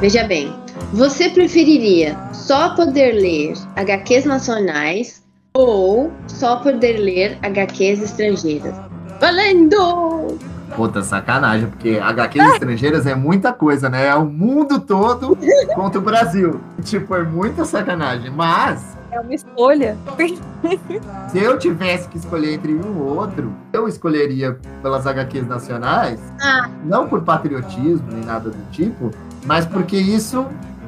Veja 0.00 0.22
bem, 0.24 0.54
você 0.92 1.28
preferiria 1.28 2.16
só 2.32 2.74
poder 2.76 3.12
ler 3.12 3.54
HQs 3.74 4.24
nacionais 4.24 5.24
ou 5.54 6.12
só 6.28 6.56
poder 6.56 6.98
ler 6.98 7.36
HQs 7.42 8.02
estrangeiras? 8.02 8.76
Valendo! 9.20 10.38
Puta, 10.76 11.02
sacanagem, 11.02 11.68
porque 11.68 11.98
HQs 11.98 12.52
estrangeiras 12.54 13.06
é 13.06 13.14
muita 13.14 13.52
coisa, 13.52 13.88
né? 13.88 14.06
É 14.06 14.14
o 14.14 14.24
mundo 14.24 14.78
todo 14.80 15.36
contra 15.74 15.98
o 15.98 16.02
Brasil. 16.02 16.60
Tipo, 16.84 17.16
é 17.16 17.22
muita 17.22 17.64
sacanagem. 17.64 18.30
Mas, 18.30 18.96
É 19.10 19.18
uma 19.20 19.34
escolha. 19.34 19.96
se 21.30 21.38
eu 21.38 21.58
tivesse 21.58 22.08
que 22.08 22.18
escolher 22.18 22.52
entre 22.54 22.74
um 22.74 22.98
ou 23.00 23.16
outro, 23.16 23.52
eu 23.72 23.88
escolheria 23.88 24.58
pelas 24.82 25.06
HQs 25.06 25.46
nacionais, 25.46 26.20
Ah. 26.40 26.68
não 26.84 27.08
por 27.08 27.22
patriotismo 27.22 28.06
nem 28.12 28.24
nada 28.24 28.50
do 28.50 28.70
tipo, 28.70 29.10
mas 29.44 29.64
porque 29.66 29.96
isso, 29.96 30.46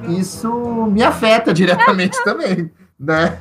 isso 0.08 0.86
me 0.92 1.02
afeta 1.02 1.52
diretamente 1.52 2.16
também, 2.24 2.70
né? 2.98 3.36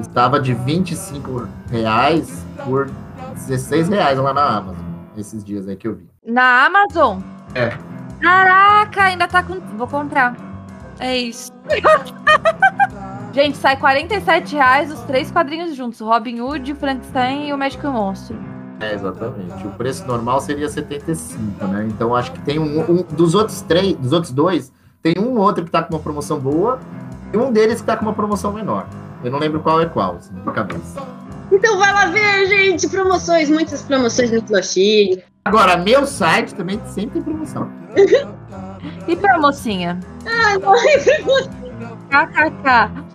estava 0.00 0.40
de 0.40 0.54
25 0.54 1.48
reais 1.70 2.44
por 2.64 2.90
16 3.34 3.88
reais 3.88 4.18
lá 4.18 4.32
na 4.32 4.56
Amazon, 4.58 4.84
esses 5.16 5.44
dias 5.44 5.68
aí 5.68 5.76
que 5.76 5.88
eu 5.88 5.94
vi. 5.96 6.08
Na 6.24 6.66
Amazon? 6.66 7.20
É. 7.54 7.76
Caraca, 8.20 9.04
ainda 9.04 9.28
tá 9.28 9.42
com. 9.42 9.60
Vou 9.76 9.86
comprar. 9.86 10.34
É 10.98 11.16
isso. 11.16 11.52
Gente, 13.32 13.58
sai 13.58 13.76
47 13.76 14.54
reais 14.54 14.90
os 14.90 15.00
três 15.00 15.30
quadrinhos 15.30 15.76
juntos: 15.76 16.00
Robin 16.00 16.40
Hood, 16.40 16.74
Frankenstein 16.74 17.48
e 17.48 17.52
o 17.52 17.58
Médico 17.58 17.86
e 17.86 17.88
o 17.88 17.92
Monstro. 17.92 18.55
É, 18.80 18.94
exatamente. 18.94 19.66
O 19.66 19.70
preço 19.70 20.06
normal 20.06 20.40
seria 20.40 20.68
75, 20.68 21.64
né? 21.66 21.86
Então 21.88 22.14
acho 22.14 22.32
que 22.32 22.40
tem 22.40 22.58
um, 22.58 22.80
um- 22.90 23.02
dos 23.02 23.34
outros 23.34 23.62
três, 23.62 23.94
dos 23.96 24.12
outros 24.12 24.32
dois, 24.32 24.70
tem 25.02 25.14
um 25.18 25.38
outro 25.38 25.64
que 25.64 25.70
tá 25.70 25.82
com 25.82 25.94
uma 25.94 26.00
promoção 26.00 26.38
boa 26.38 26.78
e 27.32 27.36
um 27.38 27.50
deles 27.52 27.80
que 27.80 27.86
tá 27.86 27.96
com 27.96 28.04
uma 28.04 28.12
promoção 28.14 28.52
menor. 28.52 28.86
Eu 29.24 29.30
não 29.30 29.38
lembro 29.38 29.60
qual 29.60 29.80
é 29.80 29.86
qual, 29.86 30.16
assim, 30.16 30.34
de 30.34 30.52
cabeça. 30.52 31.00
Então 31.50 31.78
vai 31.78 31.92
lá 31.92 32.06
ver, 32.06 32.46
gente. 32.48 32.88
Promoções, 32.88 33.48
muitas 33.48 33.82
promoções 33.82 34.30
no 34.30 34.42
Plochig. 34.42 35.22
Agora, 35.44 35.76
meu 35.76 36.04
site 36.06 36.54
também 36.54 36.80
sempre 36.86 37.20
tem 37.20 37.22
promoção. 37.22 37.70
E 39.08 39.16
pra 39.16 39.38
mocinha? 39.38 39.98
Ah, 40.26 40.58
não 40.58 40.74
é 40.74 40.98
promoção. 40.98 41.50
KKK. 42.10 43.05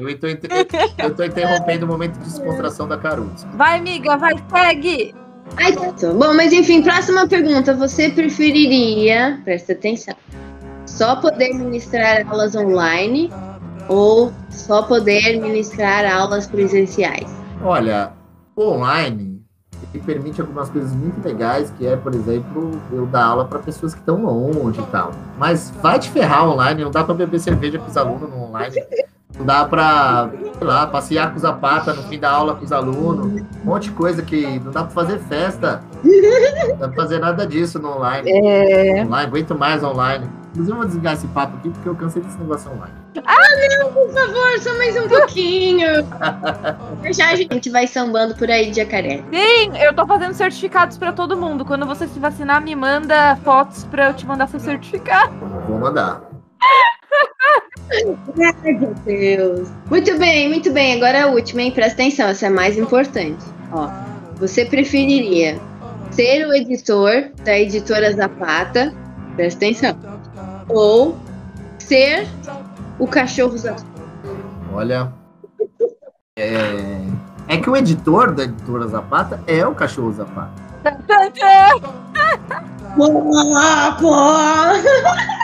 Eu 0.00 0.18
tô, 0.18 0.28
inter- 0.28 0.66
eu 0.98 1.14
tô 1.14 1.24
interrompendo 1.24 1.84
o 1.84 1.88
momento 1.88 2.14
de 2.18 2.24
descontração 2.24 2.88
da 2.88 2.96
Caruso. 2.96 3.46
Vai, 3.54 3.78
amiga, 3.78 4.16
vai, 4.16 4.32
segue! 4.50 5.14
Ai, 5.56 5.72
tá. 5.72 5.92
Bom, 6.12 6.34
mas 6.34 6.52
enfim, 6.52 6.82
próxima 6.82 7.26
pergunta. 7.26 7.74
Você 7.74 8.10
preferiria, 8.10 9.40
presta 9.44 9.72
atenção, 9.72 10.14
só 10.86 11.16
poder 11.16 11.52
ministrar 11.54 12.26
aulas 12.30 12.54
online 12.54 13.32
ou 13.88 14.32
só 14.48 14.82
poder 14.82 15.40
ministrar 15.40 16.04
aulas 16.04 16.46
presenciais? 16.46 17.28
Olha, 17.62 18.12
online 18.56 19.40
ele 19.92 20.02
permite 20.04 20.40
algumas 20.40 20.68
coisas 20.70 20.92
muito 20.92 21.24
legais, 21.26 21.72
que 21.76 21.84
é, 21.86 21.96
por 21.96 22.14
exemplo, 22.14 22.80
eu 22.92 23.06
dar 23.06 23.24
aula 23.24 23.44
para 23.44 23.58
pessoas 23.58 23.92
que 23.92 23.98
estão 24.00 24.22
longe 24.22 24.80
e 24.80 24.86
tal. 24.86 25.10
Mas 25.36 25.70
vai 25.82 25.98
te 25.98 26.08
ferrar 26.10 26.48
online, 26.48 26.84
não 26.84 26.90
dá 26.92 27.02
para 27.02 27.14
beber 27.14 27.40
cerveja 27.40 27.78
com 27.78 27.90
os 27.90 27.96
alunos 27.96 28.30
no 28.30 28.44
online. 28.44 28.76
Não 29.38 29.46
dá 29.46 29.64
para, 29.64 30.30
sei 30.58 30.66
lá, 30.66 30.86
passear 30.86 31.30
com 31.30 31.36
os 31.36 31.42
zapata 31.42 31.94
no 31.94 32.02
fim 32.04 32.18
da 32.18 32.30
aula 32.30 32.54
com 32.54 32.64
os 32.64 32.72
alunos. 32.72 33.42
Um 33.42 33.64
monte 33.64 33.84
de 33.84 33.92
coisa 33.92 34.22
que 34.22 34.58
não 34.60 34.70
dá 34.70 34.84
para 34.84 34.90
fazer 34.90 35.18
festa. 35.20 35.82
Não 36.04 36.76
dá 36.76 36.88
pra 36.88 36.96
fazer 36.96 37.18
nada 37.18 37.46
disso 37.46 37.78
no 37.78 37.96
online. 37.96 38.30
É. 38.30 39.02
Online, 39.02 39.26
aguento 39.26 39.56
mais 39.56 39.82
online. 39.82 40.28
Inclusive, 40.50 40.72
eu 40.72 40.76
vou 40.76 40.84
desligar 40.84 41.14
esse 41.14 41.26
papo 41.28 41.56
aqui 41.56 41.70
porque 41.70 41.88
eu 41.88 41.94
cansei 41.94 42.20
desse 42.22 42.36
negócio 42.38 42.70
online. 42.72 42.92
Por 43.14 44.12
favor, 44.12 44.58
só 44.58 44.76
mais 44.76 44.96
um 44.96 45.08
pouquinho. 45.08 45.88
Já 47.14 47.30
a 47.30 47.36
gente 47.36 47.70
vai 47.70 47.86
sambando 47.86 48.34
por 48.34 48.50
aí 48.50 48.70
de 48.70 48.76
jacaré. 48.76 49.22
Sim, 49.32 49.78
eu 49.78 49.94
tô 49.94 50.06
fazendo 50.06 50.34
certificados 50.34 50.98
pra 50.98 51.12
todo 51.12 51.36
mundo. 51.36 51.64
Quando 51.64 51.86
você 51.86 52.06
se 52.08 52.18
vacinar, 52.18 52.60
me 52.62 52.74
manda 52.74 53.36
fotos 53.44 53.84
pra 53.84 54.08
eu 54.08 54.14
te 54.14 54.26
mandar 54.26 54.48
seu 54.48 54.58
certificado. 54.60 55.32
Vou 55.68 55.78
mandar. 55.78 56.20
Ai, 58.64 58.72
meu 58.72 58.94
Deus. 59.04 59.68
Muito 59.88 60.18
bem, 60.18 60.48
muito 60.48 60.72
bem. 60.72 60.96
Agora 60.96 61.24
a 61.24 61.26
última, 61.28 61.62
hein? 61.62 61.72
Presta 61.72 61.94
atenção, 61.94 62.28
essa 62.28 62.46
é 62.46 62.48
a 62.48 62.52
mais 62.52 62.78
importante. 62.78 63.44
Ó, 63.72 63.88
você 64.36 64.64
preferiria 64.64 65.58
ser 66.10 66.46
o 66.46 66.54
editor 66.54 67.30
da 67.44 67.58
editora 67.58 68.12
Zapata, 68.12 68.94
presta 69.36 69.58
atenção, 69.58 69.96
ou 70.68 71.18
ser 71.78 72.26
o 72.98 73.06
cachorro 73.06 73.56
Zapata? 73.58 73.84
Olha. 74.72 75.12
É... 76.36 76.54
é 77.48 77.56
que 77.58 77.68
o 77.68 77.76
editor 77.76 78.32
da 78.32 78.44
editora 78.44 78.86
Zapata 78.88 79.42
é 79.46 79.66
o 79.66 79.74
cachorro 79.74 80.12
Zapata. 80.12 80.70
Ah, 83.56 83.96
pô! 84.00 85.36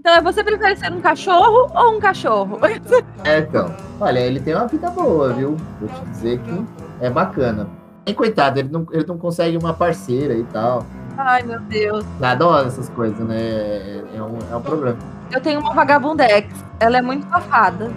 Então, 0.00 0.22
você 0.22 0.42
prefere 0.42 0.76
ser 0.76 0.90
um 0.90 1.00
cachorro 1.02 1.70
ou 1.74 1.96
um 1.96 2.00
cachorro? 2.00 2.58
É, 3.22 3.40
então. 3.40 3.74
Olha, 4.00 4.18
ele 4.18 4.40
tem 4.40 4.54
uma 4.54 4.66
vida 4.66 4.88
boa, 4.88 5.30
viu? 5.34 5.58
Vou 5.78 5.88
te 5.90 6.04
dizer 6.06 6.38
que 6.38 6.66
é 7.02 7.10
bacana. 7.10 7.68
E 8.06 8.14
coitado, 8.14 8.58
ele 8.58 8.70
não, 8.70 8.86
ele 8.90 9.04
não 9.06 9.18
consegue 9.18 9.58
uma 9.58 9.74
parceira 9.74 10.32
e 10.32 10.42
tal. 10.44 10.86
Ai, 11.18 11.42
meu 11.42 11.60
Deus. 11.60 12.02
Adora 12.22 12.66
essas 12.66 12.88
coisas, 12.88 13.18
né? 13.18 13.36
É, 13.38 14.04
é 14.14 14.22
um, 14.22 14.38
é 14.50 14.56
um 14.56 14.62
problema. 14.62 14.96
Eu 15.30 15.40
tenho 15.42 15.60
uma 15.60 15.74
vagabundex. 15.74 16.48
Ela 16.80 16.96
é 16.96 17.02
muito 17.02 17.28
safada. 17.28 17.92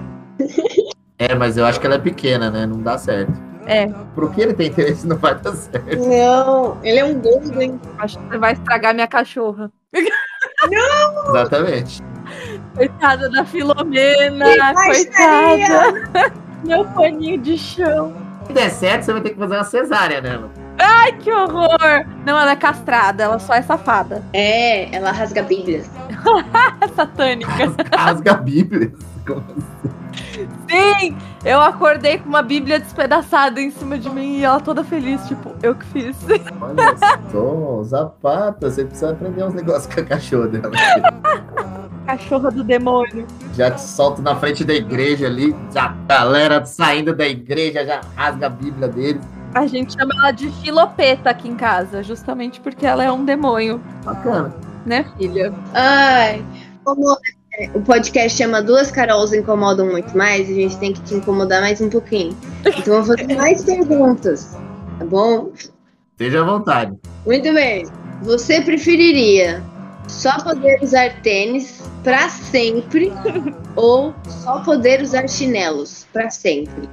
É, 1.17 1.33
mas 1.33 1.55
eu 1.55 1.65
acho 1.65 1.79
que 1.79 1.85
ela 1.85 1.95
é 1.95 1.99
pequena, 1.99 2.51
né? 2.51 2.65
Não 2.65 2.81
dá 2.81 2.97
certo. 2.97 3.31
É. 3.65 3.87
Pro 4.13 4.29
que 4.29 4.41
ele 4.41 4.53
tem 4.53 4.67
interesse 4.67 5.07
não 5.07 5.15
vai 5.15 5.35
dar 5.35 5.53
certo. 5.53 6.05
Não, 6.05 6.77
ele 6.83 6.99
é 6.99 7.05
um 7.05 7.17
golden. 7.21 7.79
Acho 7.97 8.19
que 8.19 8.25
você 8.25 8.37
vai 8.37 8.51
estragar 8.51 8.93
minha 8.93 9.07
cachorra. 9.07 9.71
Exatamente. 11.29 12.01
Coitada 12.75 13.29
da 13.29 13.45
Filomena, 13.45 14.73
coitada. 14.73 16.33
Meu 16.63 16.85
paninho 16.85 17.41
de 17.41 17.57
chão. 17.57 18.13
Se 18.47 18.53
der 18.53 18.69
certo, 18.69 19.03
você 19.03 19.13
vai 19.13 19.21
ter 19.21 19.29
que 19.31 19.39
fazer 19.39 19.55
uma 19.55 19.63
cesárea 19.63 20.21
nela. 20.21 20.49
Ai, 20.79 21.13
que 21.13 21.31
horror! 21.31 22.05
Não, 22.25 22.37
ela 22.37 22.51
é 22.51 22.55
castrada, 22.55 23.23
ela 23.23 23.39
só 23.39 23.53
é 23.53 23.61
safada. 23.61 24.23
É, 24.33 24.93
ela 24.95 25.11
rasga 25.11 25.43
bíblias. 25.43 25.89
Satânica. 26.95 27.51
Rasga 27.95 28.31
a 28.31 28.35
Bíblia. 28.35 28.91
Como 29.25 29.43
assim? 29.57 30.02
Sim! 30.69 31.17
Eu 31.43 31.59
acordei 31.59 32.17
com 32.17 32.29
uma 32.29 32.41
bíblia 32.41 32.79
despedaçada 32.79 33.59
em 33.59 33.69
cima 33.69 33.97
de 33.97 34.09
mim 34.09 34.37
e 34.37 34.43
ela 34.43 34.59
toda 34.59 34.83
feliz, 34.83 35.27
tipo, 35.27 35.53
eu 35.61 35.75
que 35.75 35.85
fiz. 35.87 36.17
Olha 36.61 36.95
só, 37.31 37.83
Zapata, 37.83 38.69
você 38.69 38.85
precisa 38.85 39.11
aprender 39.11 39.43
uns 39.43 39.53
negócios 39.53 39.93
com 39.93 40.01
a 40.01 40.03
cachorra 40.05 40.47
dela. 40.47 40.71
Cachorra 42.05 42.51
do 42.51 42.65
demônio. 42.65 43.25
Já 43.55 43.71
te 43.71 43.81
solta 43.81 44.21
na 44.21 44.35
frente 44.35 44.65
da 44.65 44.73
igreja 44.73 45.25
ali, 45.27 45.55
já 45.73 45.85
a 45.85 45.95
galera 46.07 46.65
saindo 46.65 47.15
da 47.15 47.25
igreja 47.25 47.85
já 47.85 48.01
rasga 48.15 48.47
a 48.47 48.49
Bíblia 48.49 48.89
deles. 48.89 49.21
A 49.53 49.65
gente 49.67 49.93
chama 49.93 50.11
ela 50.17 50.31
de 50.31 50.49
filopeta 50.61 51.29
aqui 51.29 51.47
em 51.47 51.55
casa, 51.55 52.03
justamente 52.03 52.59
porque 52.59 52.85
ela 52.85 53.03
é 53.03 53.11
um 53.11 53.23
demônio, 53.23 53.81
Bacana. 54.03 54.53
né, 54.85 55.05
filha? 55.17 55.53
Ai, 55.73 56.43
como 56.83 57.15
o 57.73 57.81
podcast 57.81 58.37
chama 58.37 58.61
Duas 58.61 58.89
Carols 58.91 59.33
Incomodam 59.33 59.87
Muito 59.91 60.15
Mais, 60.17 60.49
a 60.49 60.53
gente 60.53 60.77
tem 60.77 60.93
que 60.93 61.01
te 61.01 61.13
incomodar 61.15 61.61
mais 61.61 61.79
um 61.81 61.89
pouquinho. 61.89 62.35
Então 62.65 63.03
vou 63.03 63.15
fazer 63.17 63.35
mais 63.35 63.63
perguntas, 63.63 64.57
tá 64.99 65.05
bom? 65.05 65.51
Esteja 66.11 66.41
à 66.41 66.43
vontade. 66.43 66.93
Muito 67.25 67.53
bem. 67.53 67.85
Você 68.23 68.61
preferiria 68.61 69.61
só 70.07 70.37
poder 70.43 70.79
usar 70.81 71.21
tênis 71.21 71.81
pra 72.03 72.27
sempre 72.29 73.11
ou 73.75 74.13
só 74.27 74.59
poder 74.63 75.01
usar 75.01 75.27
chinelos 75.27 76.07
pra 76.11 76.29
sempre? 76.29 76.89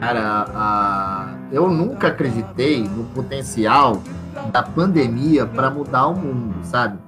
Cara, 0.00 0.46
a- 0.54 1.34
eu 1.52 1.68
nunca 1.68 2.08
acreditei 2.08 2.82
no 2.82 3.04
potencial 3.14 4.02
da 4.52 4.62
pandemia 4.62 5.46
para 5.46 5.70
mudar 5.70 6.08
o 6.08 6.16
mundo, 6.16 6.54
sabe? 6.64 6.98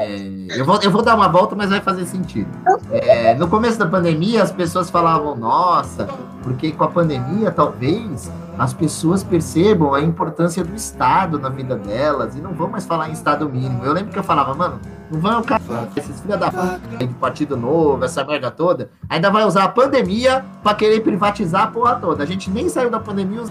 É, 0.00 0.58
eu, 0.58 0.64
vou, 0.64 0.80
eu 0.80 0.90
vou 0.90 1.02
dar 1.02 1.14
uma 1.14 1.28
volta, 1.28 1.54
mas 1.54 1.68
vai 1.68 1.80
fazer 1.80 2.06
sentido. 2.06 2.48
É, 2.90 3.34
no 3.34 3.46
começo 3.48 3.78
da 3.78 3.86
pandemia, 3.86 4.42
as 4.42 4.50
pessoas 4.50 4.88
falavam, 4.88 5.36
nossa, 5.36 6.08
porque 6.42 6.72
com 6.72 6.84
a 6.84 6.88
pandemia, 6.88 7.50
talvez 7.50 8.32
as 8.58 8.72
pessoas 8.72 9.22
percebam 9.22 9.92
a 9.92 10.00
importância 10.00 10.64
do 10.64 10.74
Estado 10.74 11.38
na 11.38 11.50
vida 11.50 11.76
delas 11.76 12.34
e 12.34 12.40
não 12.40 12.54
vão 12.54 12.68
mais 12.68 12.86
falar 12.86 13.10
em 13.10 13.12
Estado 13.12 13.46
mínimo. 13.46 13.84
Eu 13.84 13.92
lembro 13.92 14.10
que 14.10 14.18
eu 14.18 14.22
falava, 14.22 14.54
mano, 14.54 14.80
não 15.10 15.20
vão 15.20 15.42
cara, 15.42 15.62
esses 15.94 16.18
filha 16.20 16.38
da 16.38 16.50
puta 16.50 17.06
do 17.06 17.14
Partido 17.14 17.56
Novo, 17.56 18.02
essa 18.02 18.24
merda 18.24 18.50
toda, 18.50 18.88
ainda 19.08 19.30
vai 19.30 19.44
usar 19.44 19.64
a 19.64 19.68
pandemia 19.68 20.44
para 20.62 20.74
querer 20.74 21.00
privatizar 21.00 21.64
a 21.64 21.66
porra 21.66 21.96
toda. 21.96 22.22
A 22.22 22.26
gente 22.26 22.50
nem 22.50 22.70
saiu 22.70 22.90
da 22.90 23.00
pandemia, 23.00 23.42
os 23.42 23.50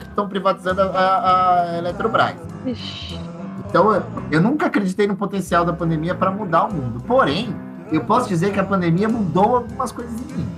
estão 0.00 0.28
privatizando 0.28 0.80
a, 0.80 0.86
a, 0.86 1.60
a 1.60 1.78
Eletrobras. 1.78 2.36
Ixi. 2.64 3.33
Então, 3.74 4.04
eu- 4.30 4.40
nunca 4.40 4.66
acreditei 4.66 5.04
no 5.08 5.16
potencial 5.16 5.64
da 5.64 5.72
pandemia 5.72 6.14
para 6.14 6.30
mudar 6.30 6.66
o 6.66 6.72
mundo. 6.72 7.02
Porém, 7.08 7.52
eu 7.90 8.04
posso 8.04 8.28
dizer 8.28 8.52
que 8.52 8.60
a 8.60 8.62
pandemia 8.62 9.08
mudou 9.08 9.56
algumas 9.56 9.90
coisas 9.90 10.14
em 10.20 10.32
mim. 10.32 10.48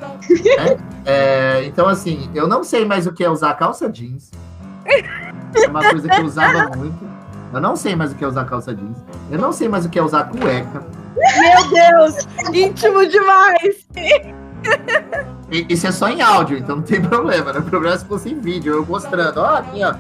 né? 0.59 0.77
É, 1.09 1.65
então, 1.65 1.89
assim, 1.89 2.29
eu 2.35 2.47
não 2.47 2.63
sei 2.63 2.85
mais 2.85 3.07
o 3.07 3.13
que 3.13 3.25
é 3.25 3.31
usar 3.31 3.55
calça 3.55 3.89
jeans. 3.89 4.31
É 4.85 5.67
uma 5.67 5.83
coisa 5.89 6.07
que 6.11 6.21
eu 6.21 6.27
usava 6.27 6.77
muito. 6.77 6.99
Eu 7.55 7.61
não 7.61 7.75
sei 7.75 7.97
mais 7.97 8.13
o 8.13 8.17
que 8.17 8.23
é 8.23 8.29
usar 8.29 8.45
calça 8.45 8.75
jeans. 8.75 8.99
Eu 9.31 9.39
não 9.39 9.51
sei 9.51 9.67
mais 9.67 9.87
o 9.87 9.89
que 9.89 9.99
é 9.99 10.03
usar 10.03 10.25
cueca. 10.25 10.85
Meu 11.17 11.71
Deus! 11.71 12.29
Íntimo 12.53 13.07
demais! 13.09 13.87
Isso 15.51 15.87
é 15.87 15.93
só 15.93 16.09
em 16.11 16.21
áudio, 16.21 16.59
então 16.59 16.77
não 16.77 16.83
tem 16.83 17.01
problema, 17.01 17.51
né? 17.53 17.61
O 17.61 17.63
problema 17.63 17.95
é 17.95 17.99
se 17.99 18.05
fosse 18.05 18.29
em 18.29 18.39
vídeo, 18.39 18.75
eu 18.75 18.85
mostrando. 18.85 19.39
Ó, 19.39 19.55
aqui, 19.57 19.81
ó. 19.83 19.95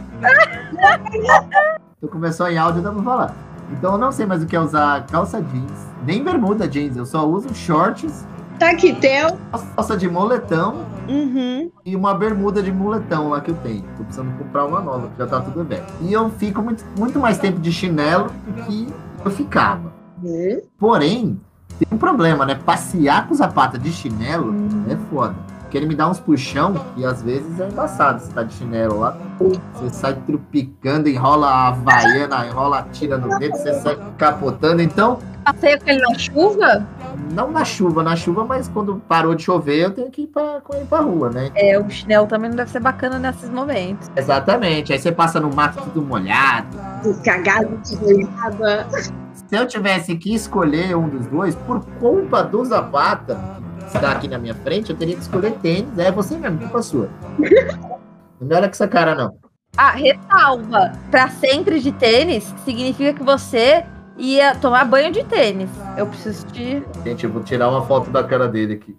Então 1.98 2.08
começou 2.10 2.48
em 2.48 2.58
áudio, 2.58 2.82
dá 2.82 2.90
pra 2.92 3.02
falar. 3.02 3.34
Então 3.72 3.92
eu 3.92 3.98
não 3.98 4.12
sei 4.12 4.26
mais 4.26 4.42
o 4.42 4.46
que 4.46 4.54
é 4.54 4.60
usar 4.60 5.06
calça 5.06 5.40
jeans, 5.42 5.86
nem 6.04 6.22
bermuda 6.22 6.68
jeans. 6.68 6.96
Eu 6.96 7.06
só 7.06 7.26
uso 7.26 7.52
shorts, 7.54 8.24
Taquetel. 8.58 9.36
calça 9.74 9.96
de 9.96 10.08
moletão 10.08 10.84
Uhum. 11.08 11.70
e 11.84 11.94
uma 11.96 12.14
bermuda 12.14 12.62
de 12.62 12.70
moletão 12.72 13.28
lá 13.30 13.40
que 13.40 13.50
eu 13.50 13.54
tenho. 13.56 13.82
Tô 13.96 14.04
precisando 14.04 14.36
comprar 14.38 14.64
uma 14.66 14.80
nova, 14.80 15.08
porque 15.08 15.22
já 15.22 15.26
tá 15.28 15.40
tudo 15.40 15.64
velho. 15.64 15.84
E 16.00 16.12
eu 16.12 16.28
fico 16.30 16.62
muito, 16.62 16.84
muito 16.98 17.18
mais 17.18 17.38
tempo 17.38 17.58
de 17.60 17.72
chinelo 17.72 18.30
do 18.46 18.62
que 18.64 18.88
eu 19.24 19.30
ficava. 19.30 19.92
Hum, 20.22 20.60
Porém, 20.78 21.40
tem 21.78 21.88
um 21.92 21.98
problema, 21.98 22.44
né? 22.46 22.54
Passear 22.54 23.26
com 23.28 23.34
sapato 23.34 23.78
de 23.78 23.92
chinelo 23.92 24.54
é 24.88 24.96
foda. 25.10 25.34
Porque 25.76 25.84
ele 25.84 25.86
me 25.86 25.94
dá 25.94 26.08
uns 26.08 26.18
puxão 26.18 26.74
e 26.96 27.04
às 27.04 27.22
vezes 27.22 27.60
é 27.60 27.68
embaçado 27.68 28.22
você 28.22 28.32
tá 28.32 28.42
de 28.42 28.54
chinelo 28.54 29.00
lá. 29.00 29.14
Você 29.74 29.90
sai 29.90 30.14
trupicando, 30.26 31.06
enrola 31.06 31.48
a 31.48 31.68
havaiana, 31.68 32.46
enrola 32.46 32.78
a 32.78 32.82
tira 32.84 33.18
no 33.18 33.38
dedo, 33.38 33.54
você 33.58 33.74
sai 33.74 33.98
capotando. 34.16 34.80
Então, 34.80 35.18
Passei 35.44 35.78
com 35.78 35.90
ele 35.90 36.00
na 36.00 36.18
chuva? 36.18 36.86
não 37.30 37.50
na 37.50 37.64
chuva, 37.64 38.02
na 38.02 38.16
chuva, 38.16 38.44
mas 38.44 38.68
quando 38.68 38.96
parou 39.06 39.34
de 39.34 39.42
chover, 39.42 39.84
eu 39.84 39.90
tenho 39.90 40.10
que 40.10 40.22
ir 40.22 40.26
pra, 40.28 40.60
com 40.62 40.74
ele 40.74 40.86
pra 40.86 41.00
rua, 41.00 41.28
né? 41.28 41.50
É, 41.54 41.78
o 41.78 41.88
chinelo 41.90 42.26
também 42.26 42.48
não 42.48 42.56
deve 42.56 42.70
ser 42.70 42.80
bacana 42.80 43.18
nesses 43.18 43.50
momentos. 43.50 44.10
Exatamente. 44.16 44.94
Aí 44.94 44.98
você 44.98 45.12
passa 45.12 45.38
no 45.38 45.54
mato 45.54 45.82
tudo 45.82 46.00
molhado. 46.00 46.68
Cagado 47.22 47.76
de 47.84 47.96
molhada. 47.96 48.86
Se 49.34 49.54
eu 49.54 49.66
tivesse 49.66 50.16
que 50.16 50.34
escolher 50.34 50.96
um 50.96 51.08
dos 51.08 51.26
dois, 51.26 51.54
por 51.54 51.84
culpa 52.00 52.42
do 52.42 52.64
Zapata, 52.64 53.38
está 53.86 54.12
aqui 54.12 54.28
na 54.28 54.38
minha 54.38 54.54
frente, 54.54 54.90
eu 54.90 54.96
teria 54.96 55.14
que 55.14 55.22
escolher 55.22 55.52
tênis. 55.62 55.98
É 55.98 56.10
você 56.10 56.36
mesmo, 56.36 56.58
culpa 56.58 56.82
sua. 56.82 57.08
Não 58.40 58.48
me 58.48 58.54
olha 58.54 58.68
com 58.68 58.72
essa 58.74 58.86
cara, 58.86 59.14
não. 59.14 59.38
Ah, 59.76 59.92
ressalva. 59.92 60.92
Pra 61.10 61.28
sempre 61.28 61.80
de 61.80 61.90
tênis 61.92 62.54
significa 62.64 63.14
que 63.14 63.22
você 63.22 63.84
ia 64.18 64.54
tomar 64.56 64.84
banho 64.84 65.12
de 65.12 65.24
tênis. 65.24 65.70
Eu 65.96 66.06
preciso 66.06 66.46
te. 66.48 66.82
Gente, 67.04 67.24
eu 67.24 67.30
vou 67.30 67.42
tirar 67.42 67.70
uma 67.70 67.82
foto 67.86 68.10
da 68.10 68.24
cara 68.24 68.48
dele 68.48 68.74
aqui. 68.74 68.96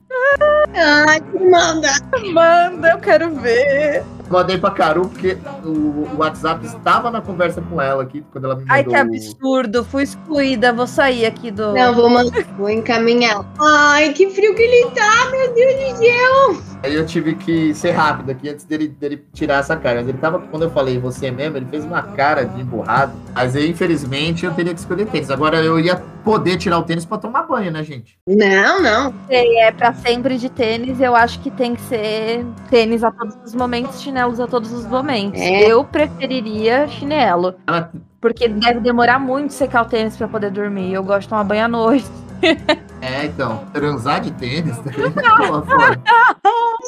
Ai, 0.74 1.22
que 1.22 1.39
manda. 1.39 1.89
Manda, 2.32 2.89
eu 2.89 2.97
quero 2.99 3.36
ver. 3.36 4.03
Mandei 4.30 4.57
pra 4.57 4.72
Caru 4.72 5.07
porque 5.07 5.38
o, 5.63 5.70
o 5.70 6.18
WhatsApp 6.18 6.65
estava 6.65 7.09
na 7.09 7.22
conversa 7.22 7.61
com 7.61 7.82
ela 7.82 8.03
aqui, 8.03 8.24
quando 8.32 8.45
ela 8.45 8.55
me 8.55 8.61
mandou. 8.61 8.76
Ai, 8.76 8.84
que 8.84 8.95
absurdo. 8.95 9.86
Fui 9.86 10.03
excluída. 10.03 10.74
Vou 10.74 10.86
sair 10.88 11.26
aqui 11.26 11.49
do. 11.49 11.74
Não, 11.74 11.95
vou, 11.95 12.09
mandar, 12.09 12.43
vou 12.57 12.70
encaminhar. 12.70 13.45
Ai, 13.59 14.11
que 14.13 14.30
frio 14.30 14.53
que 14.53 14.61
ele 14.61 14.91
tá, 14.91 15.30
meu 15.32 15.53
Deus 15.53 15.74
do 15.74 15.97
céu. 15.97 16.78
Aí 16.84 16.93
eu 16.93 17.05
tive 17.05 17.36
que 17.36 17.74
ser 17.74 17.91
rápido 17.91 18.30
aqui 18.30 18.49
antes 18.49 18.63
dele, 18.65 18.88
dele 18.88 19.26
tirar 19.34 19.59
essa 19.59 19.76
cara. 19.76 19.99
Mas 19.99 20.09
ele 20.09 20.18
tava, 20.18 20.39
quando 20.39 20.63
eu 20.63 20.70
falei 20.70 20.99
você 20.99 21.32
mesmo, 21.32 21.57
ele 21.57 21.65
fez 21.65 21.84
uma 21.84 22.01
cara 22.01 22.43
de 22.43 22.61
emburrado. 22.61 23.13
Mas 23.34 23.55
aí, 23.55 23.70
infelizmente, 23.70 24.45
eu 24.45 24.53
teria 24.53 24.74
que 24.74 24.80
escolher 24.80 25.07
tênis. 25.07 25.32
Agora 25.32 25.63
eu 25.63 25.80
ia 25.80 25.95
poder 26.24 26.57
tirar 26.57 26.78
o 26.78 26.84
tênis 26.84 27.05
pra 27.05 27.18
tomar 27.18 27.43
banho, 27.43 27.72
né, 27.72 27.84
gente? 27.84 28.20
Não, 28.28 28.82
não. 28.82 29.13
sei, 29.28 29.57
é 29.59 29.72
pra 29.72 29.93
sempre 30.08 30.38
de 30.38 30.49
tênis, 30.49 30.99
eu 31.01 31.16
acho 31.16 31.39
que 31.41 31.51
tem 31.51 31.76
que 31.76 31.82
ser 31.82 32.45
tênis 32.70 33.03
a 33.03 33.12
todos 33.12 33.36
os 33.45 33.53
momentos, 33.53 34.01
chinelos 34.01 34.39
a 34.39 34.47
todos 34.47 34.72
os 34.72 34.86
momentos. 34.86 35.39
É. 35.41 35.64
Eu 35.72 35.84
preferiria 35.84 36.88
chinelo, 36.88 37.55
Ela- 37.68 37.91
porque 38.22 38.47
deve 38.47 38.80
demorar 38.80 39.20
muito 39.20 39.51
secar 39.53 39.84
o 39.84 39.86
tênis 39.86 40.16
pra 40.16 40.28
poder 40.28 40.49
dormir. 40.51 40.93
Eu 40.93 41.03
gosto 41.03 41.22
de 41.24 41.30
tomar 41.30 41.43
banho 41.43 41.66
à 41.66 41.68
noite. 41.68 42.05
É, 42.99 43.26
então, 43.26 43.64
transar 43.74 44.20
de 44.22 44.32
tênis 44.32 44.76
também 44.80 45.05
é 45.05 45.47
foda. 45.47 45.68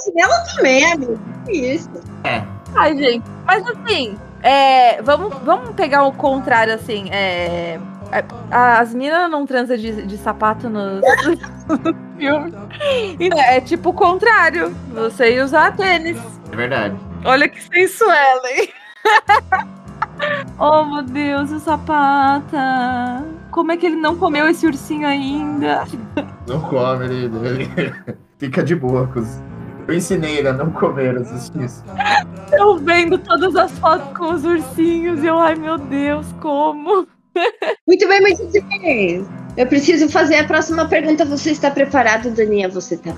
Chinelo 0.03 0.33
também, 0.55 0.91
amigo. 0.91 1.19
Isso. 1.47 1.87
É, 2.23 2.41
Ai, 2.75 2.97
gente, 2.97 3.23
mas 3.45 3.63
assim, 3.67 4.17
é, 4.41 5.01
vamos, 5.03 5.31
vamos 5.45 5.69
pegar 5.75 6.05
o 6.05 6.11
contrário, 6.11 6.73
assim, 6.73 7.09
é, 7.11 7.79
as 8.51 8.93
minas 8.93 9.29
não 9.29 9.45
transam 9.45 9.77
de, 9.77 10.05
de 10.05 10.17
sapato 10.17 10.69
nos 10.69 11.01
filmes. 12.17 12.53
E 13.19 13.29
É 13.33 13.61
tipo 13.61 13.89
o 13.89 13.93
contrário, 13.93 14.75
você 14.93 15.35
ia 15.35 15.45
usar 15.45 15.75
tênis. 15.75 16.17
é 16.51 16.55
verdade. 16.55 16.95
Olha 17.25 17.47
que 17.47 17.61
sensuela, 17.61 18.51
hein? 18.51 18.69
oh, 20.57 20.85
meu 20.85 21.03
Deus, 21.03 21.51
o 21.51 21.59
sapata. 21.59 23.25
Como 23.51 23.71
é 23.71 23.77
que 23.77 23.85
ele 23.85 23.95
não 23.95 24.15
comeu 24.15 24.47
esse 24.47 24.65
ursinho 24.65 25.07
ainda? 25.07 25.85
Não 26.47 26.61
come, 26.61 27.05
ele, 27.05 27.25
ele 27.47 27.93
fica 28.37 28.63
de 28.63 28.75
boa 28.75 29.07
com 29.07 29.19
os... 29.19 29.41
Eu 29.87 29.95
ensinei 29.95 30.37
ele 30.37 30.47
a 30.47 30.53
não 30.53 30.71
comer 30.71 31.17
os 31.17 31.31
isso. 31.55 31.83
Eu 32.51 32.77
vendo 32.77 33.17
todas 33.17 33.55
as 33.55 33.71
fotos 33.79 34.15
com 34.15 34.33
os 34.33 34.45
ursinhos 34.45 35.23
e 35.23 35.27
eu, 35.27 35.39
ai 35.39 35.55
meu 35.55 35.77
Deus, 35.79 36.27
como? 36.39 37.07
Muito 37.87 38.07
bem, 38.07 38.21
muito 38.21 38.51
bem. 38.67 39.25
Eu 39.57 39.67
preciso 39.67 40.07
fazer 40.09 40.35
a 40.35 40.43
próxima 40.45 40.87
pergunta. 40.87 41.25
Você 41.25 41.51
está 41.51 41.69
preparado, 41.69 42.31
Daniel? 42.31 42.71
Você 42.71 42.97
tá. 42.97 43.13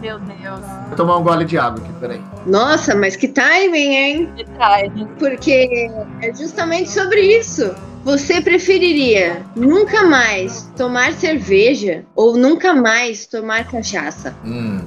Meu 0.00 0.18
Deus. 0.18 0.60
Vou 0.88 0.96
tomar 0.96 1.18
um 1.18 1.22
gole 1.22 1.44
de 1.44 1.58
água 1.58 1.82
aqui, 1.82 1.92
peraí. 2.00 2.20
Nossa, 2.46 2.94
mas 2.94 3.16
que 3.16 3.28
timing, 3.28 3.94
hein? 3.94 4.32
Que 4.36 4.44
timing. 4.44 5.06
Porque 5.18 5.90
é 6.22 6.34
justamente 6.34 6.90
sobre 6.90 7.20
isso. 7.20 7.74
Você 8.04 8.40
preferiria 8.40 9.44
nunca 9.56 10.04
mais 10.04 10.70
tomar 10.76 11.12
cerveja 11.12 12.04
ou 12.14 12.36
nunca 12.36 12.72
mais 12.74 13.26
tomar 13.26 13.68
cachaça? 13.68 14.34
Hum, 14.44 14.80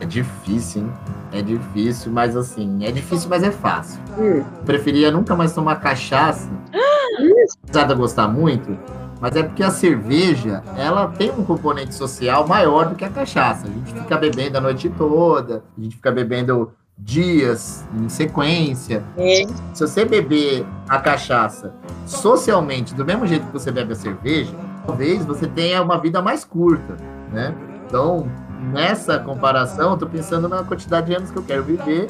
é 0.00 0.06
difícil, 0.06 0.82
hein? 0.82 0.92
É 1.34 1.42
difícil, 1.42 2.12
mas 2.12 2.36
assim, 2.36 2.84
é 2.84 2.92
difícil, 2.92 3.28
mas 3.28 3.42
é 3.42 3.50
fácil. 3.50 4.00
Hum. 4.16 4.44
Preferia 4.64 5.10
nunca 5.10 5.34
mais 5.34 5.52
tomar 5.52 5.76
cachaça, 5.76 6.48
apesar 7.64 7.84
de 7.84 7.94
gostar 7.94 8.28
muito, 8.28 8.78
mas 9.20 9.34
é 9.34 9.42
porque 9.42 9.62
a 9.62 9.70
cerveja, 9.70 10.62
ela 10.76 11.08
tem 11.08 11.32
um 11.32 11.44
componente 11.44 11.94
social 11.94 12.46
maior 12.46 12.90
do 12.90 12.94
que 12.94 13.04
a 13.04 13.10
cachaça. 13.10 13.66
A 13.66 13.70
gente 13.70 13.92
fica 13.92 14.16
bebendo 14.16 14.58
a 14.58 14.60
noite 14.60 14.88
toda, 14.90 15.64
a 15.76 15.80
gente 15.80 15.96
fica 15.96 16.12
bebendo 16.12 16.72
dias 16.96 17.84
em 17.94 18.08
sequência. 18.08 19.02
É. 19.16 19.44
Se 19.72 19.80
você 19.86 20.04
beber 20.04 20.64
a 20.88 20.98
cachaça 20.98 21.72
socialmente, 22.06 22.94
do 22.94 23.04
mesmo 23.04 23.26
jeito 23.26 23.46
que 23.46 23.52
você 23.52 23.72
bebe 23.72 23.92
a 23.92 23.96
cerveja, 23.96 24.54
talvez 24.86 25.24
você 25.24 25.46
tenha 25.46 25.82
uma 25.82 25.98
vida 25.98 26.22
mais 26.22 26.44
curta, 26.44 26.96
né? 27.32 27.54
Então, 27.86 28.28
nessa 28.72 29.18
comparação, 29.18 29.92
eu 29.92 29.96
tô 29.96 30.06
pensando 30.06 30.48
na 30.48 30.64
quantidade 30.64 31.06
de 31.06 31.14
anos 31.14 31.30
que 31.30 31.36
eu 31.36 31.42
quero 31.42 31.64
viver. 31.64 32.08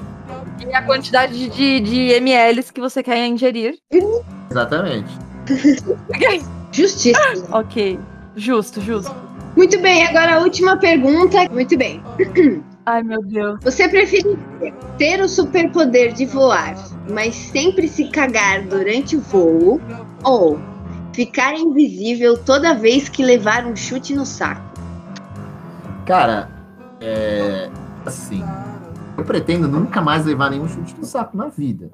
E 0.61 0.75
a 0.75 0.83
quantidade 0.83 1.49
de, 1.49 1.81
de 1.81 2.13
mLs 2.15 2.73
que 2.73 2.81
você 2.81 3.03
quer 3.03 3.27
ingerir. 3.27 3.79
Exatamente. 4.51 5.13
Justiça. 6.73 7.21
ok. 7.53 7.99
Justo, 8.37 8.81
justo. 8.81 9.15
Muito 9.57 9.81
bem, 9.81 10.05
agora 10.05 10.37
a 10.37 10.39
última 10.41 10.77
pergunta. 10.77 11.49
Muito 11.51 11.77
bem. 11.77 12.03
Ai, 12.87 13.03
meu 13.03 13.23
Deus. 13.23 13.59
Você 13.63 13.89
preferiria 13.89 14.39
ter 14.99 15.21
o 15.21 15.29
superpoder 15.29 16.13
de 16.13 16.27
voar, 16.27 16.75
mas 17.09 17.35
sempre 17.35 17.89
se 17.89 18.09
cagar 18.11 18.63
durante 18.63 19.17
o 19.17 19.21
voo, 19.21 19.81
ou 20.23 20.61
ficar 21.15 21.55
invisível 21.55 22.37
toda 22.37 22.75
vez 22.75 23.09
que 23.09 23.25
levar 23.25 23.65
um 23.65 23.75
chute 23.75 24.15
no 24.15 24.27
saco? 24.27 24.74
Cara, 26.07 26.49
é. 27.01 27.69
Assim. 28.05 28.45
Eu 29.17 29.25
pretendo 29.25 29.69
nunca 29.69 30.01
mais 30.01 30.27
levar 30.27 30.51
nenhum 30.51 30.69
chute 30.69 30.95
no 30.99 31.05
saco 31.05 31.37
na 31.37 31.47
vida. 31.47 31.89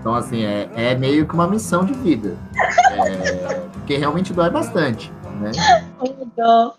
Então, 0.00 0.14
assim, 0.14 0.42
é, 0.42 0.68
é 0.74 0.94
meio 0.94 1.26
que 1.26 1.34
uma 1.34 1.46
missão 1.46 1.84
de 1.84 1.92
vida. 1.92 2.36
É, 2.56 3.60
porque 3.72 3.98
realmente 3.98 4.32
dói 4.32 4.48
bastante, 4.48 5.12
né? 5.40 5.50
Dó. 6.36 6.74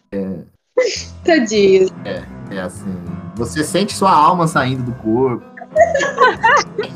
Tadinho. 1.24 1.88
É 2.03 2.24
assim, 2.59 2.93
você 3.36 3.64
sente 3.64 3.93
sua 3.93 4.11
alma 4.11 4.47
saindo 4.47 4.84
do 4.84 4.91
corpo. 4.93 5.43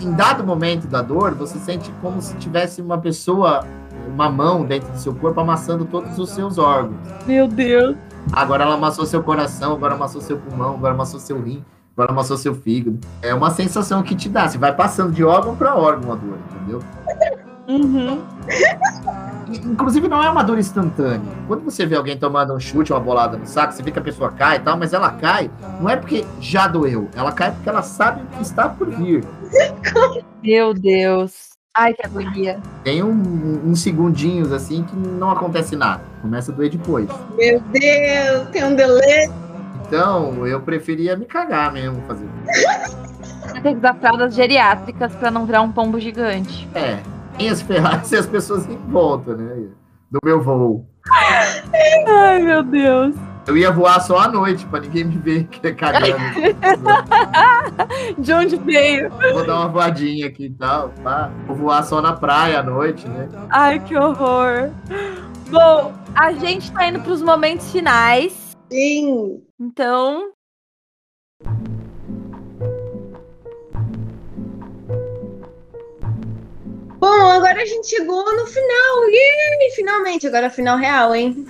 em 0.02 0.12
dado 0.14 0.44
momento 0.44 0.88
da 0.88 1.02
dor, 1.02 1.34
você 1.36 1.58
sente 1.58 1.92
como 2.02 2.22
se 2.22 2.36
tivesse 2.36 2.82
uma 2.82 2.98
pessoa, 2.98 3.66
uma 4.08 4.30
mão 4.30 4.66
dentro 4.66 4.92
do 4.92 5.00
seu 5.00 5.14
corpo 5.16 5.40
amassando 5.40 5.86
todos 5.86 6.18
os 6.20 6.30
seus 6.30 6.58
órgãos. 6.58 6.98
Meu 7.26 7.48
Deus. 7.48 7.96
Agora 8.32 8.64
ela 8.64 8.76
amassou 8.76 9.06
seu 9.06 9.24
coração, 9.24 9.74
agora 9.74 9.96
amassou 9.96 10.22
seu 10.22 10.38
pulmão, 10.38 10.76
agora 10.76 10.94
amassou 10.94 11.20
seu 11.20 11.42
rim, 11.42 11.64
agora 11.96 12.12
amassou 12.12 12.38
seu 12.38 12.54
fígado. 12.54 13.00
É 13.22 13.34
uma 13.34 13.52
sensação 13.52 14.04
que 14.04 14.16
te 14.16 14.30
dá, 14.30 14.48
você 14.48 14.58
vai 14.58 14.74
passando 14.74 15.12
de 15.12 15.24
órgão 15.24 15.56
para 15.56 15.76
órgão 15.76 16.14
a 16.14 16.16
dor, 16.16 16.38
entendeu? 16.52 16.84
Uhum. 17.68 18.22
Inclusive, 19.50 20.08
não 20.08 20.22
é 20.24 20.30
uma 20.30 20.44
dor 20.44 20.58
instantânea. 20.60 21.32
Quando 21.48 21.64
você 21.64 21.86
vê 21.86 21.96
alguém 21.96 22.18
tomando 22.18 22.54
um 22.54 22.60
chute, 22.60 22.92
uma 22.92 23.00
bolada 23.00 23.38
no 23.38 23.46
saco, 23.46 23.74
você 23.74 23.82
vê 23.82 23.92
que 23.92 24.00
a 24.00 24.02
pessoa 24.02 24.32
cai 24.32 24.58
e 24.58 24.60
tal, 24.60 24.78
mas 24.78 24.94
ela 24.94 25.12
cai, 25.12 25.50
não 25.80 25.90
é 25.90 25.96
porque 25.96 26.26
já 26.40 26.68
doeu, 26.68 27.10
ela 27.16 27.32
cai 27.32 27.52
porque 27.52 27.70
ela 27.70 27.82
sabe 27.82 28.22
o 28.24 28.26
que 28.28 28.42
está 28.42 28.68
por 28.68 28.90
vir. 28.90 29.24
Meu 30.44 30.74
Deus. 30.74 31.57
Ai, 31.78 31.94
que 31.94 32.04
agonia. 32.04 32.60
Tem 32.84 33.04
um, 33.04 33.62
uns 33.64 33.82
segundinhos 33.82 34.52
assim 34.52 34.84
que 34.84 34.96
não 34.96 35.30
acontece 35.30 35.76
nada. 35.76 36.02
Começa 36.24 36.52
a 36.52 36.56
doer 36.56 36.72
depois. 36.72 37.08
Meu 37.36 37.60
Deus, 37.60 38.48
tem 38.52 38.64
um 38.64 38.76
delay. 38.76 39.30
Então, 39.86 40.48
eu 40.48 40.60
preferia 40.60 41.16
me 41.16 41.26
cagar 41.26 41.72
mesmo 41.72 42.02
fazer. 42.08 42.28
Tem 43.62 43.74
que 43.74 43.80
usar 43.80 43.94
fraldas 43.94 44.34
geriátricas 44.34 45.14
pra 45.16 45.30
não 45.30 45.46
virar 45.46 45.62
um 45.62 45.72
pombo 45.72 46.00
gigante. 46.00 46.68
É, 46.74 46.98
tem 47.38 47.50
as 47.50 47.62
Ferraris 47.62 48.12
e 48.12 48.16
as 48.16 48.26
pessoas 48.26 48.68
em 48.68 48.78
volta, 48.90 49.36
né? 49.36 49.68
Do 50.10 50.20
meu 50.24 50.42
voo. 50.42 50.84
Ai, 52.08 52.42
meu 52.42 52.64
Deus. 52.64 53.16
Eu 53.48 53.56
ia 53.56 53.72
voar 53.72 54.02
só 54.02 54.18
à 54.20 54.28
noite, 54.28 54.66
pra 54.66 54.82
ninguém 54.82 55.06
me 55.06 55.18
ver 55.18 55.48
cagando. 55.76 56.18
De 58.18 58.34
onde 58.34 58.58
veio? 58.58 59.10
Vou 59.10 59.46
dar 59.46 59.56
uma 59.62 59.70
voadinha 59.70 60.28
aqui 60.28 60.48
e 60.48 60.50
tal. 60.50 60.90
Pá. 61.02 61.32
Vou 61.48 61.56
voar 61.56 61.82
só 61.84 62.02
na 62.02 62.12
praia 62.12 62.60
à 62.60 62.64
noite, 62.64 63.08
né? 63.08 63.30
Ai, 63.50 63.80
que 63.80 63.96
horror. 63.96 64.70
Bom, 65.50 65.94
a 66.14 66.34
gente 66.34 66.70
tá 66.74 66.90
indo 66.90 67.00
pros 67.00 67.22
momentos 67.22 67.72
finais. 67.72 68.58
Sim. 68.70 69.42
Então, 69.58 70.34
Bom, 77.00 77.30
agora 77.32 77.62
a 77.62 77.66
gente 77.66 77.88
chegou 77.88 78.36
no 78.36 78.46
final. 78.46 79.10
Yay! 79.10 79.72
Finalmente, 79.76 80.28
agora 80.28 80.48
é 80.48 80.50
final 80.50 80.78
real, 80.78 81.16
hein? 81.16 81.46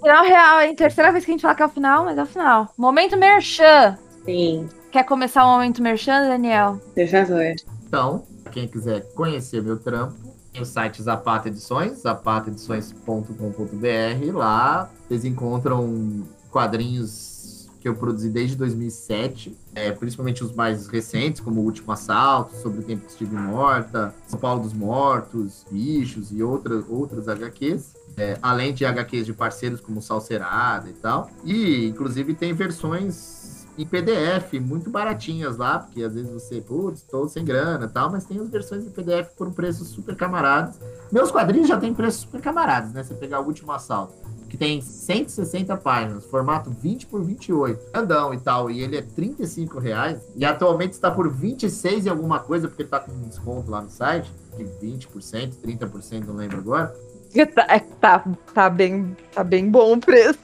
Final 0.00 0.24
real, 0.24 0.60
hein? 0.62 0.74
Terceira 0.74 1.12
vez 1.12 1.24
que 1.24 1.30
a 1.30 1.34
gente 1.34 1.42
fala 1.42 1.54
que 1.54 1.62
é 1.62 1.66
o 1.66 1.70
final, 1.70 2.04
mas 2.04 2.18
é 2.18 2.22
o 2.22 2.26
final. 2.26 2.72
Momento 2.76 3.16
merchan. 3.16 3.96
Sim, 4.24 4.68
Quer 4.90 5.04
começar 5.04 5.44
o 5.46 5.52
momento 5.52 5.80
merchan, 5.80 6.26
Daniel? 6.28 6.80
por 6.94 7.06
favor. 7.08 7.54
Então, 7.86 8.24
quem 8.50 8.66
quiser 8.66 9.02
conhecer 9.14 9.62
meu 9.62 9.78
trampo, 9.78 10.16
tem 10.52 10.62
o 10.62 10.64
site 10.64 11.00
Zapata 11.00 11.46
Edições, 11.48 12.00
zapataedições.com.br. 12.02 14.36
Lá 14.36 14.90
vocês 15.08 15.24
encontram 15.24 16.24
quadrinhos 16.50 17.68
que 17.80 17.88
eu 17.88 17.94
produzi 17.94 18.28
desde 18.28 18.56
2007, 18.56 19.56
é, 19.74 19.90
principalmente 19.92 20.44
os 20.44 20.52
mais 20.52 20.86
recentes, 20.86 21.40
como 21.40 21.62
O 21.62 21.64
Último 21.64 21.90
Assalto, 21.92 22.54
Sobre 22.56 22.80
o 22.80 22.82
Tempo 22.82 23.06
que 23.06 23.12
Estive 23.12 23.34
Morta, 23.34 24.14
São 24.26 24.38
Paulo 24.38 24.62
dos 24.62 24.74
Mortos, 24.74 25.64
Bichos 25.70 26.30
e 26.30 26.42
outra, 26.42 26.84
outras 26.88 27.26
HQs. 27.26 27.94
É, 28.16 28.38
além 28.42 28.74
de 28.74 28.84
HQs 28.84 29.24
de 29.24 29.32
parceiros 29.32 29.80
como 29.80 30.02
Salcerada 30.02 30.88
e 30.88 30.92
tal. 30.92 31.30
E, 31.44 31.86
inclusive, 31.86 32.34
tem 32.34 32.52
versões 32.52 33.50
em 33.78 33.86
PDF 33.86 34.60
muito 34.60 34.90
baratinhas 34.90 35.56
lá, 35.56 35.78
porque 35.78 36.02
às 36.02 36.14
vezes 36.14 36.30
você, 36.30 36.60
putz, 36.60 37.02
tô 37.02 37.26
sem 37.28 37.44
grana 37.44 37.86
e 37.86 37.88
tal, 37.88 38.10
mas 38.10 38.24
tem 38.24 38.38
as 38.38 38.48
versões 38.48 38.84
em 38.84 38.90
PDF 38.90 39.30
por 39.36 39.48
um 39.48 39.52
preço 39.52 39.84
super 39.84 40.14
camaradas. 40.14 40.78
Meus 41.10 41.30
quadrinhos 41.30 41.68
já 41.68 41.78
tem 41.78 41.94
preço 41.94 42.20
super 42.20 42.40
camaradas, 42.40 42.92
né? 42.92 43.02
Você 43.02 43.14
pegar 43.14 43.40
o 43.40 43.46
último 43.46 43.72
assalto, 43.72 44.12
que 44.48 44.56
tem 44.56 44.82
160 44.82 45.76
páginas, 45.78 46.26
formato 46.26 46.70
20 46.70 47.06
por 47.06 47.22
28, 47.22 47.92
grandão 47.92 48.34
e 48.34 48.38
tal, 48.38 48.70
e 48.70 48.82
ele 48.82 48.96
é 48.96 49.02
35 49.02 49.78
reais, 49.78 50.20
e 50.36 50.44
atualmente 50.44 50.92
está 50.92 51.10
por 51.10 51.30
26 51.30 52.04
e 52.04 52.08
alguma 52.08 52.40
coisa, 52.40 52.68
porque 52.68 52.84
tá 52.84 53.00
com 53.00 53.12
desconto 53.22 53.70
lá 53.70 53.80
no 53.80 53.90
site, 53.90 54.30
de 54.58 54.64
20%, 54.64 55.54
30%, 55.64 56.26
não 56.26 56.34
lembro 56.34 56.58
agora. 56.58 56.94
Tá, 57.54 57.66
é, 57.68 57.78
tá, 57.78 58.24
tá, 58.52 58.68
bem, 58.68 59.16
tá 59.32 59.44
bem 59.44 59.70
bom 59.70 59.94
o 59.94 60.00
preço. 60.00 60.38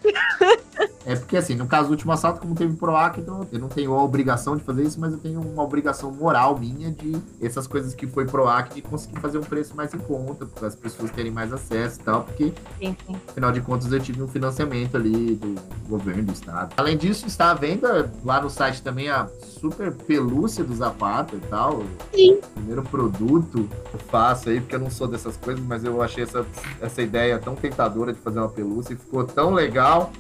É 1.04 1.14
porque, 1.14 1.36
assim, 1.36 1.54
no 1.54 1.66
caso 1.66 1.88
do 1.88 1.92
último 1.92 2.12
assalto, 2.12 2.40
como 2.40 2.54
teve 2.54 2.76
PROAC, 2.76 3.20
então 3.20 3.46
eu 3.52 3.58
não 3.58 3.68
tenho 3.68 3.94
a 3.94 4.02
obrigação 4.02 4.56
de 4.56 4.64
fazer 4.64 4.82
isso, 4.82 5.00
mas 5.00 5.12
eu 5.12 5.18
tenho 5.18 5.40
uma 5.40 5.62
obrigação 5.62 6.10
moral 6.10 6.58
minha 6.58 6.90
de 6.90 7.16
essas 7.40 7.66
coisas 7.66 7.94
que 7.94 8.06
foi 8.06 8.26
PROAC 8.26 8.74
de 8.74 8.82
conseguir 8.82 9.20
fazer 9.20 9.38
um 9.38 9.42
preço 9.42 9.76
mais 9.76 9.94
em 9.94 9.98
conta, 9.98 10.46
para 10.46 10.66
as 10.66 10.74
pessoas 10.74 11.10
terem 11.12 11.30
mais 11.30 11.52
acesso 11.52 12.00
e 12.00 12.02
tal, 12.02 12.24
porque, 12.24 12.52
Sim, 12.78 12.96
sim. 13.06 13.16
afinal 13.28 13.52
de 13.52 13.60
contas, 13.60 13.92
eu 13.92 14.00
tive 14.00 14.22
um 14.22 14.28
financiamento 14.28 14.96
ali 14.96 15.36
do 15.36 15.54
governo, 15.88 16.24
do 16.24 16.32
estado. 16.32 16.74
Além 16.76 16.96
disso, 16.96 17.26
está 17.26 17.52
à 17.52 17.54
venda 17.54 18.12
lá 18.24 18.40
no 18.40 18.50
site 18.50 18.82
também 18.82 19.08
a 19.08 19.28
super 19.60 19.92
pelúcia 19.92 20.64
do 20.64 20.74
Zapata 20.74 21.36
e 21.36 21.40
tal. 21.48 21.84
Sim. 22.12 22.34
O 22.34 22.48
primeiro 22.54 22.82
produto 22.82 23.68
que 23.90 23.94
eu 23.94 24.00
faço 24.10 24.48
aí, 24.48 24.60
porque 24.60 24.74
eu 24.74 24.80
não 24.80 24.90
sou 24.90 25.06
dessas 25.06 25.36
coisas, 25.36 25.64
mas 25.64 25.84
eu 25.84 26.02
achei 26.02 26.24
essa, 26.24 26.44
essa 26.80 27.02
ideia 27.02 27.38
tão 27.38 27.54
tentadora 27.54 28.12
de 28.12 28.18
fazer 28.18 28.38
uma 28.38 28.48
pelúcia 28.48 28.94
e 28.94 28.96
ficou 28.96 29.24
tão 29.24 29.52
legal 29.52 30.10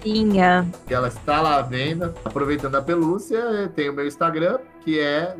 Tinha. 0.00 0.66
que 0.86 0.94
ela 0.94 1.08
está 1.08 1.40
lá 1.40 1.56
à 1.56 1.62
venda. 1.62 2.14
Aproveitando 2.24 2.74
a 2.76 2.82
pelúcia, 2.82 3.70
tem 3.74 3.90
o 3.90 3.92
meu 3.92 4.06
Instagram, 4.06 4.58
que 4.84 4.98
é 4.98 5.36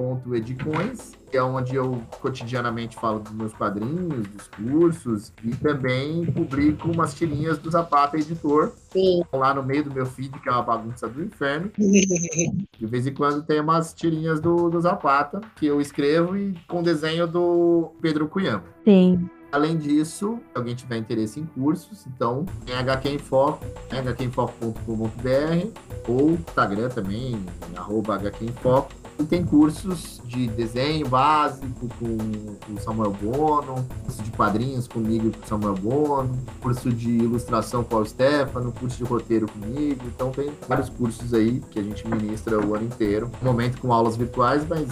zapata.edicões, 0.00 1.12
que 1.30 1.36
é 1.36 1.42
onde 1.42 1.76
eu 1.76 2.02
cotidianamente 2.20 2.96
falo 2.96 3.20
dos 3.20 3.32
meus 3.32 3.52
quadrinhos, 3.52 4.26
dos 4.28 4.48
cursos, 4.48 5.32
e 5.44 5.54
também 5.56 6.26
publico 6.26 6.90
umas 6.90 7.14
tirinhas 7.14 7.58
do 7.58 7.70
Zapata 7.70 8.16
Editor, 8.16 8.72
Sim. 8.90 9.22
lá 9.32 9.54
no 9.54 9.62
meio 9.62 9.84
do 9.84 9.92
meu 9.92 10.06
feed, 10.06 10.30
que 10.40 10.48
é 10.48 10.52
uma 10.52 10.62
bagunça 10.62 11.06
do 11.06 11.22
inferno. 11.22 11.70
De 11.78 12.86
vez 12.86 13.06
em 13.06 13.14
quando 13.14 13.42
tem 13.42 13.60
umas 13.60 13.92
tirinhas 13.94 14.40
do, 14.40 14.68
do 14.70 14.80
Zapata, 14.80 15.40
que 15.56 15.66
eu 15.66 15.80
escrevo 15.80 16.36
e 16.36 16.54
com 16.66 16.82
desenho 16.82 17.26
do 17.26 17.92
Pedro 18.00 18.26
Cunham. 18.28 18.62
Sim. 18.84 19.28
Além 19.52 19.76
disso, 19.76 20.38
se 20.52 20.58
alguém 20.58 20.76
tiver 20.76 20.96
interesse 20.96 21.40
em 21.40 21.44
cursos, 21.44 22.06
então 22.06 22.46
tem 22.64 22.76
HQ 22.76 23.08
em 23.08 23.18
Foco, 23.18 23.64
né, 23.90 24.00
hqinfoco.com.br 24.00 25.80
ou 26.06 26.30
Instagram 26.30 26.88
também, 26.88 27.44
arroba 27.76 28.14
HQ 28.14 28.44
em 28.44 28.52
Foco. 28.52 28.99
E 29.20 29.24
tem 29.24 29.44
cursos 29.44 30.18
de 30.24 30.46
desenho 30.46 31.06
básico 31.06 31.88
com 31.98 32.72
o 32.72 32.80
Samuel 32.80 33.10
Bono, 33.10 33.86
curso 34.02 34.22
de 34.22 34.30
quadrinhos 34.30 34.88
comigo 34.88 35.28
e 35.28 35.30
com 35.30 35.44
o 35.44 35.46
Samuel 35.46 35.74
Bono, 35.74 36.38
curso 36.62 36.90
de 36.90 37.10
ilustração 37.10 37.84
com 37.84 37.96
o 37.96 38.06
Stefano, 38.06 38.72
curso 38.72 38.96
de 38.96 39.04
roteiro 39.04 39.46
comigo. 39.46 40.00
Então 40.06 40.30
tem 40.30 40.50
vários 40.66 40.88
cursos 40.88 41.34
aí 41.34 41.62
que 41.70 41.78
a 41.78 41.82
gente 41.82 42.08
ministra 42.08 42.58
o 42.58 42.74
ano 42.74 42.86
inteiro. 42.86 43.30
No 43.42 43.50
momento 43.52 43.78
com 43.78 43.92
aulas 43.92 44.16
virtuais, 44.16 44.66
mas 44.66 44.88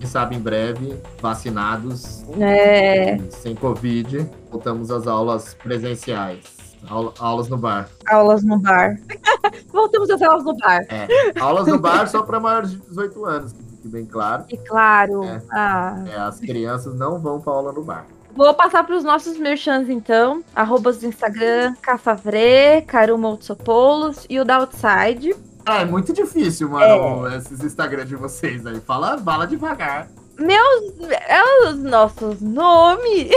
quem 0.00 0.08
sabe 0.08 0.34
em 0.34 0.40
breve, 0.40 0.96
vacinados, 1.20 2.24
é... 2.40 3.16
sem 3.30 3.54
Covid, 3.54 4.28
voltamos 4.50 4.90
às 4.90 5.06
aulas 5.06 5.54
presenciais. 5.54 6.61
Aula, 6.88 7.14
aulas 7.18 7.48
no 7.48 7.56
bar. 7.56 7.88
Aulas 8.06 8.42
no 8.42 8.58
bar. 8.58 8.98
Voltamos 9.72 10.10
às 10.10 10.20
aulas 10.22 10.44
no 10.44 10.56
bar. 10.56 10.82
É, 10.88 11.40
aulas 11.40 11.66
no 11.66 11.78
bar 11.78 12.08
só 12.08 12.22
para 12.22 12.40
maiores 12.40 12.72
de 12.72 12.76
18 12.78 13.24
anos, 13.24 13.52
que 13.52 13.62
fique 13.62 13.88
bem 13.88 14.04
claro. 14.04 14.44
E 14.48 14.56
claro. 14.56 15.24
É, 15.24 15.42
ah. 15.50 16.04
é, 16.06 16.16
as 16.16 16.40
crianças 16.40 16.94
não 16.94 17.18
vão 17.18 17.40
para 17.40 17.52
aula 17.52 17.72
no 17.72 17.82
bar. 17.82 18.06
Vou 18.34 18.52
passar 18.54 18.84
para 18.84 18.96
os 18.96 19.04
nossos 19.04 19.36
merchans, 19.36 19.88
então. 19.88 20.42
Arrobas 20.54 20.98
do 20.98 21.06
Instagram, 21.06 21.74
Cafavre, 21.82 22.82
Karuma 22.86 23.28
Outsopoulos 23.28 24.26
e 24.28 24.40
o 24.40 24.44
da 24.44 24.56
Outside. 24.56 25.36
Ah, 25.64 25.82
é 25.82 25.84
muito 25.84 26.12
difícil, 26.12 26.68
mano, 26.68 27.28
é. 27.28 27.36
esses 27.36 27.62
Instagram 27.62 28.06
de 28.06 28.16
vocês 28.16 28.66
aí. 28.66 28.80
Fala, 28.80 29.18
fala 29.18 29.46
devagar. 29.46 30.08
Meus. 30.38 31.10
É 31.10 31.68
os 31.68 31.78
nossos 31.78 32.40
nomes. 32.40 33.28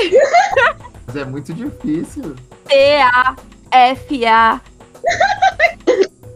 Mas 1.06 1.16
é 1.16 1.26
muito 1.26 1.54
difícil. 1.54 2.36
T-A-F-A. 2.68 4.62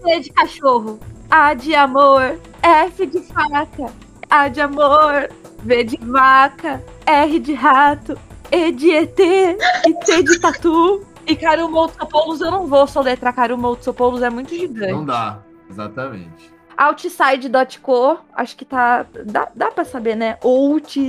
C 0.03 0.19
de 0.19 0.29
cachorro. 0.31 0.99
A 1.29 1.53
de 1.53 1.75
amor. 1.75 2.39
F 2.61 3.05
de 3.05 3.19
faca. 3.21 3.93
A 4.29 4.47
de 4.47 4.61
amor. 4.61 5.29
V 5.59 5.83
de 5.83 5.97
vaca. 5.97 6.83
R 7.05 7.39
de 7.39 7.53
rato. 7.53 8.17
E 8.51 8.71
de 8.71 8.91
ET. 8.91 9.19
E 9.19 9.93
T 10.05 10.23
de 10.23 10.39
tatu. 10.39 11.05
E 11.27 11.35
Karuma 11.35 11.81
Outsopoulos 11.81 12.41
eu 12.41 12.49
não 12.49 12.65
vou 12.65 12.87
soletrar 12.87 13.35
Karuma 13.35 13.67
Outsopoulos, 13.67 14.23
é 14.23 14.29
muito 14.31 14.49
gigante. 14.49 14.91
Não 14.91 15.05
dá. 15.05 15.39
Exatamente. 15.69 16.51
Outside.co, 16.75 18.19
acho 18.33 18.55
que 18.55 18.65
tá. 18.65 19.05
Dá, 19.25 19.49
dá 19.53 19.69
pra 19.69 19.85
saber, 19.85 20.15
né? 20.15 20.39
Outside.co. 20.43 21.05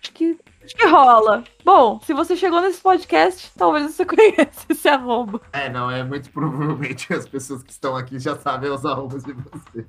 Acho 0.00 0.12
que, 0.12 0.38
que 0.66 0.86
rola. 0.86 1.44
Bom, 1.64 2.00
se 2.04 2.12
você 2.12 2.36
chegou 2.36 2.60
nesse 2.60 2.80
podcast, 2.80 3.50
talvez 3.56 3.92
você 3.92 4.04
conheça 4.06 4.66
esse 4.68 4.88
arroba. 4.88 5.40
É, 5.52 5.68
não, 5.68 5.90
é 5.90 6.02
muito 6.02 6.30
provavelmente 6.30 7.12
as 7.12 7.28
pessoas 7.28 7.62
que 7.62 7.70
estão 7.70 7.96
aqui 7.96 8.18
já 8.18 8.36
sabem 8.36 8.70
os 8.70 8.84
arrobas 8.84 9.24
de 9.24 9.32
vocês. 9.32 9.86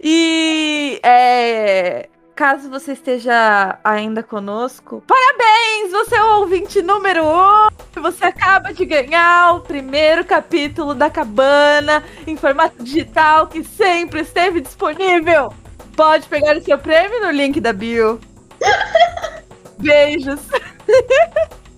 E 0.00 1.00
é, 1.02 2.08
caso 2.34 2.70
você 2.70 2.92
esteja 2.92 3.78
ainda 3.84 4.22
conosco, 4.22 5.02
parabéns! 5.06 5.92
Você 5.92 6.16
é 6.16 6.22
o 6.22 6.40
ouvinte 6.40 6.80
número 6.80 7.22
1! 7.22 7.26
Um. 7.26 8.02
Você 8.02 8.24
acaba 8.24 8.72
de 8.72 8.84
ganhar 8.86 9.56
o 9.56 9.60
primeiro 9.60 10.24
capítulo 10.24 10.94
da 10.94 11.10
Cabana 11.10 12.02
em 12.26 12.36
formato 12.36 12.82
digital 12.82 13.46
que 13.46 13.62
sempre 13.62 14.20
esteve 14.20 14.60
disponível. 14.60 15.52
Pode 15.94 16.26
pegar 16.28 16.56
o 16.56 16.62
seu 16.62 16.78
prêmio 16.78 17.20
no 17.20 17.30
link 17.30 17.60
da 17.60 17.74
bio. 17.74 18.18
Beijos! 19.80 20.40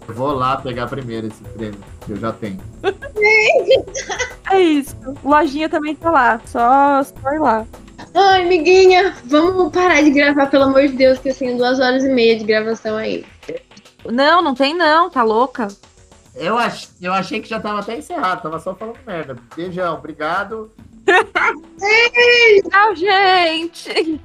Eu 0.08 0.14
vou 0.14 0.32
lá 0.32 0.56
pegar 0.56 0.88
primeiro 0.88 1.28
esse 1.28 1.42
prêmio, 1.42 1.78
que 2.04 2.12
eu 2.12 2.16
já 2.16 2.32
tenho. 2.32 2.58
É 4.50 4.60
isso. 4.60 4.96
Lojinha 5.24 5.68
também 5.68 5.94
tá 5.94 6.10
lá. 6.10 6.40
Só, 6.44 7.02
só 7.02 7.32
ir 7.32 7.38
lá. 7.38 7.66
Ai, 8.14 8.42
amiguinha, 8.42 9.14
vamos 9.24 9.72
parar 9.72 10.02
de 10.02 10.10
gravar, 10.10 10.46
pelo 10.46 10.64
amor 10.64 10.82
de 10.82 10.94
Deus, 10.94 11.18
que 11.18 11.30
eu 11.30 11.34
tenho 11.34 11.56
duas 11.56 11.78
horas 11.80 12.04
e 12.04 12.08
meia 12.08 12.36
de 12.36 12.44
gravação 12.44 12.96
aí. 12.96 13.24
Não, 14.04 14.42
não 14.42 14.54
tem 14.54 14.74
não, 14.74 15.08
tá 15.08 15.22
louca? 15.22 15.68
Eu, 16.34 16.58
ach, 16.58 16.88
eu 17.00 17.12
achei 17.12 17.40
que 17.40 17.48
já 17.48 17.60
tava 17.60 17.80
até 17.80 17.96
encerrado, 17.96 18.42
tava 18.42 18.58
só 18.58 18.74
falando 18.74 18.98
merda. 19.06 19.36
Beijão, 19.54 19.94
obrigado. 19.94 20.72
Tchau, 22.70 22.96
gente! 22.96 24.20